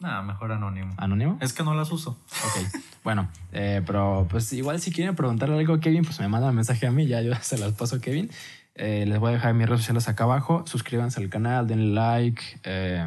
Nada, 0.00 0.22
mejor 0.22 0.52
anónimo. 0.52 0.92
¿Anónimo? 0.96 1.38
Es 1.40 1.52
que 1.52 1.62
no 1.62 1.74
las 1.74 1.92
uso. 1.92 2.18
Ok. 2.44 2.80
bueno, 3.04 3.28
eh, 3.52 3.82
pero 3.86 4.26
pues 4.28 4.52
igual 4.52 4.80
si 4.80 4.90
quieren 4.90 5.14
preguntarle 5.14 5.58
algo 5.58 5.74
a 5.74 5.80
Kevin, 5.80 6.04
pues 6.04 6.18
me 6.20 6.28
mandan 6.28 6.50
un 6.50 6.56
mensaje 6.56 6.86
a 6.86 6.90
mí, 6.90 7.06
ya 7.06 7.22
yo 7.22 7.32
se 7.40 7.58
las 7.58 7.72
paso 7.72 7.96
a 7.96 8.00
Kevin. 8.00 8.30
Eh, 8.74 9.04
les 9.06 9.18
voy 9.18 9.30
a 9.30 9.34
dejar 9.34 9.54
mis 9.54 9.66
redes 9.66 9.80
sociales 9.82 10.08
acá 10.08 10.24
abajo. 10.24 10.64
Suscríbanse 10.66 11.20
al 11.20 11.28
canal, 11.28 11.66
denle 11.66 11.94
like, 11.94 12.42
eh, 12.64 13.06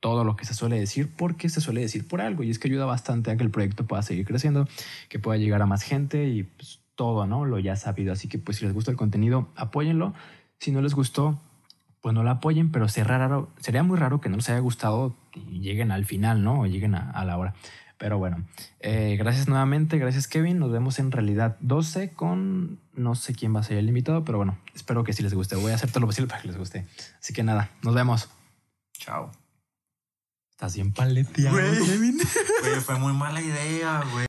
todo 0.00 0.24
lo 0.24 0.36
que 0.36 0.44
se 0.44 0.54
suele 0.54 0.78
decir, 0.78 1.10
porque 1.16 1.48
se 1.48 1.60
suele 1.60 1.80
decir 1.80 2.06
por 2.06 2.20
algo 2.20 2.42
y 2.42 2.50
es 2.50 2.58
que 2.58 2.68
ayuda 2.68 2.84
bastante 2.84 3.30
a 3.30 3.36
que 3.36 3.42
el 3.42 3.50
proyecto 3.50 3.86
pueda 3.86 4.02
seguir 4.02 4.26
creciendo, 4.26 4.68
que 5.08 5.18
pueda 5.18 5.38
llegar 5.38 5.62
a 5.62 5.66
más 5.66 5.82
gente 5.82 6.28
y 6.28 6.42
pues 6.42 6.80
todo, 6.96 7.26
¿no? 7.26 7.44
Lo 7.44 7.58
ya 7.58 7.76
sabido. 7.76 8.12
Así 8.12 8.28
que 8.28 8.38
pues 8.38 8.58
si 8.58 8.64
les 8.64 8.74
gusta 8.74 8.90
el 8.90 8.96
contenido, 8.96 9.48
apóyenlo. 9.54 10.14
Si 10.58 10.72
no 10.72 10.82
les 10.82 10.94
gustó, 10.94 11.38
pues 12.00 12.14
no 12.14 12.24
la 12.24 12.32
apoyen, 12.32 12.72
pero 12.72 12.88
sería, 12.88 13.18
raro, 13.18 13.50
sería 13.60 13.82
muy 13.82 13.98
raro 13.98 14.20
que 14.20 14.28
no 14.28 14.36
les 14.36 14.48
haya 14.48 14.58
gustado 14.58 15.14
y 15.34 15.60
lleguen 15.60 15.92
al 15.92 16.04
final, 16.04 16.42
¿no? 16.42 16.62
O 16.62 16.66
lleguen 16.66 16.94
a, 16.94 17.10
a 17.10 17.24
la 17.24 17.38
hora. 17.38 17.54
Pero 17.98 18.18
bueno, 18.18 18.44
eh, 18.80 19.16
gracias 19.18 19.48
nuevamente, 19.48 19.98
gracias 19.98 20.28
Kevin. 20.28 20.58
Nos 20.58 20.70
vemos 20.70 20.98
en 20.98 21.12
realidad 21.12 21.56
12 21.60 22.12
con 22.12 22.78
no 22.92 23.14
sé 23.14 23.34
quién 23.34 23.54
va 23.54 23.60
a 23.60 23.62
ser 23.62 23.78
el 23.78 23.88
invitado, 23.88 24.24
pero 24.24 24.38
bueno, 24.38 24.58
espero 24.74 25.02
que 25.02 25.14
sí 25.14 25.22
les 25.22 25.32
guste. 25.32 25.56
Voy 25.56 25.72
a 25.72 25.76
hacer 25.76 25.90
todo 25.90 26.00
lo 26.00 26.06
posible 26.06 26.28
para 26.28 26.42
que 26.42 26.48
les 26.48 26.58
guste. 26.58 26.86
Así 27.18 27.32
que 27.32 27.42
nada, 27.42 27.70
nos 27.82 27.94
vemos. 27.94 28.28
Chao. 28.92 29.30
Estás 30.50 30.74
bien 30.74 30.92
paleteado. 30.92 31.56
Kevin. 31.56 32.18
Güey, 32.62 32.80
fue 32.80 32.98
muy 32.98 33.12
mala 33.12 33.40
idea, 33.40 34.02
güey. 34.12 34.24